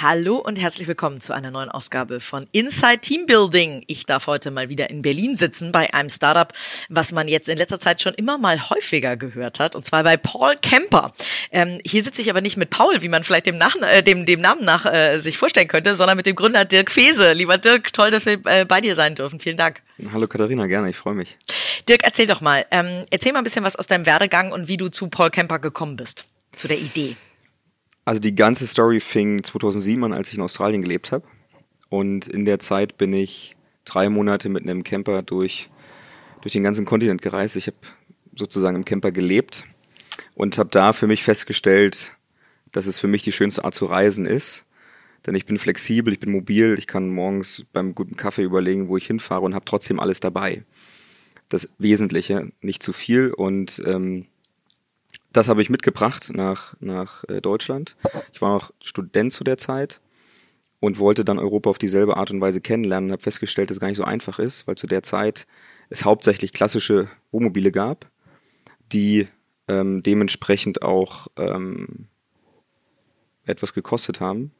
Hallo 0.00 0.36
und 0.36 0.60
herzlich 0.60 0.86
willkommen 0.86 1.20
zu 1.20 1.32
einer 1.32 1.50
neuen 1.50 1.70
Ausgabe 1.70 2.20
von 2.20 2.46
Inside 2.52 2.98
Team 3.00 3.26
Building. 3.26 3.82
Ich 3.88 4.06
darf 4.06 4.28
heute 4.28 4.52
mal 4.52 4.68
wieder 4.68 4.90
in 4.90 5.02
Berlin 5.02 5.36
sitzen 5.36 5.72
bei 5.72 5.92
einem 5.92 6.08
Startup, 6.08 6.52
was 6.88 7.10
man 7.10 7.26
jetzt 7.26 7.48
in 7.48 7.58
letzter 7.58 7.80
Zeit 7.80 8.00
schon 8.00 8.14
immer 8.14 8.38
mal 8.38 8.70
häufiger 8.70 9.16
gehört 9.16 9.58
hat, 9.58 9.74
und 9.74 9.84
zwar 9.84 10.04
bei 10.04 10.16
Paul 10.16 10.54
Kemper. 10.54 11.12
Ähm, 11.50 11.80
hier 11.84 12.04
sitze 12.04 12.22
ich 12.22 12.30
aber 12.30 12.40
nicht 12.40 12.56
mit 12.56 12.70
Paul, 12.70 13.02
wie 13.02 13.08
man 13.08 13.24
vielleicht 13.24 13.46
dem, 13.46 13.58
nach, 13.58 13.74
äh, 13.74 14.02
dem, 14.02 14.24
dem 14.24 14.40
Namen 14.40 14.64
nach 14.64 14.86
äh, 14.86 15.18
sich 15.18 15.36
vorstellen 15.36 15.66
könnte, 15.66 15.96
sondern 15.96 16.16
mit 16.16 16.26
dem 16.26 16.36
Gründer 16.36 16.64
Dirk 16.64 16.92
Fese. 16.92 17.32
Lieber 17.32 17.58
Dirk, 17.58 17.92
toll, 17.92 18.12
dass 18.12 18.24
wir 18.24 18.38
äh, 18.44 18.64
bei 18.64 18.80
dir 18.80 18.94
sein 18.94 19.16
dürfen. 19.16 19.40
Vielen 19.40 19.56
Dank. 19.56 19.82
Hallo 20.12 20.28
Katharina, 20.28 20.66
gerne, 20.66 20.90
ich 20.90 20.96
freue 20.96 21.14
mich. 21.14 21.36
Dirk, 21.88 22.04
erzähl 22.04 22.26
doch 22.26 22.40
mal, 22.40 22.64
ähm, 22.70 23.04
erzähl 23.10 23.32
mal 23.32 23.38
ein 23.38 23.44
bisschen 23.44 23.64
was 23.64 23.74
aus 23.74 23.88
deinem 23.88 24.06
Werdegang 24.06 24.52
und 24.52 24.68
wie 24.68 24.76
du 24.76 24.90
zu 24.90 25.08
Paul 25.08 25.30
Kemper 25.30 25.58
gekommen 25.58 25.96
bist, 25.96 26.24
zu 26.54 26.68
der 26.68 26.78
Idee. 26.78 27.16
Also 28.08 28.22
die 28.22 28.34
ganze 28.34 28.66
Story 28.66 29.00
fing 29.00 29.44
2007 29.44 30.02
an, 30.02 30.14
als 30.14 30.30
ich 30.30 30.36
in 30.36 30.40
Australien 30.40 30.80
gelebt 30.80 31.12
habe. 31.12 31.26
Und 31.90 32.26
in 32.26 32.46
der 32.46 32.58
Zeit 32.58 32.96
bin 32.96 33.12
ich 33.12 33.54
drei 33.84 34.08
Monate 34.08 34.48
mit 34.48 34.62
einem 34.62 34.82
Camper 34.82 35.22
durch, 35.22 35.68
durch 36.40 36.54
den 36.54 36.62
ganzen 36.62 36.86
Kontinent 36.86 37.20
gereist. 37.20 37.56
Ich 37.56 37.66
habe 37.66 37.76
sozusagen 38.34 38.76
im 38.76 38.86
Camper 38.86 39.12
gelebt 39.12 39.64
und 40.34 40.56
habe 40.56 40.70
da 40.70 40.94
für 40.94 41.06
mich 41.06 41.22
festgestellt, 41.22 42.16
dass 42.72 42.86
es 42.86 42.98
für 42.98 43.08
mich 43.08 43.24
die 43.24 43.32
schönste 43.32 43.62
Art 43.62 43.74
zu 43.74 43.84
reisen 43.84 44.24
ist. 44.24 44.64
Denn 45.26 45.34
ich 45.34 45.44
bin 45.44 45.58
flexibel, 45.58 46.10
ich 46.10 46.18
bin 46.18 46.32
mobil, 46.32 46.76
ich 46.78 46.86
kann 46.86 47.10
morgens 47.10 47.66
beim 47.74 47.94
guten 47.94 48.16
Kaffee 48.16 48.44
überlegen, 48.44 48.88
wo 48.88 48.96
ich 48.96 49.06
hinfahre 49.06 49.42
und 49.42 49.54
habe 49.54 49.66
trotzdem 49.66 50.00
alles 50.00 50.20
dabei. 50.20 50.64
Das 51.50 51.68
Wesentliche, 51.76 52.52
nicht 52.62 52.82
zu 52.82 52.94
viel 52.94 53.34
und 53.34 53.82
ähm, 53.84 54.28
das 55.32 55.48
habe 55.48 55.62
ich 55.62 55.70
mitgebracht 55.70 56.30
nach, 56.34 56.74
nach 56.80 57.24
äh, 57.24 57.40
Deutschland. 57.40 57.96
Ich 58.32 58.40
war 58.40 58.54
noch 58.54 58.72
Student 58.82 59.32
zu 59.32 59.44
der 59.44 59.58
Zeit 59.58 60.00
und 60.80 60.98
wollte 60.98 61.24
dann 61.24 61.38
Europa 61.38 61.70
auf 61.70 61.78
dieselbe 61.78 62.16
Art 62.16 62.30
und 62.30 62.40
Weise 62.40 62.60
kennenlernen 62.60 63.10
und 63.10 63.12
habe 63.12 63.22
festgestellt, 63.22 63.70
dass 63.70 63.76
es 63.76 63.80
gar 63.80 63.88
nicht 63.88 63.96
so 63.96 64.04
einfach 64.04 64.38
ist, 64.38 64.66
weil 64.66 64.76
zu 64.76 64.86
der 64.86 65.02
Zeit 65.02 65.46
es 65.90 66.04
hauptsächlich 66.04 66.52
klassische 66.52 67.08
Wohnmobile 67.30 67.72
gab, 67.72 68.10
die 68.92 69.28
ähm, 69.66 70.02
dementsprechend 70.02 70.82
auch 70.82 71.28
ähm, 71.36 72.08
etwas 73.44 73.74
gekostet 73.74 74.20
haben 74.20 74.52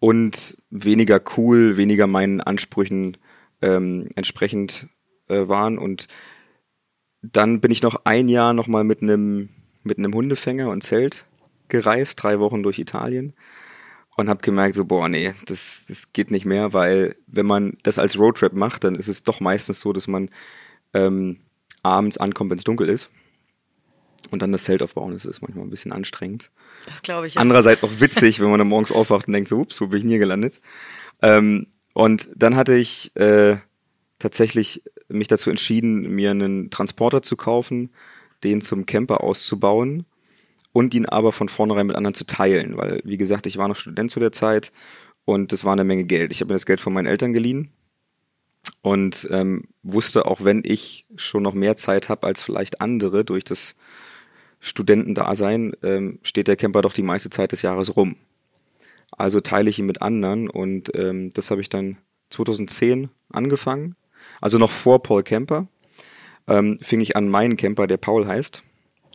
und 0.00 0.56
weniger 0.70 1.20
cool, 1.36 1.76
weniger 1.76 2.06
meinen 2.06 2.40
Ansprüchen 2.40 3.16
ähm, 3.62 4.08
entsprechend 4.14 4.88
äh, 5.28 5.48
waren. 5.48 5.78
Und 5.78 6.08
dann 7.22 7.60
bin 7.60 7.70
ich 7.70 7.82
noch 7.82 8.04
ein 8.04 8.28
Jahr 8.28 8.52
nochmal 8.52 8.84
mit 8.84 9.02
einem 9.02 9.48
mit 9.84 9.98
einem 9.98 10.14
Hundefänger 10.14 10.70
und 10.70 10.82
Zelt 10.82 11.24
gereist, 11.68 12.22
drei 12.22 12.38
Wochen 12.40 12.62
durch 12.62 12.78
Italien 12.78 13.34
und 14.16 14.28
habe 14.28 14.42
gemerkt, 14.42 14.74
so, 14.74 14.84
boah, 14.84 15.08
nee, 15.08 15.34
das, 15.46 15.86
das 15.88 16.12
geht 16.12 16.30
nicht 16.30 16.44
mehr, 16.44 16.72
weil 16.72 17.16
wenn 17.26 17.46
man 17.46 17.78
das 17.82 17.98
als 17.98 18.18
Roadtrip 18.18 18.52
macht, 18.52 18.84
dann 18.84 18.94
ist 18.94 19.08
es 19.08 19.22
doch 19.22 19.40
meistens 19.40 19.80
so, 19.80 19.92
dass 19.92 20.06
man 20.06 20.30
ähm, 20.92 21.40
abends 21.82 22.16
ankommt, 22.16 22.50
wenn 22.50 22.58
es 22.58 22.64
dunkel 22.64 22.88
ist. 22.88 23.10
Und 24.30 24.40
dann 24.40 24.52
das 24.52 24.64
Zelt 24.64 24.82
aufbauen, 24.82 25.12
das 25.12 25.26
ist 25.26 25.42
manchmal 25.42 25.66
ein 25.66 25.70
bisschen 25.70 25.92
anstrengend. 25.92 26.50
Das 26.86 27.02
glaube 27.02 27.26
ich. 27.26 27.34
Ja. 27.34 27.40
Andererseits 27.40 27.84
auch 27.84 28.00
witzig, 28.00 28.40
wenn 28.40 28.50
man 28.50 28.58
dann 28.58 28.68
morgens 28.68 28.90
aufwacht 28.90 29.26
und 29.26 29.34
denkt 29.34 29.48
so, 29.48 29.58
ups, 29.58 29.80
wo 29.80 29.86
bin 29.86 29.98
ich 29.98 30.02
denn 30.02 30.10
hier 30.10 30.18
gelandet? 30.18 30.60
Ähm, 31.20 31.66
und 31.92 32.28
dann 32.34 32.56
hatte 32.56 32.74
ich 32.74 33.14
äh, 33.16 33.58
tatsächlich 34.18 34.82
mich 35.08 35.28
dazu 35.28 35.50
entschieden, 35.50 36.14
mir 36.14 36.30
einen 36.30 36.70
Transporter 36.70 37.22
zu 37.22 37.36
kaufen, 37.36 37.90
den 38.44 38.60
zum 38.60 38.86
Camper 38.86 39.22
auszubauen 39.22 40.04
und 40.72 40.94
ihn 40.94 41.06
aber 41.06 41.32
von 41.32 41.48
vornherein 41.48 41.86
mit 41.86 41.96
anderen 41.96 42.14
zu 42.14 42.26
teilen, 42.26 42.76
weil, 42.76 43.00
wie 43.04 43.16
gesagt, 43.16 43.46
ich 43.46 43.56
war 43.56 43.68
noch 43.68 43.76
Student 43.76 44.10
zu 44.10 44.20
der 44.20 44.32
Zeit 44.32 44.72
und 45.24 45.52
das 45.52 45.64
war 45.64 45.72
eine 45.72 45.84
Menge 45.84 46.04
Geld. 46.04 46.32
Ich 46.32 46.40
habe 46.40 46.48
mir 46.48 46.54
das 46.54 46.66
Geld 46.66 46.80
von 46.80 46.92
meinen 46.92 47.06
Eltern 47.06 47.32
geliehen 47.32 47.70
und 48.82 49.26
ähm, 49.30 49.64
wusste, 49.82 50.26
auch 50.26 50.44
wenn 50.44 50.62
ich 50.64 51.06
schon 51.16 51.42
noch 51.42 51.54
mehr 51.54 51.76
Zeit 51.76 52.08
habe 52.08 52.26
als 52.26 52.42
vielleicht 52.42 52.80
andere 52.80 53.24
durch 53.24 53.44
das 53.44 53.74
Studentendasein, 54.60 55.74
ähm, 55.82 56.18
steht 56.22 56.48
der 56.48 56.56
Camper 56.56 56.82
doch 56.82 56.92
die 56.92 57.02
meiste 57.02 57.30
Zeit 57.30 57.52
des 57.52 57.62
Jahres 57.62 57.96
rum. 57.96 58.16
Also 59.12 59.40
teile 59.40 59.70
ich 59.70 59.78
ihn 59.78 59.86
mit 59.86 60.02
anderen 60.02 60.50
und 60.50 60.90
ähm, 60.96 61.30
das 61.34 61.50
habe 61.50 61.60
ich 61.60 61.68
dann 61.68 61.98
2010 62.30 63.10
angefangen, 63.30 63.94
also 64.40 64.58
noch 64.58 64.70
vor 64.70 65.02
Paul 65.02 65.22
Camper 65.22 65.68
ähm, 66.46 66.78
fing 66.82 67.00
ich 67.00 67.16
an, 67.16 67.28
meinen 67.28 67.56
Camper, 67.56 67.86
der 67.86 67.96
Paul 67.96 68.26
heißt. 68.26 68.62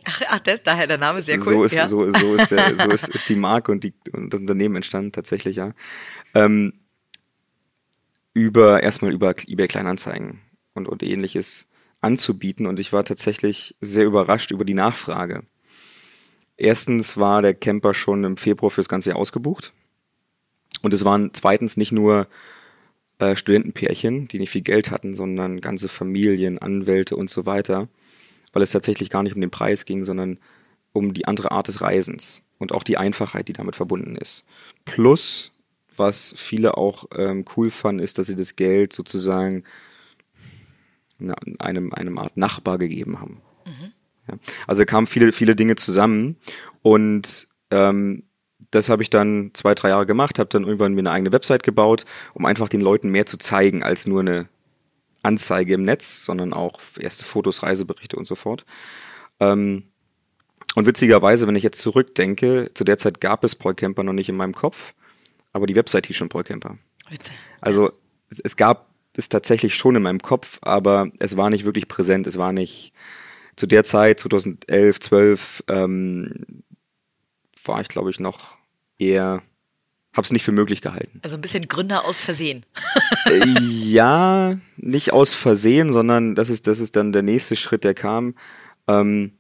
Ach, 0.06 0.22
ach 0.30 0.40
das, 0.40 0.64
daher 0.64 0.88
der 0.88 0.98
Name 0.98 1.22
sehr 1.22 1.38
cool. 1.40 1.44
So 1.44 1.64
ist, 1.64 1.74
ja. 1.74 1.88
so, 1.88 2.12
so 2.12 2.36
ist, 2.36 2.52
der, 2.52 2.78
so 2.78 2.90
ist, 2.90 3.10
ist 3.10 3.30
die 3.30 3.36
Marke 3.36 3.72
und, 3.72 3.84
die, 3.84 3.94
und 4.12 4.34
das 4.34 4.42
Unternehmen 4.42 4.78
entstanden 4.78 5.12
tatsächlich, 5.12 5.58
ja. 5.58 5.74
Ähm, 6.34 6.74
über, 8.34 8.82
erstmal 8.82 9.12
über 9.12 9.36
eBay 9.48 9.68
Kleinanzeigen 9.68 10.42
und, 10.74 10.88
und 10.88 11.04
ähnliches 11.04 11.68
anzubieten 12.02 12.66
und 12.66 12.80
ich 12.80 12.94
war 12.94 13.04
tatsächlich 13.04 13.76
sehr 13.82 14.06
überrascht 14.06 14.52
über 14.52 14.64
die 14.64 14.74
Nachfrage. 14.74 15.44
Erstens 16.56 17.18
war 17.18 17.42
der 17.42 17.54
Camper 17.54 17.94
schon 17.94 18.24
im 18.24 18.38
Februar 18.38 18.70
fürs 18.70 18.90
ganze 18.90 19.10
Jahr 19.10 19.20
ausgebucht 19.20 19.74
und 20.82 20.94
es 20.94 21.04
waren 21.06 21.34
zweitens 21.34 21.78
nicht 21.78 21.92
nur 21.92 22.28
äh, 23.20 23.36
Studentenpärchen, 23.36 24.28
die 24.28 24.40
nicht 24.40 24.50
viel 24.50 24.62
Geld 24.62 24.92
hatten, 24.92 25.14
sondern 25.14 25.62
ganze 25.62 25.90
Familien, 25.90 26.58
Anwälte 26.58 27.16
und 27.16 27.30
so 27.30 27.46
weiter, 27.46 27.88
weil 28.54 28.64
es 28.64 28.72
tatsächlich 28.72 29.10
gar 29.10 29.24
nicht 29.24 29.36
um 29.36 29.42
den 29.42 29.52
Preis 29.52 29.86
ging, 29.86 30.06
sondern 30.06 30.40
um 30.94 31.14
die 31.14 31.28
andere 31.28 31.52
Art 31.52 31.68
des 31.68 31.82
Reisens 31.82 32.42
und 32.58 32.72
auch 32.72 32.84
die 32.84 32.98
Einfachheit, 32.98 33.48
die 33.48 33.54
damit 33.54 33.76
verbunden 33.76 34.16
ist. 34.16 34.46
Plus, 34.86 35.52
was 35.98 36.34
viele 36.38 36.78
auch 36.78 37.06
ähm, 37.16 37.46
cool 37.56 37.70
fanden, 37.70 38.02
ist, 38.02 38.18
dass 38.18 38.28
sie 38.28 38.36
das 38.36 38.56
Geld 38.56 38.94
sozusagen 38.94 39.64
einem, 41.60 41.94
einem 41.94 42.18
Art 42.18 42.38
Nachbar 42.38 42.78
gegeben 42.78 43.20
haben. 43.20 43.42
Mhm. 43.66 43.92
Ja. 44.30 44.40
Also 44.68 44.86
kamen 44.86 45.08
viele, 45.08 45.34
viele 45.34 45.56
Dinge 45.56 45.76
zusammen 45.76 46.38
und 46.82 47.48
ähm, 47.72 48.24
das 48.72 48.90
habe 48.90 49.02
ich 49.02 49.10
dann 49.10 49.52
zwei, 49.54 49.74
drei 49.74 49.90
Jahre 49.90 50.06
gemacht, 50.06 50.40
habe 50.40 50.50
dann 50.50 50.64
irgendwann 50.64 50.94
mir 50.94 51.02
eine 51.02 51.12
eigene 51.12 51.32
Website 51.32 51.64
gebaut, 51.64 52.06
um 52.34 52.46
einfach 52.46 52.70
den 52.70 52.82
Leuten 52.82 53.10
mehr 53.10 53.26
zu 53.26 53.38
zeigen 53.38 53.84
als 53.84 54.06
nur 54.06 54.22
eine 54.22 54.48
Anzeige 55.24 55.74
im 55.74 55.84
Netz, 55.84 56.24
sondern 56.24 56.54
auch 56.54 56.80
erste 57.00 57.24
Fotos, 57.24 57.64
Reiseberichte 57.64 58.16
und 58.16 58.26
so 58.26 58.36
fort. 58.36 58.66
Ähm, 59.40 59.84
und 60.76 60.86
witzigerweise, 60.86 61.48
wenn 61.48 61.56
ich 61.56 61.64
jetzt 61.64 61.82
zurückdenke, 61.82 62.72
zu 62.74 62.84
der 62.84 62.98
Zeit 62.98 63.20
gab 63.20 63.44
es 63.44 63.56
Paul 63.56 63.74
Camper 63.74 64.04
noch 64.04 64.14
nicht 64.14 64.30
in 64.30 64.38
meinem 64.38 64.54
Kopf, 64.54 64.94
aber 65.52 65.66
die 65.66 65.76
Website 65.76 66.08
hieß 66.08 66.16
schon 66.16 66.30
Paul 66.30 66.44
Camper. 66.44 66.78
Witzig. 67.10 67.34
Also 67.60 67.92
es, 68.30 68.40
es 68.40 68.56
gab 68.56 68.88
es 69.14 69.30
tatsächlich 69.30 69.76
schon 69.76 69.96
in 69.96 70.04
meinem 70.04 70.22
Kopf, 70.22 70.60
aber 70.62 71.12
es 71.20 71.36
war 71.36 71.50
nicht 71.50 71.66
wirklich 71.66 71.88
präsent. 71.88 72.28
Es 72.28 72.38
war 72.38 72.54
nicht 72.54 72.94
zu 73.56 73.66
der 73.66 73.84
Zeit, 73.84 74.20
2011, 74.20 75.00
12, 75.00 75.64
ähm, 75.68 76.64
war 77.66 77.82
ich 77.82 77.90
glaube 77.90 78.10
ich 78.12 78.20
noch 78.20 78.59
eher, 79.00 79.42
habe 80.14 80.26
es 80.26 80.32
nicht 80.32 80.44
für 80.44 80.52
möglich 80.52 80.82
gehalten. 80.82 81.20
Also 81.24 81.36
ein 81.36 81.42
bisschen 81.42 81.68
Gründer 81.68 82.06
aus 82.06 82.22
Versehen. 82.22 82.66
Äh, 83.26 83.44
ja, 83.48 84.58
nicht 84.78 85.14
aus 85.14 85.34
Versehen, 85.34 85.92
sondern 85.92 86.36
das 86.36 86.50
ist, 86.50 86.68
das 86.68 86.80
ist 86.80 86.96
dann 86.96 87.12
der 87.12 87.24
nächste 87.24 87.56
Schritt, 87.56 87.84
der 87.84 87.94
kam. 87.94 88.36
Ähm, 88.88 89.34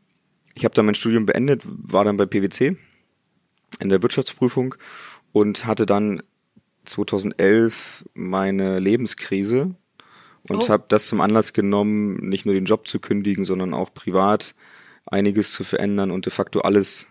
ich 0.55 0.65
habe 0.65 0.75
dann 0.75 0.85
mein 0.85 0.95
Studium 0.95 1.25
beendet, 1.25 1.61
war 1.65 2.03
dann 2.03 2.17
bei 2.17 2.25
PwC 2.25 2.77
in 3.79 3.89
der 3.89 4.01
Wirtschaftsprüfung 4.01 4.75
und 5.31 5.65
hatte 5.65 5.85
dann 5.85 6.23
2011 6.85 8.05
meine 8.13 8.79
Lebenskrise 8.79 9.75
und 10.49 10.63
oh. 10.63 10.69
habe 10.69 10.85
das 10.87 11.07
zum 11.07 11.21
Anlass 11.21 11.53
genommen, 11.53 12.15
nicht 12.29 12.45
nur 12.45 12.55
den 12.55 12.65
Job 12.65 12.87
zu 12.87 12.99
kündigen, 12.99 13.45
sondern 13.45 13.73
auch 13.73 13.93
privat 13.93 14.55
einiges 15.05 15.51
zu 15.51 15.63
verändern 15.63 16.11
und 16.11 16.25
de 16.25 16.33
facto 16.33 16.61
alles 16.61 17.07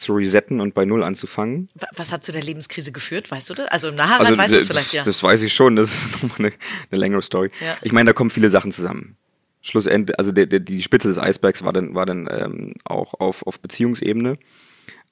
zu 0.00 0.14
resetten 0.14 0.60
und 0.60 0.74
bei 0.74 0.84
Null 0.84 1.04
anzufangen. 1.04 1.68
Was 1.94 2.12
hat 2.12 2.24
zu 2.24 2.32
der 2.32 2.42
Lebenskrise 2.42 2.92
geführt, 2.92 3.30
weißt 3.30 3.50
du 3.50 3.54
das? 3.54 3.68
Also 3.68 3.88
im 3.88 3.94
Nachhinein 3.94 4.26
also, 4.26 4.38
weißt 4.38 4.54
du 4.54 4.58
es 4.58 4.66
vielleicht, 4.66 4.92
ja. 4.92 5.04
Das 5.04 5.22
weiß 5.22 5.42
ich 5.42 5.52
schon, 5.52 5.76
das 5.76 5.92
ist 5.92 6.12
nochmal 6.22 6.38
eine, 6.38 6.52
eine 6.90 7.00
längere 7.00 7.22
Story. 7.22 7.50
Ja. 7.60 7.76
Ich 7.82 7.92
meine, 7.92 8.08
da 8.08 8.12
kommen 8.12 8.30
viele 8.30 8.50
Sachen 8.50 8.72
zusammen. 8.72 9.16
Schlussendlich, 9.62 10.18
also 10.18 10.32
der, 10.32 10.46
der, 10.46 10.60
die 10.60 10.82
Spitze 10.82 11.08
des 11.08 11.18
Eisbergs 11.18 11.62
war 11.62 11.72
dann, 11.72 11.94
war 11.94 12.06
dann 12.06 12.28
ähm, 12.30 12.74
auch 12.84 13.14
auf, 13.14 13.46
auf 13.46 13.60
Beziehungsebene, 13.60 14.38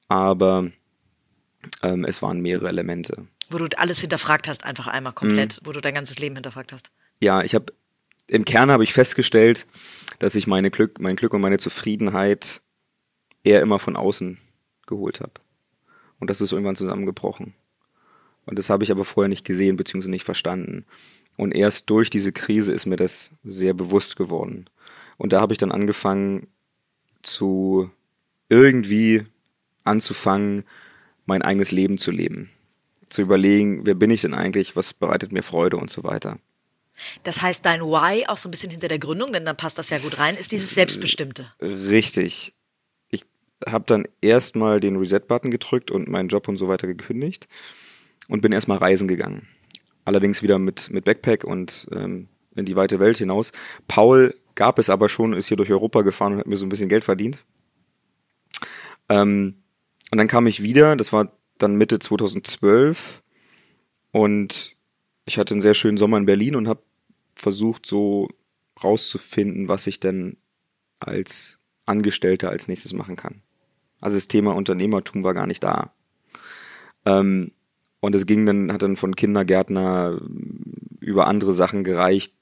aber 0.09 0.71
ähm, 1.83 2.05
es 2.05 2.23
waren 2.23 2.41
mehrere 2.41 2.69
Elemente. 2.69 3.27
Wo 3.51 3.59
du 3.59 3.67
alles 3.79 4.01
hinterfragt 4.01 4.49
hast, 4.49 4.65
einfach 4.65 4.87
einmal 4.87 5.13
komplett, 5.13 5.61
mhm. 5.61 5.67
wo 5.67 5.73
du 5.73 5.81
dein 5.81 5.95
ganzes 5.95 6.19
Leben 6.19 6.37
hinterfragt 6.37 6.73
hast. 6.73 6.91
Ja, 7.21 7.43
ich 7.43 7.55
habe 7.55 7.73
im 8.27 8.45
Kern 8.45 8.71
habe 8.71 8.85
ich 8.85 8.93
festgestellt, 8.93 9.67
dass 10.19 10.35
ich 10.35 10.47
meine 10.47 10.71
Glück, 10.71 11.01
mein 11.01 11.17
Glück 11.17 11.35
und 11.35 11.41
meine 11.41 11.59
Zufriedenheit 11.59 12.61
eher 13.43 13.63
immer 13.63 13.79
von 13.79 13.97
außen 13.97 14.39
geholt 14.89 15.21
habe. 15.21 15.35
Und 16.19 16.31
das 16.31 16.41
ist 16.41 16.53
irgendwann 16.53 16.77
zusammengebrochen. 16.77 17.55
Und 18.45 18.59
das 18.59 18.71
habe 18.71 18.83
ich 18.83 18.91
aber 18.91 19.05
vorher 19.05 19.29
nicht 19.29 19.45
gesehen 19.45 19.77
bzw. 19.77 20.09
nicht 20.09 20.25
verstanden. 20.25 20.85
Und 21.37 21.53
erst 21.53 21.89
durch 21.91 22.11
diese 22.11 22.33
Krise 22.33 22.73
ist 22.73 22.87
mir 22.87 22.97
das 22.97 23.31
sehr 23.45 23.75
bewusst 23.75 24.17
geworden. 24.17 24.69
Und 25.17 25.33
da 25.33 25.41
habe 25.41 25.53
ich 25.53 25.59
dann 25.59 25.71
angefangen 25.71 26.49
zu 27.23 27.91
irgendwie 28.49 29.25
anzufangen, 29.85 30.65
mein 31.27 31.43
eigenes 31.43 31.71
Leben 31.71 31.99
zu 31.99 32.11
leben. 32.11 32.51
Zu 33.09 33.23
überlegen, 33.23 33.87
wer 33.87 33.95
bin 33.95 34.11
ich 34.11 34.23
denn 34.23 34.35
eigentlich, 34.35 34.77
was 34.77 34.95
bereitet 34.95 35.31
mir 35.31 35.43
Freude 35.43 35.77
und 35.77 35.91
so 35.91 36.05
weiter. 36.05 36.39
Das 37.23 37.43
heißt, 37.43 37.65
dein 37.65 37.83
Why, 37.83 38.27
auch 38.27 38.37
so 38.37 38.49
ein 38.49 38.51
bisschen 38.51 38.71
hinter 38.71 38.89
der 38.89 38.99
Gründung, 38.99 39.33
denn 39.33 39.45
dann 39.45 39.57
passt 39.57 39.79
das 39.79 39.91
ja 39.91 39.99
gut 39.99 40.19
rein, 40.19 40.37
ist 40.37 40.53
dieses 40.53 40.75
Selbstbestimmte. 40.75 41.53
Richtig. 41.61 42.55
Habe 43.67 43.85
dann 43.87 44.07
erstmal 44.21 44.81
den 44.81 44.97
Reset-Button 44.97 45.51
gedrückt 45.51 45.91
und 45.91 46.09
meinen 46.09 46.29
Job 46.29 46.49
und 46.49 46.57
so 46.57 46.69
weiter 46.69 46.87
gekündigt 46.87 47.49
und 48.29 48.41
bin 48.41 48.53
erstmal 48.53 48.79
reisen 48.79 49.09
gegangen. 49.09 49.49
Allerdings 50.05 50.43
wieder 50.43 50.59
mit, 50.59 50.91
mit 50.91 51.05
Backpack 51.05 51.45
und 51.45 51.87
ähm, 51.93 52.29
in 52.55 52.67
die 52.67 52.77
weite 52.77 52.99
Welt 52.99 53.19
hinaus. 53.19 53.53
Paul 53.87 54.35
gab 54.55 54.79
es 54.79 54.91
aber 54.91 55.09
schon, 55.09 55.33
ist 55.33 55.49
hier 55.49 55.57
durch 55.57 55.71
Europa 55.71 56.03
gefahren 56.03 56.35
und 56.35 56.39
hat 56.41 56.47
mir 56.47 56.57
so 56.57 56.67
ein 56.67 56.71
bisschen 56.71 56.89
Geld 56.89 57.05
verdient. 57.05 57.45
Ähm, 59.09 59.63
und 60.11 60.19
dann 60.19 60.29
kam 60.29 60.47
ich 60.47 60.63
wieder, 60.63 60.97
das 60.97 61.13
war 61.13 61.33
dann 61.59 61.77
Mitte 61.77 61.99
2012 61.99 63.23
und 64.13 64.77
ich 65.27 65.39
hatte 65.39 65.55
einen 65.55 65.61
sehr 65.61 65.75
schönen 65.75 65.99
Sommer 65.99 66.17
in 66.17 66.27
Berlin 66.27 66.57
und 66.57 66.69
habe 66.69 66.83
versucht 67.35 67.87
so 67.87 68.29
rauszufinden, 68.83 69.69
was 69.69 69.87
ich 69.87 70.01
denn 70.01 70.39
als 71.01 71.59
Angestellter 71.87 72.51
als 72.51 72.69
nächstes 72.69 72.93
machen 72.93 73.17
kann. 73.17 73.43
Also 74.01 74.17
das 74.17 74.29
Thema 74.29 74.55
Unternehmertum 74.55 75.23
war 75.25 75.35
gar 75.35 75.47
nicht 75.47 75.65
da. 75.65 75.93
Ähm, 77.05 77.53
und 78.01 78.15
es 78.15 78.27
ging 78.27 78.47
dann, 78.47 78.73
hat 78.73 78.83
dann 78.83 78.97
von 78.97 79.17
Kindergärtner 79.17 80.21
über 81.01 81.27
andere 81.27 81.53
Sachen 81.53 81.85
gereicht, 81.85 82.33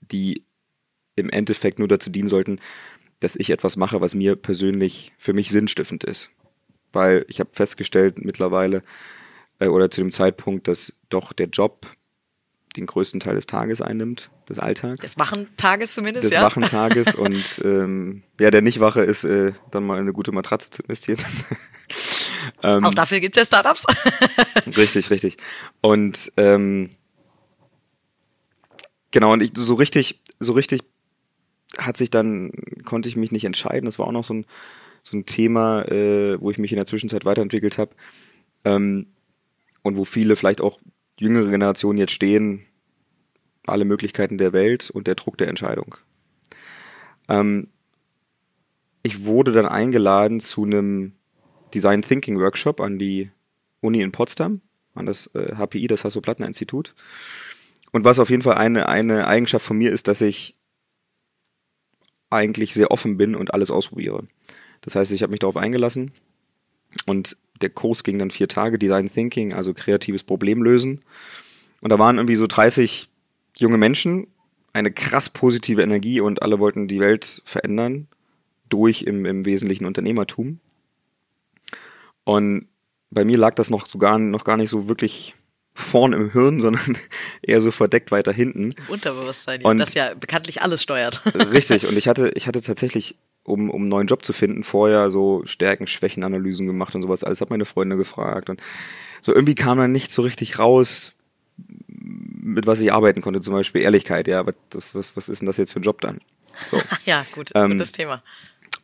die 0.00 0.44
im 1.16 1.30
Endeffekt 1.30 1.78
nur 1.78 1.88
dazu 1.88 2.10
dienen 2.10 2.28
sollten, 2.28 2.60
dass 3.20 3.36
ich 3.36 3.50
etwas 3.50 3.76
mache, 3.76 4.00
was 4.00 4.14
mir 4.14 4.36
persönlich 4.36 5.12
für 5.18 5.32
mich 5.32 5.50
sinnstiftend 5.50 6.04
ist. 6.04 6.30
Weil 6.92 7.24
ich 7.28 7.40
habe 7.40 7.50
festgestellt 7.52 8.24
mittlerweile 8.24 8.82
äh, 9.58 9.68
oder 9.68 9.90
zu 9.90 10.00
dem 10.00 10.12
Zeitpunkt, 10.12 10.68
dass 10.68 10.92
doch 11.08 11.32
der 11.32 11.48
Job 11.48 11.86
den 12.78 12.86
größten 12.86 13.20
Teil 13.20 13.34
des 13.34 13.46
Tages 13.46 13.82
einnimmt, 13.82 14.30
des 14.48 14.58
Alltags. 14.58 15.00
Des 15.00 15.18
wachen 15.18 15.48
Tages 15.56 15.94
zumindest, 15.94 16.24
des 16.24 16.34
ja. 16.34 16.42
wachen 16.42 16.62
Tages 16.62 17.14
und 17.14 17.60
ähm, 17.64 18.22
ja, 18.40 18.50
der 18.50 18.62
nicht 18.62 18.80
wache 18.80 19.02
ist, 19.02 19.24
äh, 19.24 19.52
dann 19.70 19.84
mal 19.84 19.98
eine 19.98 20.12
gute 20.12 20.32
Matratze 20.32 20.70
zu 20.70 20.82
investieren. 20.82 21.18
ähm, 22.62 22.84
Auch 22.84 22.94
dafür 22.94 23.20
gibt's 23.20 23.36
ja 23.36 23.44
Startups. 23.44 23.84
richtig, 24.76 25.10
richtig. 25.10 25.36
Und 25.80 26.32
ähm, 26.36 26.90
genau, 29.10 29.32
und 29.32 29.42
ich 29.42 29.52
so 29.56 29.74
richtig, 29.74 30.20
so 30.38 30.52
richtig 30.52 30.82
hat 31.76 31.96
sich 31.96 32.10
dann, 32.10 32.52
konnte 32.84 33.08
ich 33.08 33.16
mich 33.16 33.32
nicht 33.32 33.44
entscheiden. 33.44 33.84
Das 33.84 33.98
war 33.98 34.06
auch 34.06 34.12
noch 34.12 34.24
so 34.24 34.34
ein, 34.34 34.46
so 35.02 35.16
ein 35.16 35.26
Thema, 35.26 35.82
äh, 35.82 36.40
wo 36.40 36.50
ich 36.50 36.58
mich 36.58 36.72
in 36.72 36.76
der 36.76 36.86
Zwischenzeit 36.86 37.24
weiterentwickelt 37.24 37.78
habe. 37.78 37.90
Ähm, 38.64 39.08
und 39.82 39.96
wo 39.96 40.04
viele 40.04 40.36
vielleicht 40.36 40.60
auch 40.60 40.80
jüngere 41.18 41.50
Generationen 41.50 41.98
jetzt 41.98 42.12
stehen, 42.12 42.64
alle 43.68 43.84
Möglichkeiten 43.84 44.38
der 44.38 44.52
Welt 44.52 44.90
und 44.90 45.06
der 45.06 45.14
Druck 45.14 45.38
der 45.38 45.48
Entscheidung. 45.48 45.96
Ähm, 47.28 47.68
ich 49.02 49.24
wurde 49.24 49.52
dann 49.52 49.66
eingeladen 49.66 50.40
zu 50.40 50.64
einem 50.64 51.12
Design 51.74 52.02
Thinking 52.02 52.38
Workshop 52.38 52.80
an 52.80 52.98
die 52.98 53.30
Uni 53.80 54.00
in 54.00 54.12
Potsdam, 54.12 54.60
an 54.94 55.06
das 55.06 55.28
äh, 55.34 55.54
HPI, 55.56 55.86
das 55.86 56.04
Hasso-Plattner-Institut. 56.04 56.94
Und 57.92 58.04
was 58.04 58.18
auf 58.18 58.30
jeden 58.30 58.42
Fall 58.42 58.56
eine, 58.56 58.88
eine 58.88 59.26
Eigenschaft 59.26 59.64
von 59.64 59.78
mir 59.78 59.92
ist, 59.92 60.08
dass 60.08 60.20
ich 60.20 60.56
eigentlich 62.30 62.74
sehr 62.74 62.90
offen 62.90 63.16
bin 63.16 63.34
und 63.34 63.54
alles 63.54 63.70
ausprobiere. 63.70 64.26
Das 64.82 64.94
heißt, 64.94 65.12
ich 65.12 65.22
habe 65.22 65.30
mich 65.30 65.40
darauf 65.40 65.56
eingelassen 65.56 66.12
und 67.06 67.36
der 67.62 67.70
Kurs 67.70 68.04
ging 68.04 68.18
dann 68.18 68.30
vier 68.30 68.48
Tage, 68.48 68.78
Design 68.78 69.10
Thinking, 69.10 69.52
also 69.52 69.74
kreatives 69.74 70.22
Problemlösen. 70.22 71.02
Und 71.80 71.90
da 71.90 71.98
waren 71.98 72.18
irgendwie 72.18 72.36
so 72.36 72.46
30 72.46 73.08
junge 73.58 73.78
Menschen, 73.78 74.28
eine 74.72 74.90
krass 74.90 75.28
positive 75.28 75.82
Energie 75.82 76.20
und 76.20 76.42
alle 76.42 76.58
wollten 76.58 76.88
die 76.88 77.00
Welt 77.00 77.42
verändern 77.44 78.08
durch 78.68 79.02
im, 79.02 79.24
im 79.24 79.44
Wesentlichen 79.44 79.86
Unternehmertum. 79.86 80.60
Und 82.24 82.68
bei 83.10 83.24
mir 83.24 83.38
lag 83.38 83.54
das 83.54 83.70
noch 83.70 83.86
sogar 83.86 84.18
noch 84.18 84.44
gar 84.44 84.56
nicht 84.56 84.70
so 84.70 84.88
wirklich 84.88 85.34
vorn 85.74 86.12
im 86.12 86.30
Hirn, 86.32 86.60
sondern 86.60 86.98
eher 87.42 87.60
so 87.60 87.70
verdeckt 87.70 88.10
weiter 88.10 88.32
hinten. 88.32 88.72
Im 88.72 88.88
Unterbewusstsein, 88.88 89.62
und 89.62 89.78
das 89.78 89.94
ja 89.94 90.14
bekanntlich 90.14 90.62
alles 90.62 90.82
steuert. 90.82 91.22
Richtig, 91.52 91.86
und 91.86 91.96
ich 91.96 92.08
hatte, 92.08 92.30
ich 92.34 92.46
hatte 92.46 92.60
tatsächlich, 92.60 93.16
um, 93.44 93.70
um 93.70 93.82
einen 93.82 93.88
neuen 93.88 94.06
Job 94.06 94.24
zu 94.24 94.32
finden, 94.32 94.62
vorher 94.62 95.10
so 95.10 95.42
Stärken, 95.46 95.86
Schwächenanalysen 95.86 96.66
gemacht 96.66 96.94
und 96.94 97.02
sowas. 97.02 97.24
Alles 97.24 97.40
hat 97.40 97.50
meine 97.50 97.64
Freunde 97.64 97.96
gefragt. 97.96 98.50
Und 98.50 98.60
so 99.22 99.34
irgendwie 99.34 99.54
kam 99.54 99.78
dann 99.78 99.92
nicht 99.92 100.12
so 100.12 100.22
richtig 100.22 100.58
raus, 100.58 101.14
mit 102.48 102.66
was 102.66 102.80
ich 102.80 102.92
arbeiten 102.92 103.20
konnte. 103.20 103.40
Zum 103.40 103.54
Beispiel 103.54 103.82
Ehrlichkeit, 103.82 104.28
ja, 104.28 104.46
was, 104.46 104.94
was, 104.94 105.16
was 105.16 105.28
ist 105.28 105.40
denn 105.40 105.46
das 105.46 105.56
jetzt 105.56 105.72
für 105.72 105.80
ein 105.80 105.84
Job 105.84 106.00
dann? 106.00 106.20
So. 106.66 106.80
ja, 107.04 107.24
gut, 107.32 107.50
ähm, 107.54 107.72
gutes 107.72 107.92
Thema. 107.92 108.22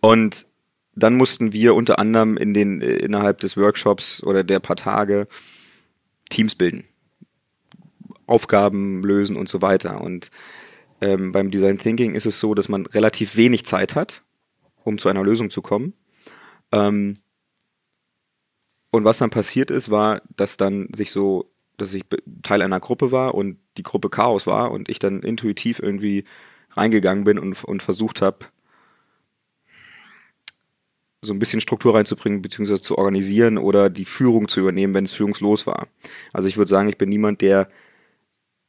Und 0.00 0.46
dann 0.94 1.16
mussten 1.16 1.52
wir 1.52 1.74
unter 1.74 1.98
anderem 1.98 2.36
in 2.36 2.54
den, 2.54 2.80
äh, 2.80 2.96
innerhalb 2.96 3.40
des 3.40 3.56
Workshops 3.56 4.22
oder 4.22 4.44
der 4.44 4.60
paar 4.60 4.76
Tage 4.76 5.26
Teams 6.30 6.54
bilden, 6.54 6.84
Aufgaben 8.26 9.02
lösen 9.02 9.36
und 9.36 9.48
so 9.48 9.62
weiter. 9.62 10.00
Und 10.00 10.30
ähm, 11.00 11.32
beim 11.32 11.50
Design 11.50 11.78
Thinking 11.78 12.14
ist 12.14 12.26
es 12.26 12.38
so, 12.40 12.54
dass 12.54 12.68
man 12.68 12.86
relativ 12.86 13.36
wenig 13.36 13.66
Zeit 13.66 13.94
hat, 13.94 14.22
um 14.84 14.98
zu 14.98 15.08
einer 15.08 15.22
Lösung 15.22 15.50
zu 15.50 15.62
kommen. 15.62 15.94
Ähm, 16.70 17.14
und 18.90 19.04
was 19.04 19.18
dann 19.18 19.30
passiert 19.30 19.70
ist, 19.72 19.90
war, 19.90 20.22
dass 20.36 20.56
dann 20.56 20.88
sich 20.94 21.10
so, 21.10 21.50
dass 21.76 21.94
ich 21.94 22.04
Teil 22.42 22.62
einer 22.62 22.80
Gruppe 22.80 23.12
war 23.12 23.34
und 23.34 23.58
die 23.76 23.82
Gruppe 23.82 24.10
Chaos 24.10 24.46
war 24.46 24.70
und 24.70 24.88
ich 24.88 24.98
dann 24.98 25.22
intuitiv 25.22 25.80
irgendwie 25.80 26.24
reingegangen 26.70 27.24
bin 27.24 27.38
und, 27.38 27.62
und 27.64 27.82
versucht 27.82 28.22
habe, 28.22 28.46
so 31.24 31.32
ein 31.32 31.38
bisschen 31.38 31.60
Struktur 31.60 31.94
reinzubringen, 31.94 32.42
beziehungsweise 32.42 32.82
zu 32.82 32.98
organisieren 32.98 33.58
oder 33.58 33.90
die 33.90 34.04
Führung 34.04 34.48
zu 34.48 34.60
übernehmen, 34.60 34.94
wenn 34.94 35.04
es 35.04 35.12
führungslos 35.12 35.66
war. 35.66 35.88
Also 36.32 36.48
ich 36.48 36.56
würde 36.56 36.68
sagen, 36.68 36.88
ich 36.88 36.98
bin 36.98 37.08
niemand, 37.08 37.40
der 37.40 37.68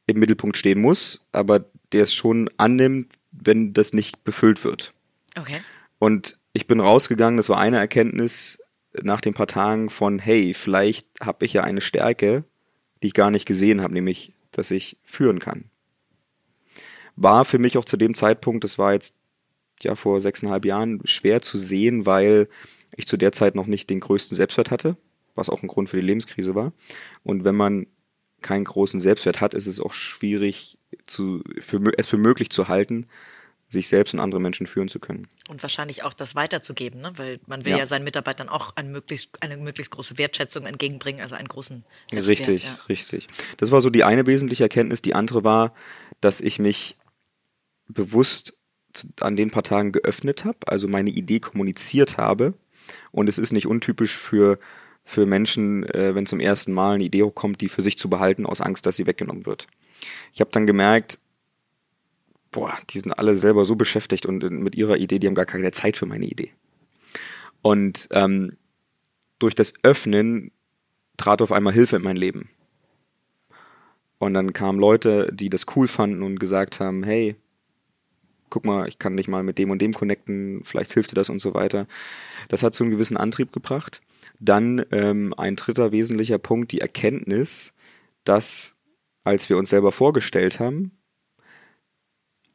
im 0.06 0.18
Mittelpunkt 0.18 0.56
stehen 0.56 0.80
muss, 0.80 1.26
aber 1.32 1.66
der 1.92 2.02
es 2.02 2.14
schon 2.14 2.48
annimmt, 2.56 3.12
wenn 3.30 3.72
das 3.72 3.92
nicht 3.92 4.24
befüllt 4.24 4.64
wird. 4.64 4.94
Okay. 5.38 5.60
Und 5.98 6.38
ich 6.52 6.66
bin 6.66 6.80
rausgegangen, 6.80 7.36
das 7.36 7.48
war 7.48 7.58
eine 7.58 7.78
Erkenntnis 7.78 8.58
nach 9.02 9.20
den 9.20 9.34
paar 9.34 9.46
Tagen 9.46 9.90
von, 9.90 10.18
hey, 10.18 10.54
vielleicht 10.54 11.06
habe 11.20 11.44
ich 11.44 11.52
ja 11.52 11.62
eine 11.62 11.80
Stärke, 11.80 12.44
die 13.02 13.08
ich 13.08 13.14
gar 13.14 13.30
nicht 13.30 13.46
gesehen 13.46 13.82
habe, 13.82 13.94
nämlich, 13.94 14.32
dass 14.52 14.70
ich 14.70 14.96
führen 15.02 15.38
kann. 15.38 15.64
War 17.16 17.44
für 17.44 17.58
mich 17.58 17.78
auch 17.78 17.84
zu 17.84 17.96
dem 17.96 18.14
Zeitpunkt, 18.14 18.64
das 18.64 18.78
war 18.78 18.92
jetzt 18.92 19.16
ja 19.82 19.94
vor 19.94 20.20
sechseinhalb 20.20 20.64
Jahren 20.64 21.00
schwer 21.04 21.42
zu 21.42 21.58
sehen, 21.58 22.06
weil 22.06 22.48
ich 22.96 23.06
zu 23.06 23.16
der 23.16 23.32
Zeit 23.32 23.54
noch 23.54 23.66
nicht 23.66 23.90
den 23.90 24.00
größten 24.00 24.36
Selbstwert 24.36 24.70
hatte, 24.70 24.96
was 25.34 25.50
auch 25.50 25.62
ein 25.62 25.68
Grund 25.68 25.90
für 25.90 26.00
die 26.00 26.06
Lebenskrise 26.06 26.54
war. 26.54 26.72
Und 27.22 27.44
wenn 27.44 27.54
man 27.54 27.86
keinen 28.42 28.64
großen 28.64 29.00
Selbstwert 29.00 29.40
hat, 29.40 29.54
ist 29.54 29.66
es 29.66 29.80
auch 29.80 29.92
schwierig, 29.92 30.78
zu, 31.06 31.42
für, 31.58 31.80
es 31.96 32.06
für 32.06 32.18
möglich 32.18 32.50
zu 32.50 32.68
halten, 32.68 33.06
sich 33.68 33.88
selbst 33.88 34.14
und 34.14 34.20
andere 34.20 34.40
Menschen 34.40 34.66
führen 34.66 34.88
zu 34.88 35.00
können. 35.00 35.26
Und 35.48 35.62
wahrscheinlich 35.62 36.04
auch 36.04 36.14
das 36.14 36.34
weiterzugeben, 36.34 37.00
ne? 37.00 37.12
weil 37.16 37.40
man 37.46 37.64
will 37.64 37.72
ja, 37.72 37.78
ja 37.78 37.86
seinen 37.86 38.04
Mitarbeitern 38.04 38.48
auch 38.48 38.76
eine 38.76 38.88
möglichst, 38.88 39.42
eine 39.42 39.56
möglichst 39.56 39.90
große 39.90 40.18
Wertschätzung 40.18 40.66
entgegenbringen, 40.66 41.20
also 41.20 41.34
einen 41.34 41.48
großen 41.48 41.84
Selbstwert. 42.10 42.48
Richtig, 42.48 42.64
ja. 42.64 42.78
richtig. 42.88 43.28
Das 43.56 43.72
war 43.72 43.80
so 43.80 43.90
die 43.90 44.04
eine 44.04 44.26
wesentliche 44.26 44.62
Erkenntnis. 44.62 45.02
Die 45.02 45.14
andere 45.14 45.42
war, 45.42 45.74
dass 46.20 46.40
ich 46.40 46.58
mich 46.58 46.96
bewusst 47.88 48.56
an 49.20 49.36
den 49.36 49.50
paar 49.50 49.64
Tagen 49.64 49.92
geöffnet 49.92 50.44
habe, 50.44 50.58
also 50.66 50.88
meine 50.88 51.10
Idee 51.10 51.40
kommuniziert 51.40 52.16
habe. 52.16 52.54
Und 53.10 53.28
es 53.28 53.38
ist 53.38 53.52
nicht 53.52 53.66
untypisch 53.66 54.16
für, 54.16 54.58
für 55.04 55.26
Menschen, 55.26 55.82
äh, 55.90 56.14
wenn 56.14 56.26
zum 56.26 56.40
ersten 56.40 56.72
Mal 56.72 56.94
eine 56.94 57.04
Idee 57.04 57.28
kommt, 57.34 57.60
die 57.60 57.68
für 57.68 57.82
sich 57.82 57.98
zu 57.98 58.08
behalten, 58.08 58.46
aus 58.46 58.60
Angst, 58.60 58.86
dass 58.86 58.96
sie 58.96 59.06
weggenommen 59.06 59.44
wird. 59.44 59.66
Ich 60.32 60.40
habe 60.40 60.50
dann 60.52 60.66
gemerkt, 60.66 61.18
boah, 62.56 62.74
die 62.88 63.00
sind 63.00 63.12
alle 63.12 63.36
selber 63.36 63.66
so 63.66 63.76
beschäftigt 63.76 64.24
und 64.24 64.42
mit 64.50 64.74
ihrer 64.74 64.96
Idee, 64.96 65.18
die 65.18 65.26
haben 65.26 65.34
gar 65.34 65.44
keine 65.44 65.72
Zeit 65.72 65.98
für 65.98 66.06
meine 66.06 66.24
Idee. 66.24 66.52
Und 67.60 68.08
ähm, 68.12 68.56
durch 69.38 69.54
das 69.54 69.74
Öffnen 69.82 70.52
trat 71.18 71.42
auf 71.42 71.52
einmal 71.52 71.74
Hilfe 71.74 71.96
in 71.96 72.02
mein 72.02 72.16
Leben. 72.16 72.48
Und 74.18 74.32
dann 74.32 74.54
kamen 74.54 74.78
Leute, 74.78 75.30
die 75.34 75.50
das 75.50 75.66
cool 75.76 75.86
fanden 75.86 76.22
und 76.22 76.40
gesagt 76.40 76.80
haben, 76.80 77.02
hey, 77.02 77.36
guck 78.48 78.64
mal, 78.64 78.88
ich 78.88 78.98
kann 78.98 79.18
dich 79.18 79.28
mal 79.28 79.42
mit 79.42 79.58
dem 79.58 79.70
und 79.70 79.82
dem 79.82 79.92
connecten, 79.92 80.62
vielleicht 80.64 80.94
hilft 80.94 81.10
dir 81.10 81.16
das 81.16 81.28
und 81.28 81.40
so 81.40 81.52
weiter. 81.52 81.86
Das 82.48 82.62
hat 82.62 82.74
so 82.74 82.84
einen 82.84 82.90
gewissen 82.90 83.18
Antrieb 83.18 83.52
gebracht. 83.52 84.00
Dann 84.40 84.82
ähm, 84.92 85.34
ein 85.36 85.56
dritter 85.56 85.92
wesentlicher 85.92 86.38
Punkt, 86.38 86.72
die 86.72 86.80
Erkenntnis, 86.80 87.74
dass 88.24 88.74
als 89.24 89.50
wir 89.50 89.58
uns 89.58 89.68
selber 89.68 89.92
vorgestellt 89.92 90.58
haben, 90.58 90.95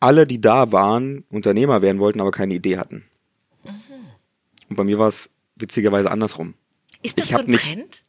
alle, 0.01 0.27
die 0.27 0.41
da 0.41 0.71
waren, 0.73 1.23
Unternehmer 1.29 1.81
werden 1.81 1.99
wollten, 1.99 2.19
aber 2.19 2.31
keine 2.31 2.55
Idee 2.55 2.77
hatten. 2.77 3.05
Mhm. 3.63 3.71
Und 4.69 4.75
bei 4.75 4.83
mir 4.83 4.99
war 4.99 5.07
es 5.07 5.29
witzigerweise 5.55 6.11
andersrum. 6.11 6.55
Ist 7.03 7.17
das 7.19 7.29
so 7.29 7.37
ein 7.37 7.45
nicht, 7.45 7.63
Trend? 7.63 8.03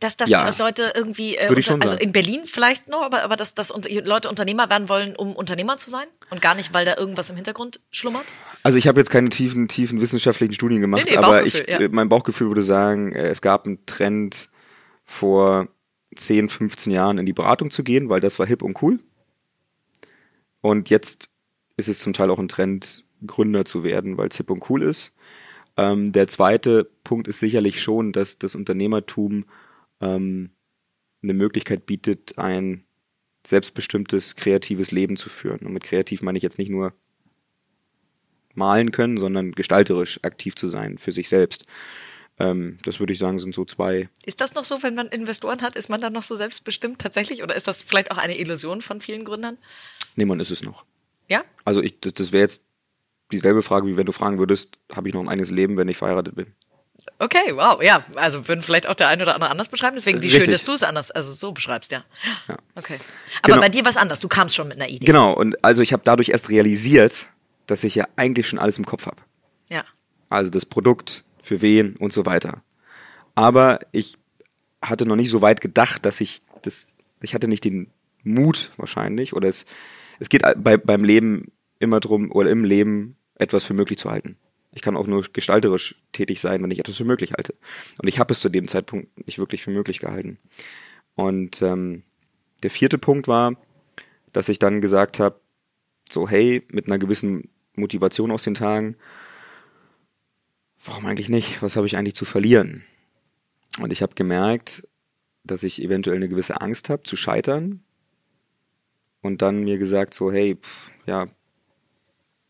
Dass, 0.00 0.16
dass 0.16 0.28
ja, 0.28 0.52
Leute 0.58 0.92
irgendwie, 0.96 1.36
äh, 1.36 1.48
unter, 1.48 1.80
also 1.80 1.94
in 1.94 2.10
Berlin 2.10 2.42
vielleicht 2.44 2.88
noch, 2.88 3.02
aber, 3.02 3.22
aber 3.22 3.36
dass, 3.36 3.54
dass 3.54 3.72
Leute 4.04 4.28
Unternehmer 4.28 4.68
werden 4.68 4.88
wollen, 4.88 5.14
um 5.14 5.36
Unternehmer 5.36 5.76
zu 5.76 5.90
sein 5.90 6.06
und 6.30 6.42
gar 6.42 6.56
nicht, 6.56 6.74
weil 6.74 6.84
da 6.84 6.96
irgendwas 6.96 7.30
im 7.30 7.36
Hintergrund 7.36 7.80
schlummert? 7.92 8.24
Also 8.64 8.78
ich 8.78 8.88
habe 8.88 8.98
jetzt 8.98 9.10
keine 9.10 9.28
tiefen, 9.28 9.68
tiefen 9.68 10.00
wissenschaftlichen 10.00 10.54
Studien 10.54 10.80
gemacht, 10.80 11.04
nee, 11.04 11.12
nee, 11.12 11.16
aber 11.18 11.44
ich, 11.46 11.68
ja. 11.68 11.78
mein 11.88 12.08
Bauchgefühl 12.08 12.48
würde 12.48 12.62
sagen, 12.62 13.12
äh, 13.12 13.28
es 13.28 13.42
gab 13.42 13.64
einen 13.64 13.86
Trend 13.86 14.48
vor 15.04 15.68
10, 16.16 16.48
15 16.48 16.92
Jahren 16.92 17.18
in 17.18 17.26
die 17.26 17.32
Beratung 17.32 17.70
zu 17.70 17.84
gehen, 17.84 18.08
weil 18.08 18.18
das 18.18 18.40
war 18.40 18.46
hip 18.46 18.62
und 18.62 18.82
cool. 18.82 18.98
Und 20.62 20.88
jetzt 20.88 21.28
ist 21.76 21.88
es 21.88 21.98
zum 21.98 22.14
Teil 22.14 22.30
auch 22.30 22.38
ein 22.38 22.48
Trend, 22.48 23.04
Gründer 23.26 23.64
zu 23.64 23.84
werden, 23.84 24.16
weil 24.16 24.28
es 24.28 24.36
hip 24.36 24.50
und 24.50 24.68
cool 24.70 24.82
ist. 24.82 25.12
Ähm, 25.76 26.12
der 26.12 26.28
zweite 26.28 26.90
Punkt 27.04 27.28
ist 27.28 27.40
sicherlich 27.40 27.82
schon, 27.82 28.12
dass 28.12 28.38
das 28.38 28.54
Unternehmertum 28.54 29.44
ähm, 30.00 30.50
eine 31.22 31.34
Möglichkeit 31.34 31.86
bietet, 31.86 32.38
ein 32.38 32.84
selbstbestimmtes, 33.46 34.36
kreatives 34.36 34.90
Leben 34.90 35.16
zu 35.16 35.28
führen. 35.28 35.66
Und 35.66 35.72
mit 35.72 35.84
kreativ 35.84 36.22
meine 36.22 36.38
ich 36.38 36.42
jetzt 36.42 36.58
nicht 36.58 36.70
nur 36.70 36.92
malen 38.54 38.92
können, 38.92 39.16
sondern 39.16 39.52
gestalterisch 39.52 40.20
aktiv 40.22 40.54
zu 40.54 40.68
sein 40.68 40.98
für 40.98 41.12
sich 41.12 41.28
selbst. 41.28 41.66
Ähm, 42.38 42.78
das 42.84 43.00
würde 43.00 43.12
ich 43.12 43.18
sagen, 43.18 43.38
sind 43.38 43.54
so 43.54 43.64
zwei. 43.64 44.08
Ist 44.26 44.40
das 44.40 44.54
noch 44.54 44.64
so, 44.64 44.82
wenn 44.82 44.94
man 44.94 45.08
Investoren 45.08 45.62
hat? 45.62 45.76
Ist 45.76 45.88
man 45.88 46.00
dann 46.00 46.12
noch 46.12 46.22
so 46.22 46.36
selbstbestimmt 46.36 47.00
tatsächlich? 47.00 47.42
Oder 47.42 47.54
ist 47.54 47.68
das 47.68 47.82
vielleicht 47.82 48.10
auch 48.10 48.18
eine 48.18 48.38
Illusion 48.38 48.82
von 48.82 49.00
vielen 49.00 49.24
Gründern? 49.24 49.58
Nee, 50.16 50.24
man 50.24 50.40
ist 50.40 50.50
es 50.50 50.62
noch. 50.62 50.84
Ja? 51.28 51.42
Also 51.64 51.82
ich, 51.82 52.00
das, 52.00 52.14
das 52.14 52.32
wäre 52.32 52.42
jetzt 52.42 52.62
dieselbe 53.30 53.62
Frage, 53.62 53.86
wie 53.86 53.96
wenn 53.96 54.06
du 54.06 54.12
fragen 54.12 54.38
würdest, 54.38 54.78
habe 54.92 55.08
ich 55.08 55.14
noch 55.14 55.20
ein 55.20 55.28
eigenes 55.28 55.50
Leben, 55.50 55.76
wenn 55.76 55.88
ich 55.88 55.96
verheiratet 55.96 56.34
bin? 56.34 56.46
Okay, 57.18 57.54
wow, 57.54 57.82
ja. 57.82 58.04
Also 58.16 58.46
würden 58.46 58.62
vielleicht 58.62 58.86
auch 58.86 58.94
der 58.94 59.08
eine 59.08 59.22
oder 59.22 59.34
andere 59.34 59.50
anders 59.50 59.68
beschreiben. 59.68 59.96
Deswegen 59.96 60.20
wie 60.20 60.26
Richtig. 60.26 60.44
schön, 60.44 60.52
dass 60.52 60.64
du 60.64 60.72
es 60.72 60.82
anders, 60.82 61.10
also 61.10 61.32
so 61.32 61.52
beschreibst, 61.52 61.90
ja. 61.90 62.04
ja. 62.48 62.56
Okay. 62.76 62.98
Aber 63.42 63.54
genau. 63.54 63.60
bei 63.60 63.68
dir 63.70 63.84
war 63.84 63.90
es 63.90 63.96
anders. 63.96 64.20
Du 64.20 64.28
kamst 64.28 64.54
schon 64.54 64.68
mit 64.68 64.76
einer 64.76 64.88
Idee. 64.88 65.06
Genau. 65.06 65.32
Und 65.32 65.64
also 65.64 65.82
ich 65.82 65.92
habe 65.92 66.02
dadurch 66.04 66.28
erst 66.28 66.48
realisiert, 66.48 67.28
dass 67.66 67.82
ich 67.82 67.94
ja 67.94 68.06
eigentlich 68.16 68.46
schon 68.46 68.58
alles 68.58 68.78
im 68.78 68.84
Kopf 68.84 69.06
habe. 69.06 69.22
Ja. 69.68 69.84
Also 70.28 70.50
das 70.50 70.66
Produkt, 70.66 71.24
für 71.42 71.60
wen 71.60 71.96
und 71.96 72.12
so 72.12 72.24
weiter. 72.24 72.62
Aber 73.34 73.80
ich 73.90 74.16
hatte 74.80 75.06
noch 75.06 75.16
nicht 75.16 75.30
so 75.30 75.42
weit 75.42 75.60
gedacht, 75.60 76.04
dass 76.04 76.20
ich 76.20 76.40
das, 76.62 76.94
ich 77.20 77.34
hatte 77.34 77.48
nicht 77.48 77.64
den 77.64 77.90
Mut 78.22 78.70
wahrscheinlich 78.76 79.32
oder 79.34 79.48
es, 79.48 79.66
es 80.22 80.28
geht 80.28 80.42
bei, 80.58 80.76
beim 80.76 81.02
Leben 81.02 81.50
immer 81.80 81.98
drum 81.98 82.30
oder 82.30 82.48
im 82.50 82.64
Leben 82.64 83.16
etwas 83.34 83.64
für 83.64 83.74
möglich 83.74 83.98
zu 83.98 84.08
halten. 84.08 84.36
Ich 84.70 84.80
kann 84.80 84.96
auch 84.96 85.08
nur 85.08 85.22
gestalterisch 85.32 85.96
tätig 86.12 86.40
sein, 86.40 86.62
wenn 86.62 86.70
ich 86.70 86.78
etwas 86.78 86.96
für 86.96 87.04
möglich 87.04 87.32
halte. 87.32 87.54
Und 88.00 88.08
ich 88.08 88.20
habe 88.20 88.32
es 88.32 88.40
zu 88.40 88.48
dem 88.48 88.68
Zeitpunkt 88.68 89.26
nicht 89.26 89.38
wirklich 89.38 89.62
für 89.62 89.72
möglich 89.72 89.98
gehalten. 89.98 90.38
Und 91.16 91.60
ähm, 91.60 92.04
der 92.62 92.70
vierte 92.70 92.98
Punkt 92.98 93.26
war, 93.26 93.56
dass 94.32 94.48
ich 94.48 94.60
dann 94.60 94.80
gesagt 94.80 95.18
habe, 95.18 95.40
so 96.08 96.28
hey, 96.28 96.62
mit 96.70 96.86
einer 96.86 96.98
gewissen 96.98 97.50
Motivation 97.74 98.30
aus 98.30 98.44
den 98.44 98.54
Tagen, 98.54 98.96
warum 100.84 101.04
eigentlich 101.06 101.28
nicht? 101.28 101.62
Was 101.62 101.74
habe 101.74 101.86
ich 101.86 101.96
eigentlich 101.96 102.14
zu 102.14 102.24
verlieren? 102.24 102.84
Und 103.80 103.92
ich 103.92 104.02
habe 104.02 104.14
gemerkt, 104.14 104.86
dass 105.42 105.64
ich 105.64 105.82
eventuell 105.82 106.16
eine 106.16 106.28
gewisse 106.28 106.60
Angst 106.60 106.90
habe 106.90 107.02
zu 107.02 107.16
scheitern. 107.16 107.82
Und 109.22 109.40
dann 109.40 109.64
mir 109.64 109.78
gesagt, 109.78 110.14
so 110.14 110.30
hey, 110.30 110.56
pff, 110.56 110.90
ja, 111.06 111.28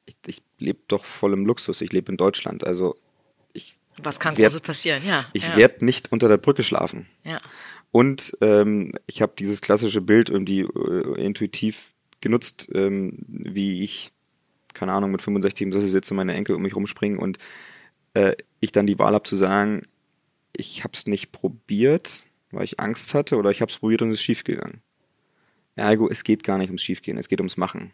ich, 0.06 0.16
ich 0.26 0.42
lebe 0.58 0.80
doch 0.88 1.04
voll 1.04 1.32
im 1.32 1.46
Luxus. 1.46 1.80
Ich 1.80 1.92
lebe 1.92 2.10
in 2.10 2.16
Deutschland. 2.16 2.66
Also 2.66 2.96
ich. 3.52 3.78
Was 3.98 4.18
kann 4.18 4.36
werd, 4.36 4.48
Großes 4.48 4.62
passieren? 4.62 5.02
Ja. 5.06 5.26
Ich 5.32 5.48
ja. 5.48 5.56
werde 5.56 5.84
nicht 5.84 6.10
unter 6.10 6.28
der 6.28 6.38
Brücke 6.38 6.62
schlafen. 6.62 7.06
Ja. 7.24 7.40
Und 7.92 8.36
ähm, 8.40 8.92
ich 9.06 9.20
habe 9.20 9.34
dieses 9.38 9.60
klassische 9.60 10.00
Bild 10.00 10.30
irgendwie 10.30 10.60
äh, 10.60 11.24
intuitiv 11.24 11.92
genutzt, 12.22 12.70
ähm, 12.74 13.18
wie 13.28 13.82
ich, 13.84 14.12
keine 14.72 14.92
Ahnung, 14.92 15.10
mit 15.10 15.20
65 15.20 15.66
im 15.66 15.72
Sessel 15.72 15.88
sitze 15.88 16.14
und 16.14 16.16
meine 16.16 16.34
Enkel 16.34 16.56
um 16.56 16.62
mich 16.62 16.74
rumspringen 16.74 17.18
und 17.18 17.36
äh, 18.14 18.34
ich 18.60 18.72
dann 18.72 18.86
die 18.86 18.98
Wahl 18.98 19.12
habe 19.12 19.28
zu 19.28 19.36
sagen, 19.36 19.82
ich 20.56 20.84
habe 20.84 20.94
es 20.94 21.06
nicht 21.06 21.32
probiert, 21.32 22.22
weil 22.50 22.64
ich 22.64 22.80
Angst 22.80 23.12
hatte, 23.12 23.36
oder 23.36 23.50
ich 23.50 23.60
habe 23.60 23.70
es 23.70 23.78
probiert 23.78 24.02
und 24.02 24.10
es 24.10 24.20
ist 24.20 24.22
schiefgegangen. 24.22 24.80
Ergo, 25.76 26.08
es 26.08 26.24
geht 26.24 26.44
gar 26.44 26.58
nicht 26.58 26.68
ums 26.68 26.82
Schiefgehen, 26.82 27.18
es 27.18 27.28
geht 27.28 27.40
ums 27.40 27.56
Machen. 27.56 27.92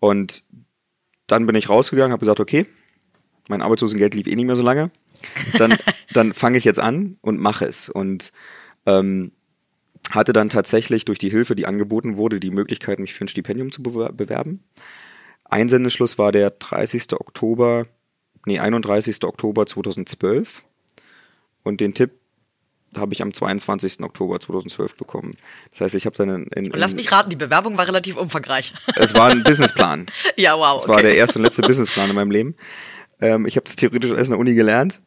Und 0.00 0.44
dann 1.26 1.46
bin 1.46 1.54
ich 1.54 1.68
rausgegangen, 1.68 2.12
habe 2.12 2.20
gesagt, 2.20 2.40
okay, 2.40 2.66
mein 3.48 3.62
Arbeitslosengeld 3.62 4.14
lief 4.14 4.26
eh 4.26 4.34
nicht 4.34 4.46
mehr 4.46 4.56
so 4.56 4.62
lange. 4.62 4.90
Dann, 5.58 5.76
dann 6.12 6.32
fange 6.32 6.58
ich 6.58 6.64
jetzt 6.64 6.80
an 6.80 7.16
und 7.20 7.38
mache 7.38 7.66
es. 7.66 7.88
Und 7.88 8.32
ähm, 8.86 9.32
hatte 10.10 10.32
dann 10.32 10.48
tatsächlich 10.48 11.04
durch 11.04 11.18
die 11.18 11.30
Hilfe, 11.30 11.54
die 11.54 11.66
angeboten 11.66 12.16
wurde, 12.16 12.40
die 12.40 12.50
Möglichkeit, 12.50 12.98
mich 12.98 13.14
für 13.14 13.24
ein 13.24 13.28
Stipendium 13.28 13.70
zu 13.70 13.82
bewerben. 13.82 14.64
Einsendeschluss 15.44 16.18
war 16.18 16.32
der 16.32 16.50
30. 16.50 17.12
Oktober, 17.12 17.86
nee, 18.46 18.58
31. 18.58 19.24
Oktober 19.24 19.66
2012. 19.66 20.64
Und 21.62 21.80
den 21.80 21.94
Tipp 21.94 22.12
habe 22.96 23.12
ich 23.12 23.22
am 23.22 23.32
22. 23.32 24.00
Oktober 24.00 24.40
2012 24.40 24.96
bekommen. 24.96 25.36
Das 25.70 25.80
heißt, 25.80 25.94
ich 25.94 26.06
habe 26.06 26.16
dann 26.16 26.28
in, 26.28 26.64
in, 26.64 26.72
Lass 26.72 26.94
mich 26.94 27.10
raten, 27.12 27.30
die 27.30 27.36
Bewerbung 27.36 27.78
war 27.78 27.86
relativ 27.86 28.16
umfangreich. 28.16 28.72
Es 28.96 29.14
war 29.14 29.30
ein 29.30 29.42
Businessplan. 29.44 30.06
ja, 30.36 30.56
wow. 30.56 30.76
Es 30.76 30.84
okay. 30.84 30.94
war 30.94 31.02
der 31.02 31.16
erste 31.16 31.38
und 31.38 31.44
letzte 31.44 31.62
Businessplan 31.62 32.10
in 32.10 32.16
meinem 32.16 32.30
Leben. 32.30 32.56
Ähm, 33.20 33.46
ich 33.46 33.56
habe 33.56 33.64
das 33.64 33.76
theoretisch 33.76 34.10
alles 34.10 34.28
in 34.28 34.32
der 34.32 34.40
Uni 34.40 34.54
gelernt, 34.54 35.00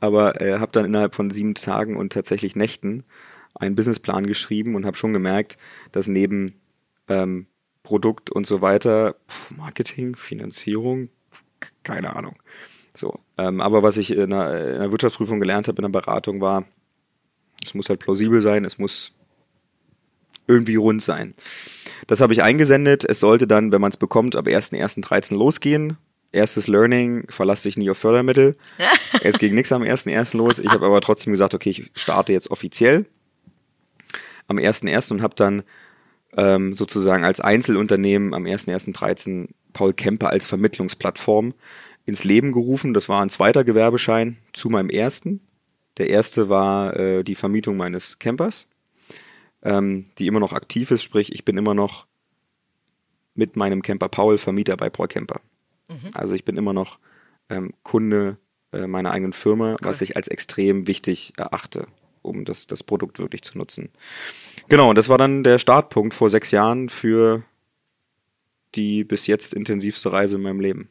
aber 0.00 0.40
äh, 0.40 0.58
habe 0.58 0.72
dann 0.72 0.84
innerhalb 0.84 1.14
von 1.14 1.30
sieben 1.30 1.54
Tagen 1.54 1.96
und 1.96 2.12
tatsächlich 2.12 2.56
Nächten 2.56 3.04
einen 3.54 3.74
Businessplan 3.74 4.26
geschrieben 4.26 4.74
und 4.74 4.86
habe 4.86 4.96
schon 4.96 5.12
gemerkt, 5.12 5.56
dass 5.92 6.08
neben 6.08 6.54
ähm, 7.08 7.46
Produkt 7.82 8.30
und 8.30 8.46
so 8.46 8.60
weiter, 8.60 9.16
Marketing, 9.56 10.16
Finanzierung, 10.16 11.08
keine 11.82 12.16
Ahnung. 12.16 12.36
So, 12.94 13.20
ähm, 13.38 13.60
aber 13.60 13.82
was 13.82 13.96
ich 13.96 14.10
in 14.10 14.30
der, 14.30 14.74
in 14.74 14.80
der 14.80 14.90
Wirtschaftsprüfung 14.90 15.40
gelernt 15.40 15.68
habe 15.68 15.78
in 15.78 15.90
der 15.90 16.00
Beratung 16.00 16.40
war, 16.40 16.64
es 17.64 17.74
muss 17.74 17.88
halt 17.88 18.00
plausibel 18.00 18.42
sein, 18.42 18.64
es 18.64 18.78
muss 18.78 19.12
irgendwie 20.46 20.76
rund 20.76 21.02
sein. 21.02 21.34
Das 22.06 22.20
habe 22.20 22.32
ich 22.32 22.42
eingesendet. 22.42 23.04
Es 23.04 23.20
sollte 23.20 23.46
dann, 23.46 23.72
wenn 23.72 23.80
man 23.80 23.90
es 23.90 23.96
bekommt, 23.96 24.34
ab 24.34 24.46
1.1.13 24.46 25.36
losgehen. 25.36 25.96
Erstes 26.32 26.66
Learning, 26.66 27.26
verlass 27.28 27.62
dich 27.62 27.76
nie 27.76 27.90
auf 27.90 27.98
Fördermittel. 27.98 28.56
es 29.22 29.38
ging 29.38 29.54
nichts 29.54 29.72
am 29.72 29.82
1.1. 29.82 30.36
los. 30.36 30.58
Ich 30.58 30.70
habe 30.70 30.86
aber 30.86 31.00
trotzdem 31.00 31.32
gesagt, 31.32 31.54
okay, 31.54 31.70
ich 31.70 31.90
starte 31.94 32.32
jetzt 32.32 32.50
offiziell 32.50 33.06
am 34.48 34.58
1.1. 34.58 35.12
und 35.12 35.22
habe 35.22 35.34
dann 35.36 35.62
ähm, 36.36 36.74
sozusagen 36.74 37.24
als 37.24 37.40
Einzelunternehmen 37.40 38.34
am 38.34 38.44
1.1.13 38.44 39.48
Paul 39.72 39.92
Kemper 39.92 40.30
als 40.30 40.46
Vermittlungsplattform 40.46 41.54
ins 42.06 42.24
Leben 42.24 42.52
gerufen. 42.52 42.94
Das 42.94 43.08
war 43.08 43.22
ein 43.22 43.30
zweiter 43.30 43.64
Gewerbeschein 43.64 44.36
zu 44.52 44.68
meinem 44.68 44.90
ersten. 44.90 45.40
Der 45.98 46.08
erste 46.08 46.48
war 46.48 46.96
äh, 46.96 47.24
die 47.24 47.34
Vermietung 47.34 47.76
meines 47.76 48.18
Campers, 48.18 48.66
ähm, 49.62 50.04
die 50.18 50.26
immer 50.26 50.40
noch 50.40 50.52
aktiv 50.52 50.90
ist, 50.90 51.02
sprich, 51.02 51.32
ich 51.32 51.44
bin 51.44 51.56
immer 51.58 51.74
noch 51.74 52.06
mit 53.34 53.56
meinem 53.56 53.82
Camper 53.82 54.08
Paul 54.08 54.38
Vermieter 54.38 54.76
bei 54.76 54.90
Paul 54.90 55.08
Camper. 55.08 55.40
Mhm. 55.88 56.10
Also 56.14 56.34
ich 56.34 56.44
bin 56.44 56.56
immer 56.56 56.72
noch 56.72 56.98
ähm, 57.48 57.74
Kunde 57.82 58.38
äh, 58.72 58.86
meiner 58.86 59.10
eigenen 59.10 59.32
Firma, 59.32 59.72
cool. 59.72 59.78
was 59.82 60.00
ich 60.00 60.16
als 60.16 60.28
extrem 60.28 60.86
wichtig 60.86 61.32
erachte, 61.36 61.86
um 62.22 62.44
das, 62.44 62.66
das 62.66 62.82
Produkt 62.82 63.18
wirklich 63.18 63.42
zu 63.42 63.58
nutzen. 63.58 63.90
Genau, 64.68 64.90
und 64.90 64.96
das 64.96 65.08
war 65.08 65.18
dann 65.18 65.42
der 65.42 65.58
Startpunkt 65.58 66.14
vor 66.14 66.30
sechs 66.30 66.50
Jahren 66.50 66.88
für 66.88 67.42
die 68.74 69.04
bis 69.04 69.26
jetzt 69.26 69.52
intensivste 69.52 70.12
Reise 70.12 70.36
in 70.36 70.42
meinem 70.42 70.60
Leben. 70.60 70.90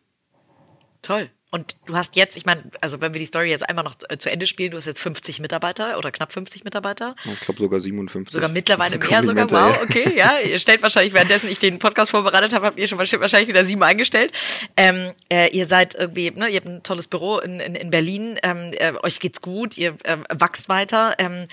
Toll. 1.01 1.29
Und 1.51 1.75
du 1.87 1.95
hast 1.95 2.15
jetzt, 2.15 2.37
ich 2.37 2.45
meine, 2.45 2.63
also 2.79 3.01
wenn 3.01 3.13
wir 3.13 3.19
die 3.19 3.25
Story 3.25 3.49
jetzt 3.49 3.67
einmal 3.67 3.83
noch 3.83 3.95
zu 3.95 4.29
Ende 4.31 4.45
spielen, 4.45 4.69
du 4.69 4.77
hast 4.77 4.85
jetzt 4.85 4.99
50 4.99 5.39
Mitarbeiter 5.39 5.97
oder 5.97 6.11
knapp 6.11 6.31
50 6.31 6.63
Mitarbeiter. 6.63 7.15
Ich 7.25 7.39
glaube 7.39 7.59
sogar 7.59 7.79
57. 7.79 8.31
Sogar 8.31 8.49
mittlerweile 8.49 8.97
mehr 9.09 9.23
sogar. 9.23 9.49
Wow, 9.49 9.81
okay, 9.81 10.15
ja. 10.15 10.39
Ihr 10.39 10.59
stellt 10.59 10.83
wahrscheinlich, 10.83 11.13
währenddessen 11.13 11.49
ich 11.49 11.57
den 11.57 11.79
Podcast 11.79 12.11
vorbereitet 12.11 12.53
habe, 12.53 12.67
habt 12.67 12.77
ihr 12.77 12.87
schon 12.87 12.99
wahrscheinlich 12.99 13.47
wieder 13.47 13.65
sieben 13.65 13.81
eingestellt. 13.81 14.31
Ähm, 14.77 15.13
äh, 15.31 15.49
ihr 15.49 15.65
seid 15.65 15.95
irgendwie, 15.95 16.29
ne, 16.29 16.49
ihr 16.49 16.57
habt 16.57 16.67
ein 16.67 16.83
tolles 16.83 17.07
Büro 17.07 17.39
in, 17.39 17.59
in, 17.59 17.73
in 17.73 17.89
Berlin, 17.89 18.37
ähm, 18.43 18.71
äh, 18.73 18.93
euch 19.01 19.19
geht's 19.19 19.41
gut, 19.41 19.75
ihr 19.77 19.95
äh, 20.03 20.17
wachst 20.29 20.69
weiter. 20.69 21.15
Ähm, 21.17 21.47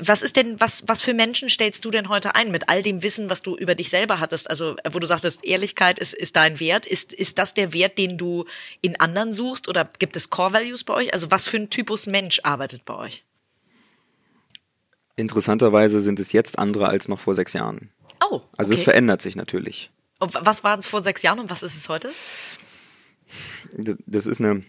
was 0.00 0.22
ist 0.22 0.36
denn, 0.36 0.60
was, 0.60 0.86
was 0.86 1.02
für 1.02 1.14
Menschen 1.14 1.48
stellst 1.48 1.84
du 1.84 1.90
denn 1.90 2.08
heute 2.08 2.34
ein 2.34 2.50
mit 2.50 2.68
all 2.68 2.82
dem 2.82 3.02
Wissen, 3.02 3.30
was 3.30 3.42
du 3.42 3.56
über 3.56 3.74
dich 3.74 3.90
selber 3.90 4.20
hattest? 4.20 4.48
Also, 4.48 4.76
wo 4.90 4.98
du 4.98 5.06
sagtest, 5.06 5.44
Ehrlichkeit 5.44 5.98
ist, 5.98 6.14
ist 6.14 6.36
dein 6.36 6.60
Wert. 6.60 6.86
Ist, 6.86 7.12
ist 7.12 7.38
das 7.38 7.54
der 7.54 7.72
Wert, 7.72 7.98
den 7.98 8.18
du 8.18 8.44
in 8.80 8.98
anderen 8.98 9.32
suchst 9.32 9.68
oder 9.68 9.88
gibt 9.98 10.16
es 10.16 10.30
Core 10.30 10.52
Values 10.52 10.84
bei 10.84 10.94
euch? 10.94 11.12
Also, 11.12 11.30
was 11.30 11.46
für 11.46 11.56
ein 11.56 11.70
Typus 11.70 12.06
Mensch 12.06 12.40
arbeitet 12.42 12.84
bei 12.84 12.94
euch? 12.94 13.24
Interessanterweise 15.16 16.00
sind 16.00 16.20
es 16.20 16.32
jetzt 16.32 16.58
andere 16.58 16.88
als 16.88 17.08
noch 17.08 17.20
vor 17.20 17.34
sechs 17.34 17.52
Jahren. 17.52 17.90
Oh. 18.30 18.40
Also, 18.56 18.72
es 18.72 18.80
verändert 18.80 19.22
sich 19.22 19.36
natürlich. 19.36 19.90
Und 20.18 20.34
was 20.34 20.64
war 20.64 20.78
es 20.78 20.86
vor 20.86 21.02
sechs 21.02 21.22
Jahren 21.22 21.38
und 21.38 21.50
was 21.50 21.62
ist 21.62 21.76
es 21.76 21.88
heute? 21.88 22.10
Das 24.06 24.26
ist 24.26 24.40
eine 24.40 24.64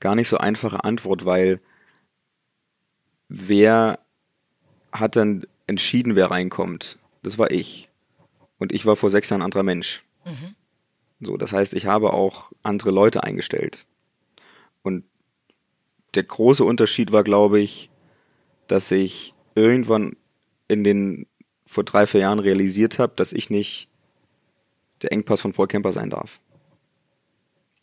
gar 0.00 0.14
nicht 0.14 0.28
so 0.28 0.36
einfache 0.36 0.84
Antwort, 0.84 1.24
weil 1.24 1.60
wer 3.34 3.98
hat 4.92 5.16
dann 5.16 5.46
entschieden, 5.66 6.14
wer 6.14 6.30
reinkommt? 6.30 6.98
Das 7.22 7.38
war 7.38 7.50
ich. 7.50 7.88
Und 8.58 8.72
ich 8.72 8.86
war 8.86 8.96
vor 8.96 9.10
sechs 9.10 9.30
Jahren 9.30 9.42
ein 9.42 9.46
anderer 9.46 9.62
Mensch. 9.64 10.04
Mhm. 10.24 10.54
So, 11.20 11.36
das 11.36 11.52
heißt, 11.52 11.74
ich 11.74 11.86
habe 11.86 12.12
auch 12.12 12.52
andere 12.62 12.90
Leute 12.90 13.24
eingestellt. 13.24 13.86
Und 14.82 15.04
der 16.14 16.22
große 16.22 16.64
Unterschied 16.64 17.12
war, 17.12 17.24
glaube 17.24 17.60
ich, 17.60 17.90
dass 18.68 18.90
ich 18.90 19.34
irgendwann 19.54 20.16
in 20.68 20.84
den 20.84 21.26
vor 21.66 21.84
drei, 21.84 22.06
vier 22.06 22.20
Jahren 22.20 22.38
realisiert 22.38 22.98
habe, 22.98 23.14
dass 23.16 23.32
ich 23.32 23.50
nicht 23.50 23.88
der 25.02 25.12
Engpass 25.12 25.40
von 25.40 25.52
Paul 25.52 25.66
Kemper 25.66 25.92
sein 25.92 26.10
darf. 26.10 26.40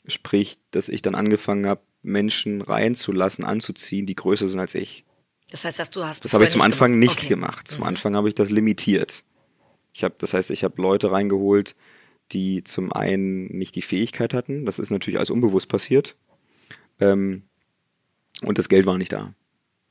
Sprich, 0.08 0.60
dass 0.72 0.88
ich 0.88 1.02
dann 1.02 1.16
angefangen 1.16 1.66
habe, 1.68 1.82
Menschen 2.04 2.62
reinzulassen, 2.62 3.44
anzuziehen, 3.44 4.06
die 4.06 4.16
größer 4.16 4.48
sind 4.48 4.60
als 4.60 4.76
ich. 4.76 5.04
Das 5.52 5.66
heißt, 5.66 5.80
dass 5.80 5.90
du 5.92 6.04
hast. 6.04 6.26
Das 6.26 6.34
habe 6.34 6.46
ich 6.46 6.50
zum 6.50 6.62
Anfang 6.62 6.94
gemacht. 6.94 7.10
nicht 7.10 7.20
okay. 7.20 7.28
gemacht. 7.28 7.68
Zum 7.68 7.82
mhm. 7.82 7.88
Anfang 7.88 8.16
habe 8.16 8.30
ich 8.30 8.36
das 8.36 8.50
limitiert. 8.50 9.24
Ich 9.94 10.04
habe, 10.04 10.16
das 10.18 10.34
heißt, 10.34 10.50
ich 10.50 10.64
habe 10.64 10.82
Leute 10.82 11.12
reingeholt, 11.12 11.76
die 12.32 12.64
zum 12.64 12.92
einen 12.94 13.48
nicht 13.48 13.76
die 13.76 13.82
Fähigkeit 13.82 14.34
hatten. 14.34 14.66
Das 14.66 14.80
ist 14.80 14.90
natürlich 14.90 15.18
alles 15.18 15.30
unbewusst 15.30 15.68
passiert. 15.68 16.16
Ähm, 17.00 17.44
und 18.42 18.58
das 18.58 18.70
Geld 18.70 18.86
war 18.86 18.98
nicht 18.98 19.12
da. 19.12 19.34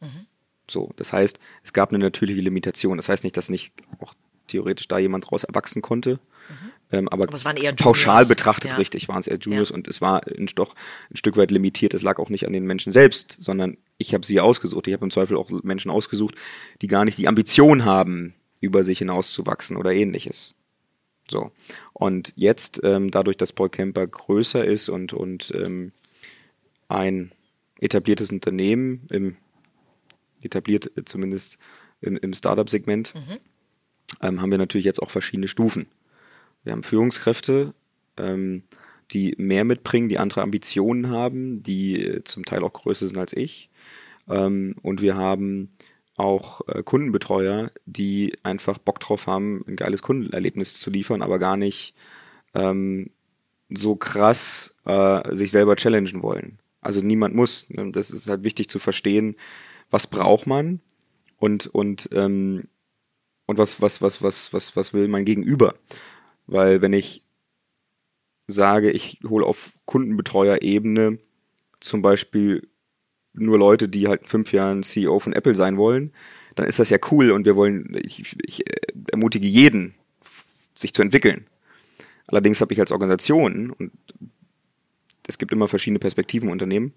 Mhm. 0.01 0.27
So, 0.69 0.91
das 0.97 1.13
heißt, 1.13 1.39
es 1.63 1.73
gab 1.73 1.91
eine 1.91 1.99
natürliche 1.99 2.41
Limitation. 2.41 2.97
Das 2.97 3.11
heißt 3.11 3.25
nicht, 3.25 3.37
dass 3.37 3.51
nicht 3.51 3.75
auch 3.99 4.15
theoretisch 4.49 4.89
da 4.89 4.99
jemand 4.99 5.31
raus 5.31 5.45
erwachsen 5.45 5.83
konnte. 5.83 6.15
Mhm. 6.49 6.71
Ähm, 6.93 7.09
aber, 7.09 7.25
aber 7.25 7.35
es 7.35 7.45
waren 7.45 7.57
eher 7.57 7.73
pauschal 7.73 8.27
betrachtet 8.27 8.73
ja. 8.73 8.77
richtig 8.77 9.09
waren 9.09 9.21
es 9.21 9.27
eher 9.29 9.39
Juniors 9.39 9.71
ja. 9.71 9.77
und 9.77 9.87
es 9.87 10.01
war 10.01 10.27
ein, 10.27 10.47
doch 10.55 10.75
ein 11.11 11.17
Stück 11.17 11.37
weit 11.37 11.51
limitiert. 11.51 11.95
Es 11.95 12.03
lag 12.03 12.19
auch 12.19 12.31
nicht 12.31 12.47
an 12.47 12.53
den 12.53 12.65
Menschen 12.65 12.93
selbst, 12.93 13.37
sondern 13.39 13.77
ich 13.99 14.15
habe 14.15 14.27
sie 14.27 14.41
ausgesucht. 14.41 14.87
Ich 14.87 14.93
habe 14.93 15.05
im 15.05 15.11
Zweifel 15.11 15.37
auch 15.37 15.51
Menschen 15.63 15.91
ausgesucht, 15.91 16.35
die 16.83 16.89
gar 16.89 17.05
nicht 17.05 17.19
die 17.19 17.29
Ambition 17.29 17.85
haben, 17.85 18.35
über 18.61 18.85
sich 18.85 18.99
hinauszuwachsen 18.99 19.77
oder 19.77 19.93
ähnliches. 19.93 20.55
So. 21.31 21.53
Und 21.93 22.33
jetzt, 22.35 22.81
ähm, 22.83 23.11
dadurch, 23.11 23.37
dass 23.37 23.53
Paul 23.53 23.71
Kemper 23.71 24.07
größer 24.07 24.65
ist 24.65 24.89
und, 24.89 25.13
und 25.13 25.53
ähm, 25.55 25.93
ein 26.89 27.33
etabliertes 27.79 28.31
Unternehmen, 28.31 29.07
im, 29.11 29.37
etabliert 30.43 30.91
äh, 30.97 31.05
zumindest 31.05 31.59
im, 32.01 32.17
im 32.17 32.35
Startup-Segment, 32.35 33.15
mhm. 33.15 33.39
ähm, 34.21 34.43
haben 34.43 34.51
wir 34.51 34.59
natürlich 34.59 34.85
jetzt 34.85 35.01
auch 35.01 35.11
verschiedene 35.11 35.49
Stufen. 35.49 35.87
Wir 36.65 36.73
haben 36.73 36.83
Führungskräfte, 36.83 37.73
ähm, 38.17 38.65
die 39.13 39.35
mehr 39.39 39.65
mitbringen, 39.65 40.09
die 40.09 40.19
andere 40.19 40.43
Ambitionen 40.43 41.09
haben, 41.09 41.63
die 41.63 42.03
äh, 42.03 42.25
zum 42.25 42.45
Teil 42.45 42.63
auch 42.63 42.73
größer 42.73 43.09
sind 43.09 43.19
als 43.19 43.33
ich. 43.33 43.71
Ähm, 44.29 44.77
und 44.83 45.03
wir 45.03 45.17
haben 45.17 45.71
auch 46.17 46.61
äh, 46.69 46.83
Kundenbetreuer, 46.83 47.71
die 47.87 48.37
einfach 48.43 48.79
Bock 48.79 49.01
drauf 49.01 49.27
haben, 49.27 49.65
ein 49.67 49.77
geiles 49.77 50.03
Kundenerlebnis 50.03 50.79
zu 50.79 50.91
liefern, 50.91 51.23
aber 51.23 51.39
gar 51.39 51.57
nicht 51.57 51.95
ähm, 52.55 53.11
so 53.71 53.97
krass 53.97 54.77
äh, 54.85 55.35
sich 55.35 55.51
selber 55.51 55.77
challengen 55.77 56.23
wollen. 56.23 56.59
Also 56.81 57.01
niemand 57.01 57.35
muss. 57.35 57.69
Ne? 57.71 57.91
Das 57.93 58.11
ist 58.11 58.29
halt 58.29 58.43
wichtig 58.43 58.69
zu 58.69 58.79
verstehen, 58.79 59.37
was 59.91 60.07
braucht 60.07 60.47
man 60.47 60.81
und 61.39 61.67
und 61.67 62.09
ähm, 62.13 62.69
und 63.47 63.59
was 63.59 63.81
was 63.83 64.03
was 64.03 64.23
was 64.23 64.53
was 64.53 64.77
was 64.77 64.93
will 64.93 65.09
mein 65.09 65.25
Gegenüber. 65.25 65.75
Weil 66.51 66.83
wenn 66.83 66.93
ich 66.93 67.25
sage, 68.49 68.91
ich 68.91 69.21
hole 69.25 69.47
auf 69.47 69.73
Kundenbetreuerebene 69.85 71.19
zum 71.79 72.03
Beispiel 72.03 72.69
nur 73.33 73.57
Leute, 73.57 73.89
die 73.89 74.09
halt 74.09 74.29
fünf 74.29 74.53
Jahren 74.53 74.83
CEO 74.83 75.21
von 75.21 75.33
Apple 75.33 75.55
sein 75.55 75.77
wollen, 75.77 76.13
dann 76.57 76.67
ist 76.67 76.81
das 76.81 76.91
ja 76.91 76.99
cool 77.13 77.31
und 77.31 77.47
wir 77.47 77.55
wollen, 77.55 77.97
ich, 78.03 78.37
ich 78.43 78.65
ermutige 79.13 79.47
jeden, 79.47 79.95
sich 80.75 80.93
zu 80.93 81.03
entwickeln. 81.03 81.47
Allerdings 82.27 82.61
habe 82.61 82.73
ich 82.75 82.81
als 82.81 82.91
Organisation, 82.91 83.71
und 83.71 83.93
es 85.29 85.39
gibt 85.39 85.53
immer 85.53 85.69
verschiedene 85.69 86.01
Perspektiven 86.01 86.49
im 86.49 86.53
Unternehmen, 86.53 86.93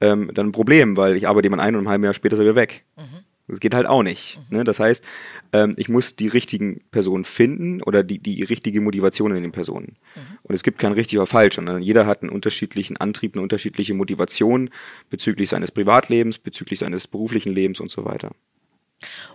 ähm, 0.00 0.30
dann 0.32 0.48
ein 0.48 0.52
Problem, 0.52 0.96
weil 0.96 1.16
ich 1.16 1.26
arbeite 1.26 1.46
jemand 1.46 1.62
ein 1.62 1.74
und 1.74 1.84
ein 1.84 1.88
halbes 1.88 2.04
Jahr 2.04 2.14
später 2.14 2.34
ist 2.34 2.38
er 2.38 2.44
wieder 2.44 2.54
weg. 2.54 2.84
Mhm. 2.96 3.24
Das 3.52 3.60
geht 3.60 3.74
halt 3.74 3.86
auch 3.86 4.02
nicht. 4.02 4.38
Ne? 4.48 4.64
Das 4.64 4.80
heißt, 4.80 5.04
ähm, 5.52 5.74
ich 5.76 5.90
muss 5.90 6.16
die 6.16 6.28
richtigen 6.28 6.80
Personen 6.90 7.24
finden 7.24 7.82
oder 7.82 8.02
die, 8.02 8.18
die 8.18 8.42
richtige 8.44 8.80
Motivation 8.80 9.36
in 9.36 9.42
den 9.42 9.52
Personen. 9.52 9.98
Mhm. 10.16 10.38
Und 10.44 10.54
es 10.54 10.62
gibt 10.62 10.78
kein 10.78 10.92
richtig 10.92 11.18
oder 11.18 11.26
falsch, 11.26 11.56
sondern 11.56 11.82
jeder 11.82 12.06
hat 12.06 12.22
einen 12.22 12.30
unterschiedlichen 12.30 12.96
Antrieb, 12.96 13.34
eine 13.34 13.42
unterschiedliche 13.42 13.92
Motivation 13.92 14.70
bezüglich 15.10 15.50
seines 15.50 15.70
Privatlebens, 15.70 16.38
bezüglich 16.38 16.78
seines 16.78 17.06
beruflichen 17.06 17.52
Lebens 17.52 17.78
und 17.78 17.90
so 17.90 18.06
weiter. 18.06 18.30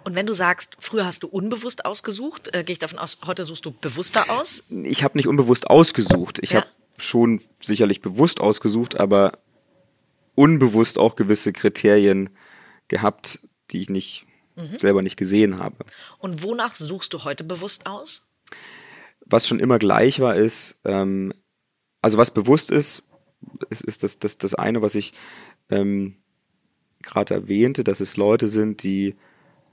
Und 0.03 0.15
wenn 0.15 0.25
du 0.25 0.33
sagst, 0.33 0.77
früher 0.79 1.05
hast 1.05 1.21
du 1.21 1.27
unbewusst 1.27 1.85
ausgesucht, 1.85 2.49
äh, 2.55 2.63
gehe 2.63 2.73
ich 2.73 2.79
davon 2.79 2.97
aus, 2.97 3.19
heute 3.27 3.45
suchst 3.45 3.65
du 3.67 3.71
bewusster 3.71 4.31
aus? 4.31 4.63
Ich 4.83 5.03
habe 5.03 5.15
nicht 5.15 5.27
unbewusst 5.27 5.69
ausgesucht. 5.69 6.39
Ich 6.41 6.53
ja. 6.53 6.61
habe 6.61 6.67
schon 6.97 7.39
sicherlich 7.59 8.01
bewusst 8.01 8.41
ausgesucht, 8.41 8.99
aber 8.99 9.37
unbewusst 10.33 10.97
auch 10.97 11.15
gewisse 11.15 11.53
Kriterien 11.53 12.31
gehabt, 12.87 13.41
die 13.71 13.81
ich 13.81 13.89
nicht 13.89 14.25
mhm. 14.55 14.79
selber 14.79 15.01
nicht 15.01 15.17
gesehen 15.17 15.59
habe. 15.59 15.85
Und 16.19 16.43
wonach 16.43 16.75
suchst 16.75 17.13
du 17.13 17.23
heute 17.23 17.43
bewusst 17.43 17.85
aus? 17.85 18.25
Was 19.25 19.47
schon 19.47 19.59
immer 19.59 19.79
gleich 19.79 20.19
war, 20.19 20.35
ist, 20.35 20.79
ähm, 20.85 21.33
also 22.01 22.17
was 22.17 22.31
bewusst 22.31 22.71
ist, 22.71 23.03
ist, 23.69 23.83
ist 23.83 24.03
das, 24.03 24.19
das, 24.19 24.37
das 24.37 24.53
eine, 24.53 24.81
was 24.81 24.95
ich 24.95 25.13
ähm, 25.69 26.17
gerade 27.01 27.33
erwähnte, 27.33 27.83
dass 27.83 27.99
es 27.99 28.17
Leute 28.17 28.47
sind, 28.47 28.83
die 28.83 29.15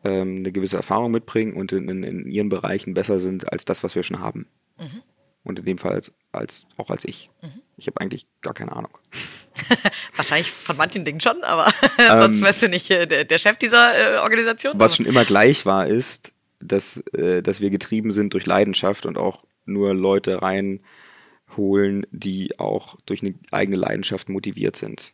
ähm, 0.05 0.39
eine 0.39 0.53
gewisse 0.53 0.77
Erfahrung 0.77 1.11
mitbringen 1.11 1.55
und 1.55 1.73
in, 1.73 1.89
in, 1.89 2.03
in, 2.03 2.27
ihren 2.27 2.49
Bereichen 2.49 2.95
besser 2.95 3.21
sind 3.21 3.53
als 3.53 3.65
das, 3.65 3.83
was 3.83 3.95
wir 3.95 4.03
schon 4.03 4.21
haben. 4.21 4.47
Mhm. 4.79 5.03
Und 5.45 5.59
in 5.59 5.65
dem 5.65 5.79
Fall 5.79 5.93
als, 5.93 6.13
als 6.33 6.67
auch 6.77 6.91
als 6.91 7.05
ich. 7.05 7.31
Mhm. 7.43 7.63
Ich 7.77 7.87
habe 7.87 8.01
eigentlich 8.01 8.27
gar 8.43 8.55
keine 8.55 8.73
Ahnung. 8.73 8.91
Wahrscheinlich 10.17 10.51
von 10.51 10.77
manchen 10.77 11.05
Dingen 11.05 11.21
schon, 11.21 11.43
aber 11.43 11.73
sonst 11.97 12.39
ähm, 12.39 12.45
wärst 12.45 12.63
du 12.63 12.69
nicht 12.69 12.91
äh, 12.91 13.07
der, 13.07 13.25
der, 13.25 13.39
Chef 13.39 13.57
dieser 13.57 14.17
äh, 14.17 14.19
Organisation. 14.19 14.75
Was 14.77 14.97
schon 14.97 15.07
immer 15.07 15.25
gleich 15.25 15.65
war, 15.67 15.87
ist, 15.87 16.33
dass, 16.61 16.99
äh, 17.13 17.43
dass 17.43 17.61
wir 17.61 17.71
getrieben 17.71 18.13
sind 18.13 18.35
durch 18.35 18.47
Leidenschaft 18.47 19.07
und 19.07 19.19
auch 19.19 19.45
nur 19.65 19.95
Leute 19.95 20.43
reinholen, 20.43 22.07
die 22.11 22.59
auch 22.59 22.97
durch 23.07 23.23
eine 23.23 23.35
eigene 23.51 23.77
Leidenschaft 23.77 24.29
motiviert 24.29 24.77
sind. 24.77 25.13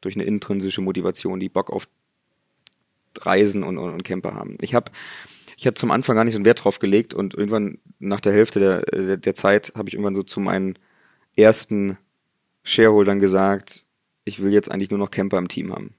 Durch 0.00 0.14
eine 0.14 0.24
intrinsische 0.24 0.80
Motivation, 0.80 1.40
die 1.40 1.48
Bock 1.48 1.70
auf 1.70 1.88
Reisen 3.20 3.64
und, 3.64 3.78
und, 3.78 3.92
und 3.92 4.04
Camper 4.04 4.34
haben. 4.34 4.58
Ich 4.60 4.74
habe 4.74 4.92
ich 5.56 5.66
hab 5.66 5.76
zum 5.76 5.90
Anfang 5.90 6.14
gar 6.14 6.24
nicht 6.24 6.34
so 6.34 6.38
einen 6.38 6.44
Wert 6.44 6.62
drauf 6.62 6.78
gelegt 6.78 7.14
und 7.14 7.34
irgendwann 7.34 7.78
nach 7.98 8.20
der 8.20 8.32
Hälfte 8.32 8.60
der, 8.60 8.82
der, 8.82 9.16
der 9.16 9.34
Zeit 9.34 9.72
habe 9.74 9.88
ich 9.88 9.94
irgendwann 9.94 10.14
so 10.14 10.22
zu 10.22 10.38
meinen 10.38 10.78
ersten 11.38 11.98
Shareholdern 12.64 13.20
gesagt, 13.20 13.84
ich 14.24 14.42
will 14.42 14.52
jetzt 14.52 14.70
eigentlich 14.70 14.90
nur 14.90 14.98
noch 14.98 15.10
Camper 15.10 15.38
im 15.38 15.48
Team 15.48 15.72
haben. 15.72 15.94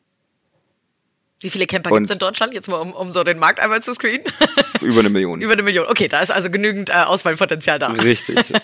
Wie 1.42 1.50
viele 1.50 1.68
Camper 1.68 1.92
gibt 1.92 2.06
es 2.06 2.12
in 2.12 2.20
Deutschland? 2.20 2.54
Jetzt 2.54 2.68
mal, 2.68 2.78
um, 2.78 2.92
um 2.92 3.12
so 3.12 3.24
den 3.24 3.40
Markt 3.40 3.62
einmal 3.62 3.82
zu 3.82 3.94
screenen. 3.94 4.26
Über 4.82 5.00
eine 5.00 5.10
Million. 5.10 5.42
Über 5.42 5.54
eine 5.54 5.64
Million. 5.64 5.86
Okay, 5.88 6.10
da 6.10 6.20
ist 6.20 6.32
also 6.32 6.50
genügend 6.50 6.90
äh, 6.90 6.94
Auswahlpotenzial 6.94 7.80
da. 7.80 7.88
Richtig. 7.88 8.54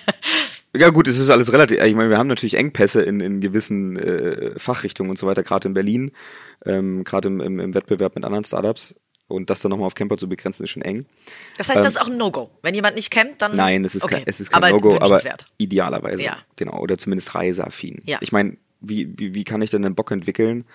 Ja 0.77 0.89
gut, 0.89 1.07
es 1.07 1.19
ist 1.19 1.29
alles 1.29 1.53
relativ. 1.53 1.81
Ich 1.81 1.95
meine, 1.95 2.09
wir 2.09 2.17
haben 2.17 2.27
natürlich 2.27 2.55
Engpässe 2.55 3.01
in, 3.01 3.21
in 3.21 3.39
gewissen 3.39 3.97
äh, 3.97 4.59
Fachrichtungen 4.59 5.09
und 5.09 5.17
so 5.17 5.25
weiter, 5.25 5.41
gerade 5.41 5.69
in 5.69 5.73
Berlin, 5.73 6.11
ähm, 6.65 7.05
gerade 7.05 7.29
im, 7.29 7.39
im, 7.39 7.61
im 7.61 7.73
Wettbewerb 7.73 8.15
mit 8.15 8.25
anderen 8.25 8.43
Startups. 8.43 8.93
Und 9.27 9.49
das 9.49 9.61
dann 9.61 9.71
nochmal 9.71 9.87
auf 9.87 9.95
Camper 9.95 10.17
zu 10.17 10.29
begrenzen, 10.29 10.63
ist 10.63 10.69
schon 10.69 10.83
eng. 10.83 11.05
Das 11.57 11.69
heißt, 11.69 11.77
ähm, 11.77 11.83
das 11.83 11.95
ist 11.95 12.01
auch 12.01 12.07
ein 12.07 12.17
No-Go. 12.17 12.51
Wenn 12.61 12.75
jemand 12.75 12.95
nicht 12.95 13.09
campt, 13.09 13.41
dann. 13.41 13.55
Nein, 13.55 13.83
es 13.83 13.95
ist 13.95 14.03
okay. 14.03 14.15
kein, 14.15 14.23
es 14.27 14.39
ist 14.39 14.51
kein 14.51 14.71
No-Go, 14.71 14.99
aber 14.99 15.19
idealerweise. 15.57 16.23
Ja. 16.23 16.37
Genau. 16.55 16.77
Oder 16.79 16.97
zumindest 16.97 17.33
reiseaffin. 17.33 18.01
Ja. 18.05 18.19
Ich 18.21 18.31
meine, 18.31 18.57
wie, 18.81 19.17
wie, 19.17 19.33
wie 19.33 19.43
kann 19.43 19.61
ich 19.63 19.71
denn 19.71 19.83
einen 19.83 19.95
Bock 19.95 20.11
entwickeln, 20.11 20.65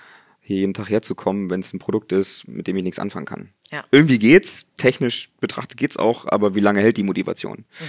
hier 0.40 0.56
jeden 0.58 0.74
Tag 0.74 0.90
herzukommen, 0.90 1.48
wenn 1.48 1.60
es 1.60 1.72
ein 1.72 1.78
Produkt 1.78 2.10
ist, 2.10 2.48
mit 2.48 2.66
dem 2.66 2.76
ich 2.76 2.82
nichts 2.82 2.98
anfangen 2.98 3.26
kann? 3.26 3.50
Ja. 3.70 3.84
Irgendwie 3.92 4.18
geht's, 4.18 4.66
technisch 4.76 5.30
betrachtet 5.40 5.76
geht's 5.78 5.96
auch, 5.96 6.26
aber 6.26 6.56
wie 6.56 6.60
lange 6.60 6.80
hält 6.80 6.96
die 6.96 7.04
Motivation? 7.04 7.58
Mhm. 7.58 7.86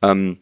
Ähm, 0.00 0.38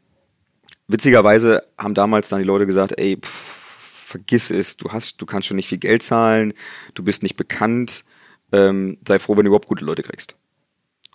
witzigerweise 0.86 1.64
haben 1.76 1.94
damals 1.94 2.28
dann 2.28 2.38
die 2.38 2.46
Leute 2.46 2.66
gesagt, 2.66 2.98
ey, 2.98 3.16
pff, 3.16 3.58
vergiss 4.06 4.50
es, 4.50 4.76
du 4.76 4.92
hast, 4.92 5.20
du 5.20 5.26
kannst 5.26 5.48
schon 5.48 5.56
nicht 5.56 5.68
viel 5.68 5.78
Geld 5.78 6.02
zahlen, 6.02 6.54
du 6.94 7.02
bist 7.02 7.22
nicht 7.22 7.36
bekannt, 7.36 8.04
ähm, 8.52 8.98
sei 9.06 9.18
froh, 9.18 9.36
wenn 9.36 9.44
du 9.44 9.48
überhaupt 9.48 9.68
gute 9.68 9.84
Leute 9.84 10.02
kriegst. 10.02 10.36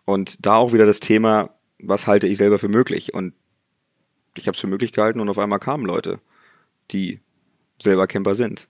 Und 0.06 0.46
da 0.46 0.56
auch 0.56 0.74
wieder 0.74 0.86
das 0.86 1.00
Thema, 1.00 1.50
was 1.80 2.08
halte 2.08 2.28
ich 2.28 2.38
selber 2.38 2.60
für 2.60 2.68
möglich? 2.70 3.14
Und 3.14 3.34
ich 4.36 4.48
habe 4.48 4.56
es 4.56 4.62
für 4.62 4.68
möglich 4.68 4.92
gehalten 4.92 5.20
und 5.20 5.30
auf 5.30 5.40
einmal 5.40 5.60
kamen 5.60 5.86
Leute, 5.86 6.20
die 6.92 7.20
selber 7.82 8.08
Camper 8.08 8.36
sind. 8.36 8.68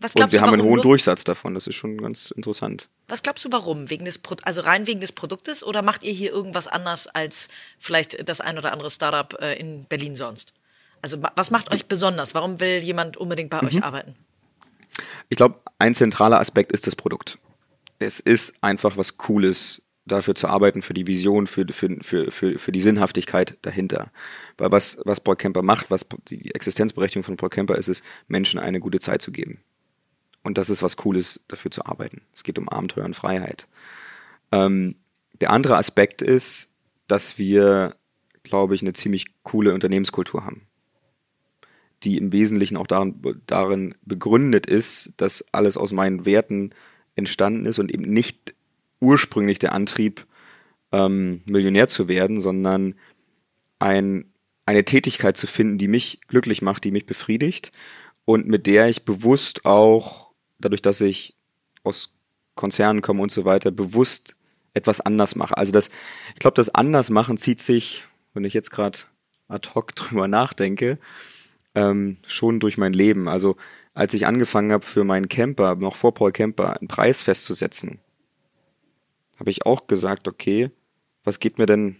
Was 0.00 0.12
und 0.12 0.18
glaubst 0.20 0.32
wir 0.32 0.38
du, 0.40 0.46
haben 0.46 0.54
einen 0.54 0.62
hohen 0.62 0.80
Durchsatz 0.80 1.24
davon. 1.24 1.54
Das 1.54 1.66
ist 1.66 1.74
schon 1.74 1.98
ganz 1.98 2.30
interessant. 2.30 2.88
Was 3.08 3.22
glaubst 3.22 3.44
du, 3.44 3.48
warum? 3.50 3.90
Wegen 3.90 4.04
des 4.04 4.18
Pro 4.18 4.36
also 4.42 4.60
rein 4.60 4.86
wegen 4.86 5.00
des 5.00 5.10
Produktes 5.12 5.64
oder 5.64 5.82
macht 5.82 6.04
ihr 6.04 6.12
hier 6.12 6.30
irgendwas 6.30 6.68
anders 6.68 7.08
als 7.08 7.48
vielleicht 7.78 8.28
das 8.28 8.40
ein 8.40 8.58
oder 8.58 8.72
andere 8.72 8.90
Startup 8.90 9.36
äh, 9.40 9.54
in 9.58 9.84
Berlin 9.86 10.14
sonst? 10.14 10.54
Also 11.02 11.20
wa- 11.22 11.32
was 11.34 11.50
macht 11.50 11.74
euch 11.74 11.86
besonders? 11.86 12.34
Warum 12.34 12.60
will 12.60 12.78
jemand 12.78 13.16
unbedingt 13.16 13.50
bei 13.50 13.60
Mhm. 13.60 13.66
euch 13.66 13.82
arbeiten? 13.82 14.14
Ich 15.28 15.36
glaube, 15.36 15.60
ein 15.80 15.94
zentraler 15.94 16.38
Aspekt 16.38 16.70
ist 16.72 16.86
das 16.86 16.94
Produkt. 16.96 17.38
Es 17.98 18.20
ist 18.20 18.54
einfach 18.62 18.96
was 18.96 19.16
Cooles, 19.16 19.82
dafür 20.08 20.34
zu 20.34 20.48
arbeiten, 20.48 20.82
für 20.82 20.94
die 20.94 21.06
Vision, 21.06 21.46
für, 21.46 21.66
für, 21.70 21.96
für, 22.00 22.30
für, 22.30 22.58
für 22.58 22.72
die 22.72 22.80
Sinnhaftigkeit 22.80 23.58
dahinter. 23.62 24.10
Weil 24.56 24.72
was, 24.72 24.98
was 25.04 25.20
Paul 25.20 25.36
Camper 25.36 25.62
macht, 25.62 25.90
was 25.90 26.06
die 26.28 26.54
Existenzberechtigung 26.54 27.24
von 27.24 27.36
Paul 27.36 27.50
Camper 27.50 27.76
ist, 27.76 27.88
ist, 27.88 28.02
Menschen 28.26 28.58
eine 28.58 28.80
gute 28.80 29.00
Zeit 29.00 29.22
zu 29.22 29.30
geben. 29.30 29.60
Und 30.42 30.58
das 30.58 30.70
ist 30.70 30.82
was 30.82 30.96
Cooles, 30.96 31.40
dafür 31.48 31.70
zu 31.70 31.84
arbeiten. 31.84 32.22
Es 32.34 32.42
geht 32.42 32.58
um 32.58 32.68
Abenteuer 32.68 33.04
und 33.04 33.16
Freiheit. 33.16 33.66
Ähm, 34.50 34.96
der 35.40 35.50
andere 35.50 35.76
Aspekt 35.76 36.22
ist, 36.22 36.72
dass 37.06 37.38
wir, 37.38 37.96
glaube 38.42 38.74
ich, 38.74 38.82
eine 38.82 38.94
ziemlich 38.94 39.26
coole 39.42 39.74
Unternehmenskultur 39.74 40.44
haben 40.44 40.68
die 42.04 42.16
im 42.16 42.32
Wesentlichen 42.32 42.76
auch 42.76 42.86
darin, 42.86 43.42
darin 43.46 43.94
begründet 44.04 44.66
ist, 44.66 45.12
dass 45.16 45.44
alles 45.52 45.76
aus 45.76 45.92
meinen 45.92 46.24
Werten 46.24 46.70
entstanden 47.18 47.66
ist 47.66 47.78
und 47.78 47.92
eben 47.92 48.04
nicht 48.04 48.54
ursprünglich 49.00 49.58
der 49.58 49.72
Antrieb, 49.72 50.26
ähm, 50.92 51.42
Millionär 51.46 51.88
zu 51.88 52.08
werden, 52.08 52.40
sondern 52.40 52.94
ein, 53.78 54.32
eine 54.64 54.84
Tätigkeit 54.84 55.36
zu 55.36 55.46
finden, 55.46 55.78
die 55.78 55.88
mich 55.88 56.20
glücklich 56.28 56.62
macht, 56.62 56.84
die 56.84 56.90
mich 56.90 57.06
befriedigt 57.06 57.72
und 58.24 58.46
mit 58.46 58.66
der 58.66 58.88
ich 58.88 59.04
bewusst 59.04 59.64
auch, 59.64 60.30
dadurch, 60.58 60.82
dass 60.82 61.00
ich 61.00 61.34
aus 61.84 62.12
Konzernen 62.54 63.02
komme 63.02 63.22
und 63.22 63.32
so 63.32 63.44
weiter, 63.44 63.70
bewusst 63.70 64.34
etwas 64.74 65.00
anders 65.00 65.36
mache. 65.36 65.56
Also 65.56 65.72
das, 65.72 65.90
ich 66.34 66.40
glaube, 66.40 66.54
das 66.54 66.74
Andersmachen 66.74 67.38
zieht 67.38 67.60
sich, 67.60 68.04
wenn 68.34 68.44
ich 68.44 68.54
jetzt 68.54 68.70
gerade 68.70 68.98
ad 69.48 69.70
hoc 69.74 69.94
drüber 69.96 70.28
nachdenke, 70.28 70.98
ähm, 71.74 72.18
schon 72.26 72.60
durch 72.60 72.78
mein 72.78 72.92
Leben. 72.92 73.28
Also 73.28 73.56
als 73.98 74.14
ich 74.14 74.28
angefangen 74.28 74.70
habe 74.70 74.86
für 74.86 75.02
meinen 75.02 75.28
Camper, 75.28 75.74
noch 75.74 75.96
vor 75.96 76.14
Paul 76.14 76.30
Camper, 76.30 76.78
einen 76.78 76.86
Preis 76.86 77.20
festzusetzen, 77.20 77.98
habe 79.40 79.50
ich 79.50 79.66
auch 79.66 79.88
gesagt, 79.88 80.28
okay, 80.28 80.70
was 81.24 81.40
geht 81.40 81.58
mir 81.58 81.66
denn, 81.66 81.96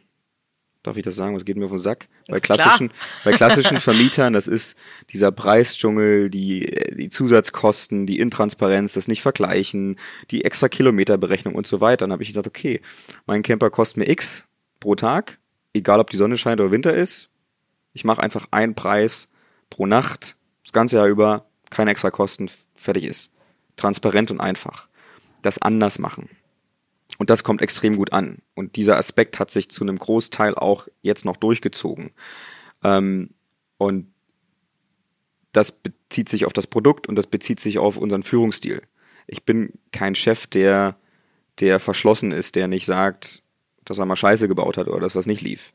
darf 0.85 0.97
ich 0.97 1.03
das 1.03 1.17
sagen, 1.17 1.35
was 1.35 1.45
geht 1.45 1.57
mir 1.57 1.65
auf 1.65 1.73
den 1.73 1.79
Sack? 1.79 2.07
Bei 2.29 2.39
Klar. 2.39 2.57
klassischen, 2.57 2.93
bei 3.25 3.33
klassischen 3.33 3.81
Vermietern, 3.81 4.33
das 4.33 4.47
ist 4.47 4.77
dieser 5.11 5.33
Preisdschungel, 5.33 6.31
die, 6.31 6.73
die 6.97 7.09
Zusatzkosten, 7.09 8.07
die 8.07 8.21
Intransparenz, 8.21 8.93
das 8.93 9.09
nicht 9.09 9.23
vergleichen, 9.23 9.99
die 10.31 10.45
extra 10.45 10.69
Kilometerberechnung 10.69 11.57
und 11.57 11.67
so 11.67 11.81
weiter. 11.81 12.05
Dann 12.05 12.13
habe 12.13 12.23
ich 12.23 12.29
gesagt, 12.29 12.47
okay, 12.47 12.81
mein 13.27 13.43
Camper 13.43 13.71
kostet 13.71 13.97
mir 13.97 14.09
X 14.09 14.47
pro 14.79 14.95
Tag, 14.95 15.41
egal 15.73 15.99
ob 15.99 16.11
die 16.11 16.17
Sonne 16.17 16.39
scheint 16.39 16.61
oder 16.61 16.71
Winter 16.71 16.95
ist. 16.95 17.29
Ich 17.93 18.05
mache 18.05 18.23
einfach 18.23 18.47
einen 18.53 18.77
Preis 18.77 19.31
pro 19.69 19.87
Nacht, 19.87 20.37
das 20.63 20.73
ganze 20.73 20.95
Jahr 20.95 21.09
über, 21.09 21.49
keine 21.71 21.91
extra 21.91 22.11
Kosten, 22.11 22.51
fertig 22.75 23.05
ist. 23.05 23.31
Transparent 23.77 24.31
und 24.31 24.41
einfach. 24.41 24.89
Das 25.43 25.59
anders 25.59 25.99
machen. 25.99 26.29
Und 27.19 27.31
das 27.31 27.43
kommt 27.43 27.63
extrem 27.63 27.97
gut 27.97 28.13
an. 28.13 28.39
Und 28.55 28.77
dieser 28.77 28.97
Aspekt 28.97 29.39
hat 29.39 29.51
sich 29.51 29.71
zu 29.71 29.83
einem 29.83 29.99
Großteil 29.99 30.55
auch 30.55 30.89
jetzt 31.03 31.25
noch 31.25 31.37
durchgezogen. 31.37 32.11
Ähm, 32.83 33.31
und 33.77 34.13
das 35.53 35.73
bezieht 35.73 36.29
sich 36.29 36.45
auf 36.45 36.53
das 36.53 36.67
Produkt 36.67 37.09
und 37.09 37.17
das 37.17 37.27
bezieht 37.27 37.61
sich 37.61 37.79
auf 37.79 37.97
unseren 37.97 38.23
Führungsstil. 38.23 38.83
Ich 39.27 39.45
bin 39.45 39.73
kein 39.93 40.15
Chef, 40.15 40.47
der, 40.47 40.97
der 41.61 41.81
verschlossen 41.81 42.33
ist, 42.33 42.55
der 42.55 42.69
nicht 42.69 42.87
sagt, 42.87 43.43
dass 43.85 43.99
er 43.99 44.07
mal 44.07 44.17
Scheiße 44.17 44.49
gebaut 44.49 44.77
hat 44.77 44.89
oder 44.89 45.01
dass 45.01 45.15
was 45.15 45.27
nicht 45.27 45.43
lief. 45.43 45.73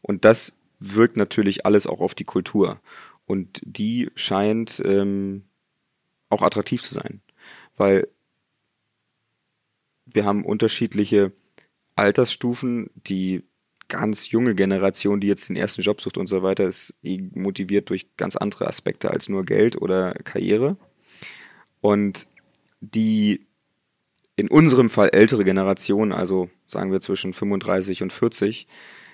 Und 0.00 0.24
das 0.24 0.54
wirkt 0.78 1.16
natürlich 1.16 1.66
alles 1.66 1.86
auch 1.86 2.00
auf 2.00 2.14
die 2.14 2.24
Kultur. 2.24 2.80
Und 3.26 3.60
die 3.64 4.10
scheint 4.14 4.80
ähm, 4.84 5.44
auch 6.28 6.42
attraktiv 6.42 6.82
zu 6.82 6.94
sein. 6.94 7.20
Weil 7.76 8.08
wir 10.06 10.24
haben 10.24 10.44
unterschiedliche 10.44 11.32
Altersstufen, 11.96 12.90
die 12.94 13.42
ganz 13.88 14.30
junge 14.30 14.54
Generation, 14.54 15.20
die 15.20 15.26
jetzt 15.26 15.48
den 15.48 15.56
ersten 15.56 15.82
Job 15.82 16.00
sucht 16.00 16.18
und 16.18 16.26
so 16.26 16.42
weiter, 16.42 16.64
ist 16.64 16.94
eh 17.02 17.20
motiviert 17.34 17.90
durch 17.90 18.16
ganz 18.16 18.36
andere 18.36 18.66
Aspekte 18.66 19.10
als 19.10 19.28
nur 19.28 19.44
Geld 19.44 19.80
oder 19.80 20.14
Karriere. 20.14 20.76
Und 21.80 22.26
die 22.80 23.46
in 24.36 24.48
unserem 24.48 24.90
Fall 24.90 25.10
ältere 25.10 25.44
Generation, 25.44 26.12
also 26.12 26.50
sagen 26.66 26.92
wir 26.92 27.00
zwischen 27.00 27.32
35 27.32 28.02
und 28.02 28.12
40, 28.12 28.66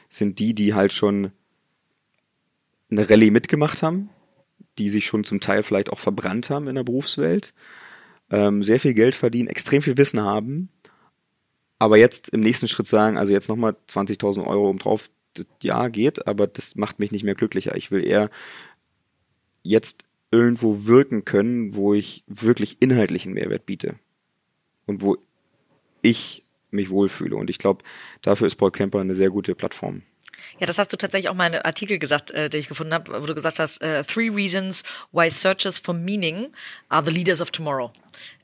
sind 0.08 0.38
die, 0.38 0.54
die 0.54 0.74
halt 0.74 0.92
schon 0.92 1.32
eine 2.92 3.08
Rallye 3.08 3.30
mitgemacht 3.30 3.82
haben, 3.82 4.10
die 4.78 4.88
sich 4.88 5.06
schon 5.06 5.24
zum 5.24 5.40
Teil 5.40 5.62
vielleicht 5.62 5.90
auch 5.90 5.98
verbrannt 5.98 6.50
haben 6.50 6.68
in 6.68 6.76
der 6.76 6.84
Berufswelt, 6.84 7.52
ähm, 8.30 8.62
sehr 8.62 8.80
viel 8.80 8.94
Geld 8.94 9.14
verdienen, 9.14 9.48
extrem 9.48 9.82
viel 9.82 9.96
Wissen 9.96 10.20
haben, 10.20 10.68
aber 11.82 11.96
jetzt 11.96 12.28
im 12.28 12.40
nächsten 12.40 12.68
Schritt 12.68 12.86
sagen, 12.86 13.18
also 13.18 13.32
jetzt 13.32 13.48
nochmal 13.48 13.74
20.000 13.88 14.46
Euro 14.46 14.70
um 14.70 14.78
drauf, 14.78 15.10
ja, 15.62 15.88
geht, 15.88 16.28
aber 16.28 16.46
das 16.46 16.76
macht 16.76 17.00
mich 17.00 17.10
nicht 17.10 17.24
mehr 17.24 17.34
glücklicher. 17.34 17.76
Ich 17.76 17.90
will 17.90 18.06
eher 18.06 18.30
jetzt 19.64 20.04
irgendwo 20.30 20.86
wirken 20.86 21.24
können, 21.24 21.74
wo 21.74 21.92
ich 21.92 22.22
wirklich 22.28 22.80
inhaltlichen 22.80 23.32
Mehrwert 23.32 23.66
biete 23.66 23.96
und 24.86 25.02
wo 25.02 25.16
ich 26.02 26.46
mich 26.70 26.90
wohlfühle. 26.90 27.34
Und 27.34 27.50
ich 27.50 27.58
glaube, 27.58 27.82
dafür 28.22 28.46
ist 28.46 28.56
Paul 28.56 28.70
Camper 28.70 29.00
eine 29.00 29.14
sehr 29.14 29.30
gute 29.30 29.56
Plattform. 29.56 30.02
Ja, 30.58 30.66
das 30.66 30.78
hast 30.78 30.92
du 30.92 30.96
tatsächlich 30.96 31.28
auch 31.28 31.34
mal 31.34 31.46
in 31.46 31.54
einem 31.54 31.64
Artikel 31.64 31.98
gesagt, 31.98 32.30
äh, 32.30 32.48
den 32.48 32.60
ich 32.60 32.68
gefunden 32.68 32.94
habe, 32.94 33.22
wo 33.22 33.26
du 33.26 33.34
gesagt 33.34 33.58
hast, 33.58 33.82
äh, 33.82 34.04
three 34.04 34.28
reasons 34.28 34.82
why 35.12 35.30
searchers 35.30 35.78
for 35.78 35.94
meaning 35.94 36.52
are 36.88 37.04
the 37.04 37.10
leaders 37.10 37.40
of 37.40 37.50
tomorrow. 37.50 37.92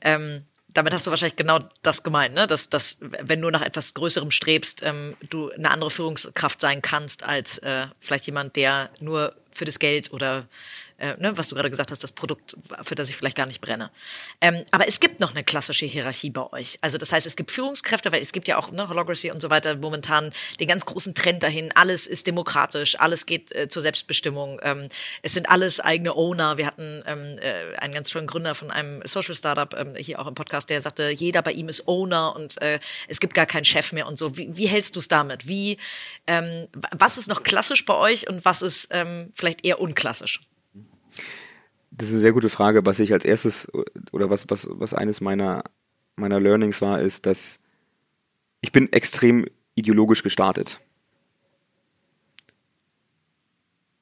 Ähm, 0.01 0.45
damit 0.73 0.93
hast 0.93 1.07
du 1.07 1.09
wahrscheinlich 1.09 1.35
genau 1.35 1.59
das 1.81 2.03
gemeint, 2.03 2.35
ne? 2.35 2.45
dass, 2.45 2.69
dass 2.69 2.97
wenn 2.99 3.41
du 3.41 3.49
nach 3.49 3.61
etwas 3.61 3.93
Größerem 3.95 4.31
strebst, 4.31 4.83
ähm, 4.83 5.15
du 5.29 5.51
eine 5.51 5.71
andere 5.71 5.89
Führungskraft 5.89 6.61
sein 6.61 6.81
kannst 6.81 7.23
als 7.23 7.57
äh, 7.59 7.87
vielleicht 7.99 8.27
jemand, 8.27 8.55
der 8.55 8.89
nur 8.99 9.35
für 9.51 9.65
das 9.65 9.79
Geld 9.79 10.13
oder 10.13 10.47
äh, 10.99 11.15
ne, 11.17 11.37
was 11.37 11.49
du 11.49 11.55
gerade 11.55 11.69
gesagt 11.69 11.91
hast, 11.91 12.03
das 12.03 12.11
Produkt, 12.11 12.55
für 12.81 12.95
das 12.95 13.09
ich 13.09 13.15
vielleicht 13.15 13.37
gar 13.37 13.45
nicht 13.45 13.61
brenne. 13.61 13.91
Ähm, 14.41 14.63
aber 14.71 14.87
es 14.87 14.99
gibt 14.99 15.19
noch 15.19 15.31
eine 15.31 15.43
klassische 15.43 15.85
Hierarchie 15.85 16.29
bei 16.29 16.51
euch. 16.51 16.77
Also 16.81 16.97
das 16.97 17.11
heißt, 17.11 17.25
es 17.25 17.35
gibt 17.35 17.51
Führungskräfte, 17.51 18.11
weil 18.11 18.21
es 18.21 18.31
gibt 18.31 18.47
ja 18.47 18.57
auch 18.57 18.71
ne, 18.71 18.87
Holocracy 18.89 19.31
und 19.31 19.41
so 19.41 19.49
weiter 19.49 19.75
momentan 19.75 20.31
den 20.59 20.67
ganz 20.67 20.85
großen 20.85 21.15
Trend 21.15 21.43
dahin. 21.43 21.71
Alles 21.75 22.07
ist 22.07 22.27
demokratisch, 22.27 22.99
alles 22.99 23.25
geht 23.25 23.55
äh, 23.55 23.67
zur 23.67 23.81
Selbstbestimmung. 23.81 24.59
Ähm, 24.63 24.89
es 25.21 25.33
sind 25.33 25.49
alles 25.49 25.79
eigene 25.79 26.15
Owner. 26.15 26.57
Wir 26.57 26.65
hatten 26.65 27.03
ähm, 27.05 27.37
äh, 27.39 27.77
einen 27.77 27.93
ganz 27.93 28.09
tollen 28.09 28.27
Gründer 28.27 28.55
von 28.55 28.71
einem 28.71 29.01
Social 29.05 29.35
Startup 29.35 29.73
ähm, 29.77 29.95
hier 29.95 30.19
auch 30.19 30.27
im 30.27 30.35
Podcast, 30.35 30.69
der 30.69 30.81
sagte, 30.81 31.09
jeder 31.09 31.41
bei 31.41 31.51
ihm 31.51 31.69
ist 31.69 31.87
Owner 31.87 32.35
und 32.35 32.61
äh, 32.61 32.79
es 33.07 33.19
gibt 33.19 33.33
gar 33.33 33.45
keinen 33.45 33.65
Chef 33.65 33.91
mehr 33.91 34.07
und 34.07 34.17
so. 34.17 34.37
Wie, 34.37 34.55
wie 34.55 34.67
hältst 34.67 34.95
du 34.95 34.99
es 34.99 35.07
damit? 35.07 35.47
Wie, 35.47 35.77
ähm, 36.27 36.67
was 36.91 37.17
ist 37.17 37.27
noch 37.27 37.43
klassisch 37.43 37.85
bei 37.85 37.95
euch 37.95 38.27
und 38.27 38.45
was 38.45 38.61
ist 38.61 38.89
ähm, 38.91 39.31
vielleicht 39.33 39.65
eher 39.65 39.79
unklassisch? 39.79 40.41
Das 41.99 42.07
ist 42.07 42.13
eine 42.13 42.21
sehr 42.21 42.31
gute 42.31 42.49
Frage. 42.49 42.85
Was 42.85 42.99
ich 42.99 43.11
als 43.11 43.25
erstes 43.25 43.69
oder 44.13 44.29
was, 44.29 44.45
was, 44.47 44.69
was 44.71 44.93
eines 44.93 45.19
meiner, 45.19 45.65
meiner 46.15 46.39
Learnings 46.39 46.81
war, 46.81 47.01
ist, 47.01 47.25
dass 47.25 47.59
ich 48.61 48.71
bin 48.71 48.91
extrem 48.93 49.45
ideologisch 49.75 50.23
gestartet. 50.23 50.79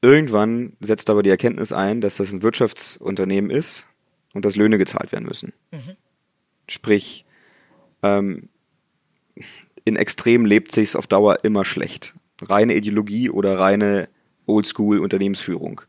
Irgendwann 0.03 0.73
setzt 0.79 1.09
aber 1.09 1.23
die 1.23 1.31
Erkenntnis 1.31 1.71
ein, 1.71 1.99
dass 1.99 2.17
das 2.17 2.31
ein 2.31 2.43
Wirtschaftsunternehmen 2.43 3.49
ist 3.49 3.87
und 4.35 4.45
dass 4.45 4.55
Löhne 4.55 4.77
gezahlt 4.77 5.11
werden 5.11 5.25
müssen. 5.25 5.53
Sprich, 6.67 7.25
ähm, 8.03 8.49
in 9.85 9.95
Extrem 9.95 10.45
lebt 10.45 10.71
sich's 10.71 10.95
auf 10.95 11.07
Dauer 11.07 11.43
immer 11.43 11.65
schlecht. 11.65 12.13
Reine 12.43 12.75
Ideologie 12.75 13.31
oder 13.31 13.57
reine 13.57 14.07
Oldschool-Unternehmensführung. 14.45 15.81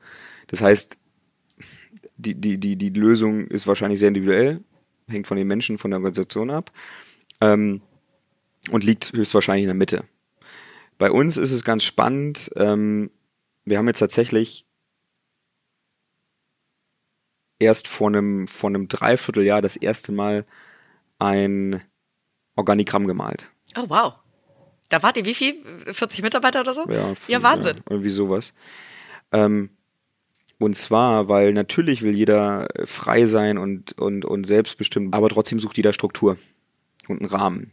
Das 0.46 0.62
heißt, 0.62 0.96
die, 2.18 2.34
die, 2.34 2.58
die, 2.58 2.76
die 2.76 2.90
Lösung 2.90 3.46
ist 3.46 3.66
wahrscheinlich 3.66 4.00
sehr 4.00 4.08
individuell, 4.08 4.62
hängt 5.08 5.26
von 5.26 5.36
den 5.36 5.46
Menschen, 5.46 5.78
von 5.78 5.90
der 5.90 5.98
Organisation 5.98 6.50
ab 6.50 6.70
ähm, 7.40 7.80
und 8.70 8.84
liegt 8.84 9.12
höchstwahrscheinlich 9.12 9.62
in 9.62 9.68
der 9.68 9.74
Mitte. 9.74 10.04
Bei 10.98 11.10
uns 11.10 11.36
ist 11.36 11.52
es 11.52 11.64
ganz 11.64 11.84
spannend. 11.84 12.50
Ähm, 12.56 13.10
wir 13.64 13.78
haben 13.78 13.86
jetzt 13.86 14.00
tatsächlich 14.00 14.66
erst 17.60 17.88
vor 17.88 18.08
einem, 18.08 18.48
vor 18.48 18.68
einem 18.68 18.88
Dreivierteljahr 18.88 19.62
das 19.62 19.76
erste 19.76 20.12
Mal 20.12 20.44
ein 21.18 21.80
Organigramm 22.56 23.06
gemalt. 23.06 23.48
Oh, 23.76 23.84
wow. 23.88 24.14
Da 24.88 25.02
wart 25.02 25.16
ihr 25.16 25.24
wie 25.24 25.34
viel? 25.34 25.62
40 25.86 26.22
Mitarbeiter 26.22 26.60
oder 26.60 26.74
so? 26.74 26.88
Ja, 26.88 27.12
ja 27.28 27.42
Wahnsinn. 27.42 27.76
Ja, 27.76 27.82
irgendwie 27.90 28.10
sowas. 28.10 28.54
Ähm, 29.32 29.70
und 30.58 30.74
zwar, 30.74 31.28
weil 31.28 31.52
natürlich 31.52 32.02
will 32.02 32.14
jeder 32.14 32.68
frei 32.84 33.26
sein 33.26 33.58
und, 33.58 33.96
und, 33.98 34.24
und 34.24 34.44
selbstbestimmt, 34.44 35.14
aber 35.14 35.28
trotzdem 35.28 35.60
sucht 35.60 35.76
jeder 35.76 35.92
Struktur 35.92 36.36
und 37.08 37.20
einen 37.20 37.30
Rahmen. 37.30 37.70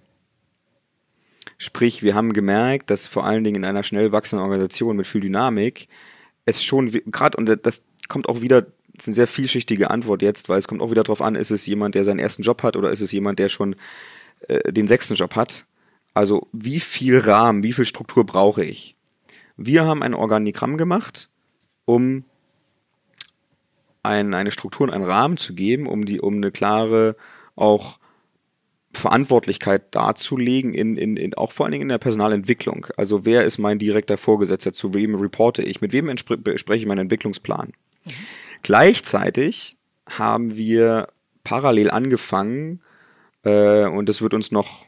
Sprich, 1.58 2.04
wir 2.04 2.16
haben 2.16 2.34
gemerkt, 2.34 2.90
dass 2.90 3.08
vor 3.08 3.26
allen 3.26 3.44
Dingen 3.44 3.58
in 3.58 3.66
einer 3.66 3.84
schnell 3.84 4.12
wachsenden 4.12 4.44
Organisation 4.44 4.98
mit 4.98 5.08
viel 5.08 5.22
Dynamik 5.22 5.88
es 6.46 6.64
schon 6.64 6.92
gerade, 6.92 7.38
und 7.38 7.66
das 7.66 7.84
kommt 8.08 8.30
auch 8.30 8.42
wieder, 8.42 8.62
das 8.62 9.04
ist 9.04 9.08
eine 9.08 9.16
sehr 9.16 9.28
vielschichtige 9.28 9.90
Antwort 9.90 10.22
jetzt, 10.22 10.48
weil 10.48 10.60
es 10.60 10.68
kommt 10.68 10.82
auch 10.82 10.92
wieder 10.92 11.04
darauf 11.04 11.22
an, 11.22 11.36
ist 11.36 11.52
es 11.52 11.66
jemand, 11.66 11.96
der 11.96 12.04
seinen 12.04 12.20
ersten 12.20 12.44
Job 12.44 12.62
hat 12.62 12.76
oder 12.76 12.92
ist 12.92 13.02
es 13.02 13.12
jemand, 13.12 13.40
der 13.40 13.50
schon 13.50 13.76
äh, 14.48 14.72
den 14.72 14.88
sechsten 14.88 15.16
Job 15.16 15.36
hat? 15.36 15.66
Also 16.14 16.48
wie 16.52 16.80
viel 16.80 17.18
Rahmen, 17.18 17.64
wie 17.64 17.74
viel 17.74 17.86
Struktur 17.86 18.26
brauche 18.26 18.64
ich? 18.64 18.96
Wir 19.58 19.86
haben 19.86 20.04
ein 20.04 20.14
Organigramm 20.14 20.78
gemacht, 20.78 21.30
um 21.86 22.26
ein, 24.06 24.34
eine 24.34 24.52
Struktur 24.52 24.88
und 24.88 24.94
einen 24.94 25.06
Rahmen 25.06 25.38
zu 25.38 25.54
geben, 25.54 25.88
um 25.88 26.06
die, 26.06 26.20
um 26.22 26.36
eine 26.36 26.52
klare 26.52 27.16
auch 27.56 28.00
Verantwortlichkeit 28.94 29.94
darzulegen, 29.94 30.74
in, 30.74 30.98
in, 30.98 31.18
in, 31.18 31.34
auch 31.34 31.52
vor 31.52 31.66
allen 31.66 31.74
Dingen 31.74 31.84
in 31.84 31.90
der 31.90 31.98
Personalentwicklung. 31.98 32.88
Also 32.98 33.26
wer 33.26 33.44
ist 33.44 33.58
mein 33.58 33.80
direkter 33.80 34.18
Vorgesetzter, 34.18 34.74
zu 34.74 34.94
wem 34.94 35.16
reporte 35.16 35.62
ich, 35.62 35.82
mit 35.82 35.92
wem 35.92 36.08
bespreche 36.08 36.82
ich 36.82 36.88
meinen 36.88 37.00
Entwicklungsplan. 37.00 37.74
Mhm. 38.06 38.12
Gleichzeitig 38.64 39.78
haben 40.08 40.56
wir 40.56 41.10
parallel 41.44 41.92
angefangen, 41.92 42.82
äh, 43.44 43.86
und 43.86 44.10
das 44.10 44.22
wird 44.22 44.34
uns 44.34 44.52
noch 44.52 44.86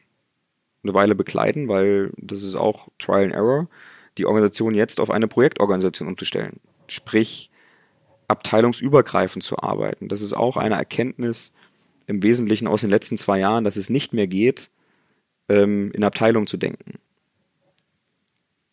eine 0.84 0.94
Weile 0.94 1.16
begleiten, 1.16 1.68
weil 1.68 2.12
das 2.18 2.44
ist 2.44 2.56
auch 2.56 2.88
Trial 3.00 3.26
and 3.26 3.34
Error, 3.34 3.68
die 4.18 4.26
Organisation 4.26 4.74
jetzt 4.74 5.00
auf 5.00 5.12
eine 5.12 5.28
Projektorganisation 5.28 6.08
umzustellen. 6.08 6.60
Sprich, 6.88 7.52
abteilungsübergreifend 8.28 9.44
zu 9.44 9.58
arbeiten. 9.60 10.08
Das 10.10 10.22
ist 10.22 10.34
auch 10.34 10.58
eine 10.58 10.76
Erkenntnis 10.76 11.54
im 12.08 12.24
Wesentlichen 12.24 12.68
aus 12.68 12.82
den 12.82 12.90
letzten 12.90 13.18
zwei 13.18 13.40
Jahren, 13.40 13.64
dass 13.64 13.76
es 13.76 13.90
nicht 13.90 14.14
mehr 14.14 14.28
geht, 14.28 14.70
ähm, 15.50 15.92
in 15.92 16.04
Abteilungen 16.04 16.48
zu 16.48 16.58
denken. 16.58 17.00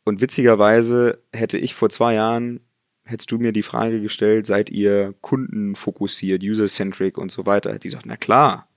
Und 0.04 0.20
witzigerweise 0.20 1.18
hätte 1.32 1.58
ich 1.58 1.74
vor 1.74 1.90
zwei 1.90 2.14
Jahren, 2.14 2.60
hättest 3.04 3.30
du 3.30 3.38
mir 3.38 3.52
die 3.52 3.62
Frage 3.62 4.00
gestellt, 4.00 4.46
seid 4.46 4.70
ihr 4.70 5.14
kundenfokussiert, 5.20 6.42
user-centric 6.42 7.18
und 7.18 7.30
so 7.30 7.46
weiter, 7.46 7.70
hätte 7.70 7.88
ich 7.88 7.92
gesagt, 7.92 8.06
na 8.06 8.16
klar. 8.16 8.68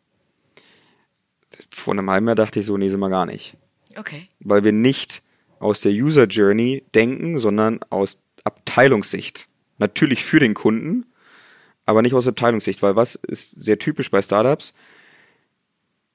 Vor 1.70 1.94
einem 1.94 2.10
halben 2.10 2.28
Jahr 2.28 2.36
dachte 2.36 2.60
ich 2.60 2.66
so, 2.66 2.78
nee, 2.78 2.90
sind 2.90 3.00
wir 3.00 3.10
gar 3.10 3.26
nicht. 3.26 3.58
Okay. 3.96 4.28
Weil 4.40 4.64
wir 4.64 4.72
nicht 4.72 5.22
aus 5.60 5.82
der 5.82 5.92
User 5.92 6.26
Journey 6.26 6.84
denken, 6.94 7.40
sondern 7.40 7.80
aus 7.90 8.22
Abteilungssicht. 8.44 9.47
Natürlich 9.78 10.24
für 10.24 10.40
den 10.40 10.54
Kunden, 10.54 11.06
aber 11.86 12.02
nicht 12.02 12.14
aus 12.14 12.28
Abteilungssicht, 12.28 12.82
weil 12.82 12.96
was 12.96 13.16
ist 13.16 13.60
sehr 13.60 13.80
typisch 13.80 14.12
bei 14.12 14.22
Startups? 14.22 14.74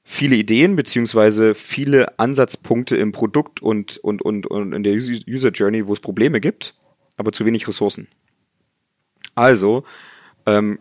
Viele 0.05 0.37
Ideen 0.37 0.75
beziehungsweise 0.75 1.55
viele 1.55 2.19
Ansatzpunkte 2.19 2.97
im 2.97 3.13
Produkt 3.13 3.63
und, 3.63 3.99
und, 3.99 4.21
und, 4.21 4.47
und 4.47 4.73
in 4.73 4.83
der 4.83 4.95
User 4.95 5.51
Journey, 5.51 5.87
wo 5.87 5.93
es 5.93 6.01
Probleme 6.01 6.41
gibt, 6.41 6.75
aber 7.17 7.33
zu 7.33 7.47
wenig 7.47 7.69
Ressourcen. 7.69 8.09
Also 9.35 9.85
ähm, 10.45 10.81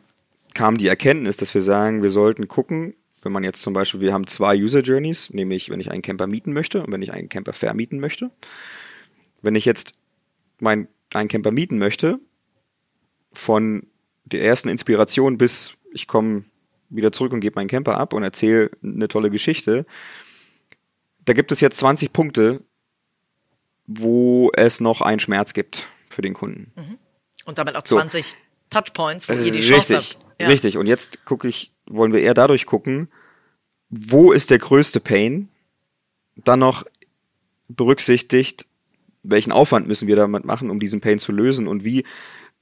kam 0.53 0.77
die 0.77 0.87
Erkenntnis, 0.87 1.37
dass 1.37 1.53
wir 1.53 1.61
sagen, 1.61 2.03
wir 2.03 2.09
sollten 2.09 2.47
gucken, 2.47 2.95
wenn 3.21 3.31
man 3.31 3.43
jetzt 3.43 3.61
zum 3.61 3.73
Beispiel, 3.73 3.99
wir 3.99 4.13
haben 4.13 4.27
zwei 4.27 4.57
User 4.57 4.81
Journeys, 4.81 5.29
nämlich 5.29 5.69
wenn 5.69 5.79
ich 5.79 5.91
einen 5.91 6.01
Camper 6.01 6.27
mieten 6.27 6.53
möchte 6.53 6.83
und 6.83 6.91
wenn 6.91 7.01
ich 7.01 7.13
einen 7.13 7.29
Camper 7.29 7.53
vermieten 7.53 7.99
möchte. 7.99 8.31
Wenn 9.41 9.55
ich 9.55 9.65
jetzt 9.65 9.95
meinen 10.59 10.87
einen 11.13 11.29
Camper 11.29 11.51
mieten 11.51 11.77
möchte, 11.77 12.19
von 13.33 13.87
der 14.25 14.43
ersten 14.43 14.69
Inspiration 14.69 15.37
bis 15.37 15.73
ich 15.93 16.07
komme 16.07 16.45
wieder 16.89 17.11
zurück 17.11 17.33
und 17.33 17.39
gebe 17.39 17.55
meinen 17.55 17.67
Camper 17.67 17.97
ab 17.97 18.13
und 18.13 18.23
erzähle 18.23 18.71
eine 18.83 19.07
tolle 19.07 19.29
Geschichte. 19.29 19.85
Da 21.25 21.33
gibt 21.33 21.51
es 21.51 21.59
jetzt 21.59 21.77
20 21.77 22.11
Punkte, 22.11 22.61
wo 23.87 24.51
es 24.53 24.79
noch 24.79 25.01
einen 25.01 25.19
Schmerz 25.19 25.53
gibt 25.53 25.87
für 26.09 26.21
den 26.21 26.33
Kunden. 26.33 26.71
Mhm. 26.75 26.97
Und 27.45 27.57
damit 27.57 27.75
auch 27.75 27.83
20 27.83 28.25
so. 28.25 28.35
Touchpoints, 28.69 29.29
wo 29.29 29.33
äh, 29.33 29.43
ihr 29.43 29.51
die 29.51 29.61
Chance 29.61 29.95
richtig, 29.95 30.15
habt. 30.15 30.41
Ja. 30.41 30.47
Richtig. 30.47 30.77
Und 30.77 30.85
jetzt 30.85 31.25
gucke 31.25 31.47
ich, 31.47 31.71
wollen 31.85 32.13
wir 32.13 32.21
eher 32.21 32.33
dadurch 32.33 32.65
gucken, 32.65 33.09
wo 33.89 34.31
ist 34.31 34.49
der 34.49 34.59
größte 34.59 34.99
Pain? 34.99 35.49
Dann 36.35 36.59
noch 36.59 36.85
berücksichtigt, 37.67 38.65
welchen 39.23 39.51
Aufwand 39.51 39.87
müssen 39.87 40.07
wir 40.07 40.15
damit 40.15 40.45
machen, 40.45 40.69
um 40.69 40.79
diesen 40.79 41.01
Pain 41.01 41.19
zu 41.19 41.31
lösen 41.31 41.67
und 41.67 41.83
wie 41.83 42.05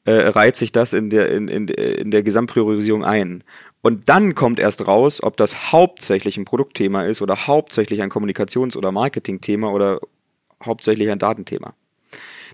äh, 0.05 0.11
reiht 0.11 0.55
sich 0.55 0.71
das 0.71 0.93
in 0.93 1.09
der, 1.09 1.29
in, 1.31 1.47
in, 1.47 1.67
in 1.67 2.11
der 2.11 2.23
Gesamtpriorisierung 2.23 3.03
ein. 3.03 3.43
Und 3.81 4.09
dann 4.09 4.35
kommt 4.35 4.59
erst 4.59 4.87
raus, 4.87 5.23
ob 5.23 5.37
das 5.37 5.71
hauptsächlich 5.71 6.37
ein 6.37 6.45
Produktthema 6.45 7.03
ist 7.03 7.21
oder 7.21 7.47
hauptsächlich 7.47 8.01
ein 8.01 8.09
Kommunikations- 8.09 8.75
oder 8.75 8.91
Marketingthema 8.91 9.69
oder 9.69 9.99
hauptsächlich 10.63 11.09
ein 11.09 11.19
Datenthema. 11.19 11.73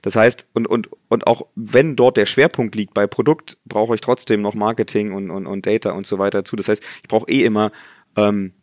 Das 0.01 0.15
heißt, 0.15 0.45
und, 0.53 0.67
und, 0.67 0.89
und 1.07 1.25
auch 1.25 1.47
wenn 1.55 1.95
dort 1.95 2.17
der 2.17 2.27
Schwerpunkt 2.27 2.75
liegt 2.75 2.93
bei 2.93 3.07
Produkt, 3.07 3.57
brauche 3.65 3.95
ich 3.95 4.01
trotzdem 4.01 4.41
noch 4.41 4.53
Marketing 4.53 5.13
und, 5.13 5.31
und, 5.31 5.47
und 5.47 5.65
Data 5.65 5.91
und 5.91 6.05
so 6.05 6.19
weiter 6.19 6.39
dazu. 6.39 6.55
Das 6.55 6.67
heißt, 6.67 6.83
ich 7.01 7.07
brauche 7.07 7.29
eh 7.29 7.43
immer 7.43 7.71
ähm, 8.15 8.53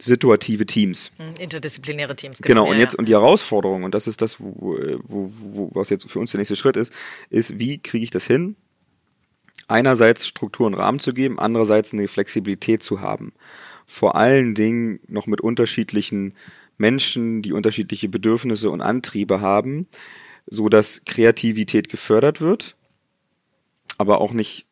situative 0.00 0.66
Teams. 0.66 1.12
Hm, 1.16 1.34
interdisziplinäre 1.38 2.16
Teams. 2.16 2.40
Genau, 2.42 2.64
genau 2.64 2.72
und 2.72 2.78
jetzt, 2.78 2.94
und 2.94 3.06
die 3.06 3.12
Herausforderung, 3.12 3.84
und 3.84 3.94
das 3.94 4.06
ist 4.06 4.22
das, 4.22 4.40
wo, 4.40 4.78
wo, 5.04 5.32
wo, 5.38 5.70
was 5.74 5.90
jetzt 5.90 6.10
für 6.10 6.18
uns 6.18 6.32
der 6.32 6.38
nächste 6.38 6.56
Schritt 6.56 6.76
ist, 6.76 6.92
ist, 7.28 7.58
wie 7.58 7.78
kriege 7.78 8.04
ich 8.04 8.10
das 8.10 8.26
hin? 8.26 8.56
Einerseits 9.68 10.26
Struktur 10.26 10.66
und 10.66 10.74
Rahmen 10.74 11.00
zu 11.00 11.14
geben, 11.14 11.38
andererseits 11.38 11.92
eine 11.92 12.08
Flexibilität 12.08 12.82
zu 12.82 13.00
haben. 13.00 13.32
Vor 13.86 14.16
allen 14.16 14.54
Dingen 14.54 15.00
noch 15.06 15.26
mit 15.26 15.40
unterschiedlichen 15.40 16.34
Menschen, 16.76 17.42
die 17.42 17.52
unterschiedliche 17.52 18.08
Bedürfnisse 18.08 18.70
und 18.70 18.80
Antriebe 18.80 19.40
haben, 19.40 19.86
so 20.46 20.68
dass 20.68 21.02
Kreativität 21.04 21.88
gefördert 21.88 22.40
wird, 22.40 22.76
aber 23.98 24.20
auch 24.20 24.32
nicht 24.32 24.66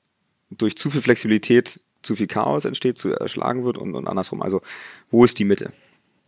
durch 0.50 0.76
zu 0.76 0.90
viel 0.90 1.02
Flexibilität 1.02 1.80
zu 2.02 2.16
viel 2.16 2.26
Chaos 2.26 2.64
entsteht, 2.64 2.98
zu 2.98 3.10
erschlagen 3.10 3.64
wird 3.64 3.78
und, 3.78 3.94
und 3.94 4.06
andersrum. 4.06 4.42
Also 4.42 4.62
wo 5.10 5.24
ist 5.24 5.38
die 5.38 5.44
Mitte? 5.44 5.72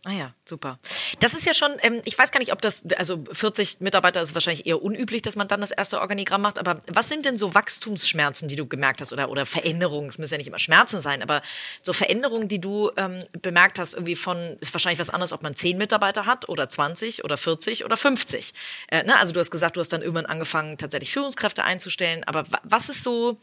Ah 0.03 0.13
ja, 0.13 0.33
super. 0.45 0.79
Das 1.19 1.35
ist 1.35 1.45
ja 1.45 1.53
schon, 1.53 1.69
ähm, 1.83 2.01
ich 2.05 2.17
weiß 2.17 2.31
gar 2.31 2.39
nicht, 2.39 2.51
ob 2.51 2.59
das, 2.59 2.83
also 2.97 3.23
40 3.31 3.81
Mitarbeiter 3.81 4.19
ist 4.19 4.33
wahrscheinlich 4.33 4.65
eher 4.65 4.81
unüblich, 4.81 5.21
dass 5.21 5.35
man 5.35 5.47
dann 5.47 5.61
das 5.61 5.69
erste 5.69 6.01
Organigramm 6.01 6.41
macht, 6.41 6.57
aber 6.57 6.81
was 6.87 7.07
sind 7.07 7.23
denn 7.23 7.37
so 7.37 7.53
Wachstumsschmerzen, 7.53 8.47
die 8.47 8.55
du 8.55 8.65
gemerkt 8.65 9.01
hast 9.01 9.13
oder, 9.13 9.29
oder 9.29 9.45
Veränderungen, 9.45 10.09
es 10.09 10.17
müssen 10.17 10.33
ja 10.33 10.37
nicht 10.39 10.47
immer 10.47 10.57
Schmerzen 10.57 11.01
sein, 11.01 11.21
aber 11.21 11.43
so 11.83 11.93
Veränderungen, 11.93 12.47
die 12.47 12.59
du 12.59 12.89
ähm, 12.97 13.19
bemerkt 13.43 13.77
hast, 13.77 13.93
irgendwie 13.93 14.15
von, 14.15 14.57
ist 14.59 14.73
wahrscheinlich 14.73 14.99
was 14.99 15.11
anderes, 15.11 15.33
ob 15.33 15.43
man 15.43 15.55
10 15.55 15.77
Mitarbeiter 15.77 16.25
hat 16.25 16.49
oder 16.49 16.67
20 16.67 17.23
oder 17.23 17.37
40 17.37 17.85
oder 17.85 17.95
50. 17.95 18.55
Äh, 18.87 19.03
ne? 19.03 19.19
Also 19.19 19.33
du 19.33 19.39
hast 19.39 19.51
gesagt, 19.51 19.75
du 19.75 19.81
hast 19.81 19.93
dann 19.93 20.01
irgendwann 20.01 20.25
angefangen, 20.25 20.79
tatsächlich 20.79 21.11
Führungskräfte 21.11 21.63
einzustellen, 21.63 22.23
aber 22.23 22.45
was 22.63 22.89
ist 22.89 23.03
so, 23.03 23.37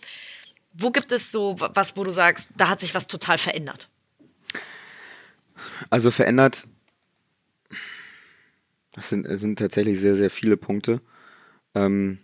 wo 0.72 0.90
gibt 0.90 1.12
es 1.12 1.32
so 1.32 1.56
was, 1.58 1.96
wo 1.96 2.04
du 2.04 2.10
sagst, 2.10 2.50
da 2.56 2.68
hat 2.68 2.80
sich 2.80 2.94
was 2.94 3.06
total 3.06 3.38
verändert? 3.38 3.88
Also 5.90 6.10
verändert, 6.10 6.66
das 8.92 9.10
sind, 9.10 9.26
das 9.26 9.40
sind 9.40 9.58
tatsächlich 9.58 10.00
sehr, 10.00 10.16
sehr 10.16 10.28
viele 10.28 10.56
Punkte. 10.56 11.00
Ähm, 11.74 12.18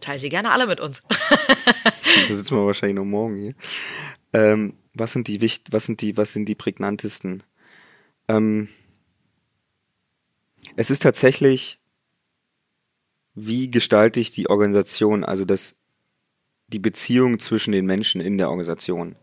Teil 0.00 0.18
sie 0.18 0.28
gerne 0.28 0.52
alle 0.52 0.66
mit 0.66 0.78
uns. 0.78 1.02
da 2.28 2.34
sitzen 2.34 2.54
wir 2.54 2.64
wahrscheinlich 2.64 2.96
noch 2.96 3.04
morgen 3.04 3.36
hier. 3.36 3.54
Ähm, 4.32 4.74
was 4.94 5.12
sind 5.12 5.26
die 5.26 5.40
wichtig, 5.40 5.72
was 5.72 5.86
sind 5.86 6.00
die, 6.00 6.16
was 6.16 6.32
sind 6.32 6.46
die 6.46 6.54
prägnantesten? 6.54 7.42
Ähm, 8.28 8.68
es 10.76 10.90
ist 10.90 11.02
tatsächlich, 11.02 11.80
wie 13.34 13.70
gestalte 13.70 14.20
ich 14.20 14.30
die 14.30 14.48
Organisation, 14.48 15.24
also 15.24 15.44
das, 15.44 15.74
die 16.68 16.78
Beziehung 16.78 17.38
zwischen 17.38 17.72
den 17.72 17.86
Menschen 17.86 18.20
in 18.20 18.38
der 18.38 18.50
Organisation. 18.50 19.16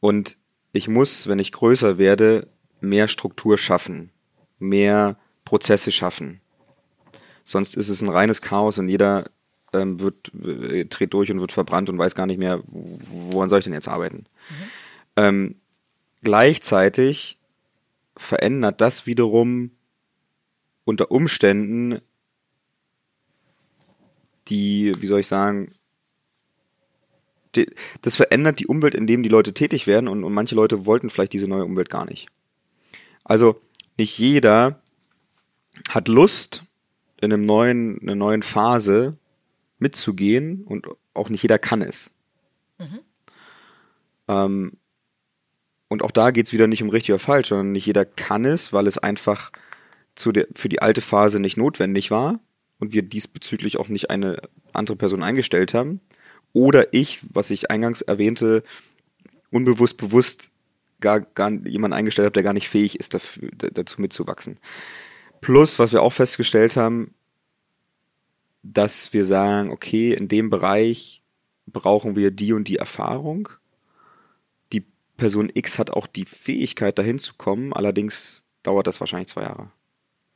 Und 0.00 0.36
ich 0.72 0.88
muss, 0.88 1.28
wenn 1.28 1.38
ich 1.38 1.52
größer 1.52 1.98
werde, 1.98 2.48
mehr 2.80 3.08
Struktur 3.08 3.58
schaffen, 3.58 4.10
mehr 4.58 5.16
Prozesse 5.44 5.92
schaffen. 5.92 6.40
Sonst 7.44 7.76
ist 7.76 7.88
es 7.88 8.00
ein 8.00 8.08
reines 8.08 8.42
Chaos 8.42 8.78
und 8.78 8.88
jeder 8.88 9.30
ähm, 9.72 10.00
wird, 10.00 10.32
äh, 10.34 10.84
dreht 10.84 11.12
durch 11.12 11.30
und 11.30 11.40
wird 11.40 11.52
verbrannt 11.52 11.88
und 11.88 11.98
weiß 11.98 12.14
gar 12.14 12.26
nicht 12.26 12.38
mehr, 12.38 12.62
woran 12.66 13.48
soll 13.48 13.60
ich 13.60 13.64
denn 13.64 13.74
jetzt 13.74 13.88
arbeiten. 13.88 14.26
Mhm. 14.48 14.70
Ähm, 15.16 15.54
gleichzeitig 16.22 17.38
verändert 18.16 18.80
das 18.80 19.06
wiederum 19.06 19.72
unter 20.84 21.10
Umständen 21.10 22.00
die, 24.48 24.92
wie 24.98 25.06
soll 25.06 25.20
ich 25.20 25.26
sagen, 25.26 25.72
das 28.02 28.16
verändert 28.16 28.60
die 28.60 28.66
Umwelt, 28.66 28.94
in 28.94 29.06
dem 29.06 29.22
die 29.22 29.28
Leute 29.28 29.52
tätig 29.52 29.86
werden 29.86 30.08
und, 30.08 30.24
und 30.24 30.32
manche 30.32 30.54
Leute 30.54 30.86
wollten 30.86 31.10
vielleicht 31.10 31.32
diese 31.32 31.48
neue 31.48 31.64
Umwelt 31.64 31.90
gar 31.90 32.04
nicht. 32.04 32.28
Also 33.24 33.60
nicht 33.98 34.18
jeder 34.18 34.80
hat 35.88 36.08
Lust, 36.08 36.64
in 37.20 37.32
einem 37.32 37.44
neuen, 37.44 38.00
einer 38.00 38.14
neuen 38.14 38.42
Phase 38.42 39.16
mitzugehen 39.78 40.64
und 40.64 40.86
auch 41.14 41.28
nicht 41.28 41.42
jeder 41.42 41.58
kann 41.58 41.82
es. 41.82 42.12
Mhm. 42.78 43.00
Ähm, 44.28 44.72
und 45.88 46.02
auch 46.02 46.10
da 46.10 46.30
geht 46.30 46.46
es 46.46 46.52
wieder 46.52 46.66
nicht 46.66 46.82
um 46.82 46.88
richtig 46.88 47.10
oder 47.10 47.18
falsch, 47.18 47.48
sondern 47.48 47.72
nicht 47.72 47.86
jeder 47.86 48.04
kann 48.04 48.44
es, 48.44 48.72
weil 48.72 48.86
es 48.86 48.96
einfach 48.96 49.50
zu 50.14 50.32
der, 50.32 50.46
für 50.54 50.68
die 50.68 50.80
alte 50.80 51.00
Phase 51.00 51.40
nicht 51.40 51.56
notwendig 51.56 52.10
war 52.10 52.40
und 52.78 52.92
wir 52.92 53.02
diesbezüglich 53.02 53.76
auch 53.76 53.88
nicht 53.88 54.08
eine 54.08 54.40
andere 54.72 54.96
Person 54.96 55.22
eingestellt 55.22 55.74
haben. 55.74 56.00
Oder 56.52 56.92
ich, 56.92 57.20
was 57.32 57.50
ich 57.50 57.70
eingangs 57.70 58.02
erwähnte, 58.02 58.62
unbewusst, 59.50 59.96
bewusst 59.96 60.50
gar, 61.00 61.20
gar 61.20 61.50
jemanden 61.50 61.94
eingestellt 61.94 62.26
habe, 62.26 62.34
der 62.34 62.42
gar 62.42 62.52
nicht 62.52 62.68
fähig 62.68 62.98
ist, 62.98 63.14
dafür, 63.14 63.50
dazu 63.52 64.00
mitzuwachsen. 64.00 64.58
Plus, 65.40 65.78
was 65.78 65.92
wir 65.92 66.02
auch 66.02 66.12
festgestellt 66.12 66.76
haben, 66.76 67.14
dass 68.62 69.12
wir 69.12 69.24
sagen, 69.24 69.70
okay, 69.70 70.12
in 70.12 70.28
dem 70.28 70.50
Bereich 70.50 71.22
brauchen 71.66 72.16
wir 72.16 72.30
die 72.30 72.52
und 72.52 72.68
die 72.68 72.76
Erfahrung. 72.76 73.48
Die 74.72 74.84
Person 75.16 75.50
X 75.52 75.78
hat 75.78 75.90
auch 75.90 76.06
die 76.06 76.26
Fähigkeit, 76.26 76.98
dahin 76.98 77.18
zu 77.18 77.34
kommen, 77.34 77.72
allerdings 77.72 78.44
dauert 78.62 78.86
das 78.86 79.00
wahrscheinlich 79.00 79.28
zwei 79.28 79.42
Jahre. 79.42 79.70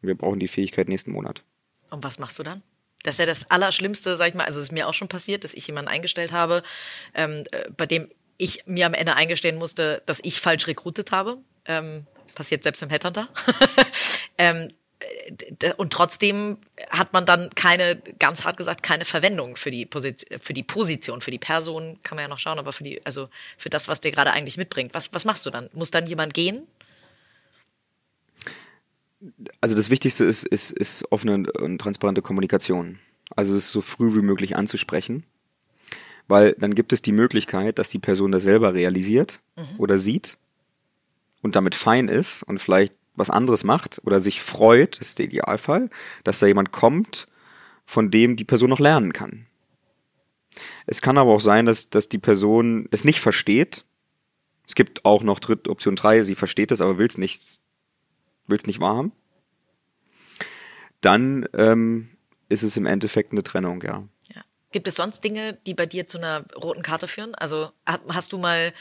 Wir 0.00 0.14
brauchen 0.14 0.40
die 0.40 0.48
Fähigkeit 0.48 0.88
nächsten 0.88 1.12
Monat. 1.12 1.42
Und 1.90 2.02
was 2.02 2.18
machst 2.18 2.38
du 2.38 2.42
dann? 2.42 2.62
Das 3.04 3.14
ist 3.14 3.18
ja 3.20 3.26
das 3.26 3.50
Allerschlimmste, 3.50 4.16
sag 4.16 4.28
ich 4.28 4.34
mal. 4.34 4.44
Also 4.44 4.58
es 4.58 4.66
ist 4.66 4.72
mir 4.72 4.88
auch 4.88 4.94
schon 4.94 5.08
passiert, 5.08 5.44
dass 5.44 5.54
ich 5.54 5.66
jemanden 5.66 5.90
eingestellt 5.90 6.32
habe, 6.32 6.64
ähm, 7.14 7.44
äh, 7.52 7.70
bei 7.76 7.86
dem 7.86 8.10
ich 8.36 8.66
mir 8.66 8.86
am 8.86 8.94
Ende 8.94 9.14
eingestehen 9.14 9.56
musste, 9.56 10.02
dass 10.06 10.18
ich 10.24 10.40
falsch 10.40 10.66
rekrutiert 10.66 11.12
habe. 11.12 11.38
Ähm, 11.66 12.06
passiert 12.34 12.64
selbst 12.64 12.82
im 12.82 12.90
Headhunter. 12.90 13.28
ähm, 14.38 14.72
und 15.76 15.92
trotzdem 15.92 16.58
hat 16.90 17.12
man 17.12 17.26
dann 17.26 17.50
keine, 17.50 17.96
ganz 18.18 18.44
hart 18.44 18.56
gesagt, 18.56 18.82
keine 18.82 19.04
Verwendung 19.04 19.56
für 19.56 19.70
die 19.70 19.84
Position, 19.84 20.40
für 20.40 20.54
die 20.54 20.62
Position, 20.62 21.20
für 21.20 21.30
die 21.30 21.38
Person 21.38 21.98
kann 22.02 22.16
man 22.16 22.24
ja 22.24 22.28
noch 22.28 22.38
schauen, 22.38 22.58
aber 22.58 22.72
für 22.72 22.84
die, 22.84 23.04
also 23.04 23.28
für 23.58 23.68
das, 23.68 23.86
was 23.86 24.00
der 24.00 24.12
gerade 24.12 24.32
eigentlich 24.32 24.56
mitbringt. 24.56 24.94
Was, 24.94 25.12
was 25.12 25.24
machst 25.24 25.44
du 25.46 25.50
dann? 25.50 25.68
Muss 25.72 25.90
dann 25.90 26.06
jemand 26.06 26.32
gehen? 26.32 26.66
Also 29.60 29.74
das 29.74 29.90
Wichtigste 29.90 30.24
ist, 30.24 30.44
ist, 30.44 30.70
ist 30.70 31.10
offene 31.10 31.50
und 31.52 31.78
transparente 31.78 32.22
Kommunikation. 32.22 32.98
Also 33.34 33.54
es 33.54 33.72
so 33.72 33.80
früh 33.80 34.14
wie 34.14 34.22
möglich 34.22 34.56
anzusprechen. 34.56 35.24
Weil 36.26 36.54
dann 36.58 36.74
gibt 36.74 36.92
es 36.92 37.02
die 37.02 37.12
Möglichkeit, 37.12 37.78
dass 37.78 37.90
die 37.90 37.98
Person 37.98 38.32
das 38.32 38.42
selber 38.42 38.74
realisiert 38.74 39.40
mhm. 39.56 39.78
oder 39.78 39.98
sieht 39.98 40.38
und 41.42 41.56
damit 41.56 41.74
fein 41.74 42.08
ist 42.08 42.42
und 42.42 42.60
vielleicht 42.60 42.94
was 43.14 43.30
anderes 43.30 43.64
macht 43.64 44.00
oder 44.04 44.20
sich 44.20 44.40
freut, 44.40 44.98
ist 44.98 45.18
der 45.18 45.26
Idealfall, 45.26 45.90
dass 46.24 46.38
da 46.38 46.46
jemand 46.46 46.72
kommt, 46.72 47.28
von 47.84 48.10
dem 48.10 48.36
die 48.36 48.44
Person 48.44 48.70
noch 48.70 48.80
lernen 48.80 49.12
kann. 49.12 49.46
Es 50.86 51.02
kann 51.02 51.18
aber 51.18 51.32
auch 51.32 51.40
sein, 51.40 51.66
dass, 51.66 51.90
dass 51.90 52.08
die 52.08 52.18
Person 52.18 52.88
es 52.90 53.04
nicht 53.04 53.20
versteht. 53.20 53.84
Es 54.66 54.74
gibt 54.74 55.04
auch 55.04 55.22
noch 55.22 55.38
Dritt, 55.38 55.68
Option 55.68 55.96
3, 55.96 56.22
sie 56.22 56.34
versteht 56.34 56.70
es, 56.70 56.80
aber 56.80 56.98
will 56.98 57.06
es 57.06 57.18
nicht, 57.18 57.42
will's 58.46 58.66
nicht 58.66 58.80
wahrhaben. 58.80 59.12
Dann 61.00 61.46
ähm, 61.52 62.08
ist 62.48 62.62
es 62.62 62.76
im 62.76 62.86
Endeffekt 62.86 63.32
eine 63.32 63.42
Trennung, 63.42 63.82
ja. 63.82 64.04
ja. 64.34 64.42
Gibt 64.72 64.88
es 64.88 64.94
sonst 64.94 65.22
Dinge, 65.22 65.58
die 65.66 65.74
bei 65.74 65.86
dir 65.86 66.06
zu 66.06 66.18
einer 66.18 66.44
roten 66.54 66.82
Karte 66.82 67.08
führen? 67.08 67.34
Also 67.34 67.70
hast 67.86 68.32
du 68.32 68.38
mal 68.38 68.72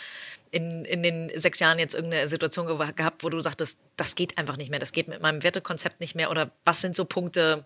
in, 0.51 0.85
in 0.85 1.03
den 1.03 1.31
sechs 1.35 1.59
Jahren 1.59 1.79
jetzt 1.79 1.95
irgendeine 1.95 2.27
Situation 2.27 2.67
ge 2.67 2.93
gehabt, 2.95 3.23
wo 3.23 3.29
du 3.29 3.41
sagtest, 3.41 3.79
das 3.97 4.15
geht 4.15 4.37
einfach 4.37 4.55
nicht 4.55 4.69
mehr, 4.69 4.79
das 4.79 4.91
geht 4.91 5.07
mit 5.07 5.21
meinem 5.21 5.43
Wertekonzept 5.43 5.99
nicht 5.99 6.15
mehr? 6.15 6.31
Oder 6.31 6.51
was 6.63 6.79
sind 6.79 6.95
so 6.95 7.05
Punkte, 7.05 7.65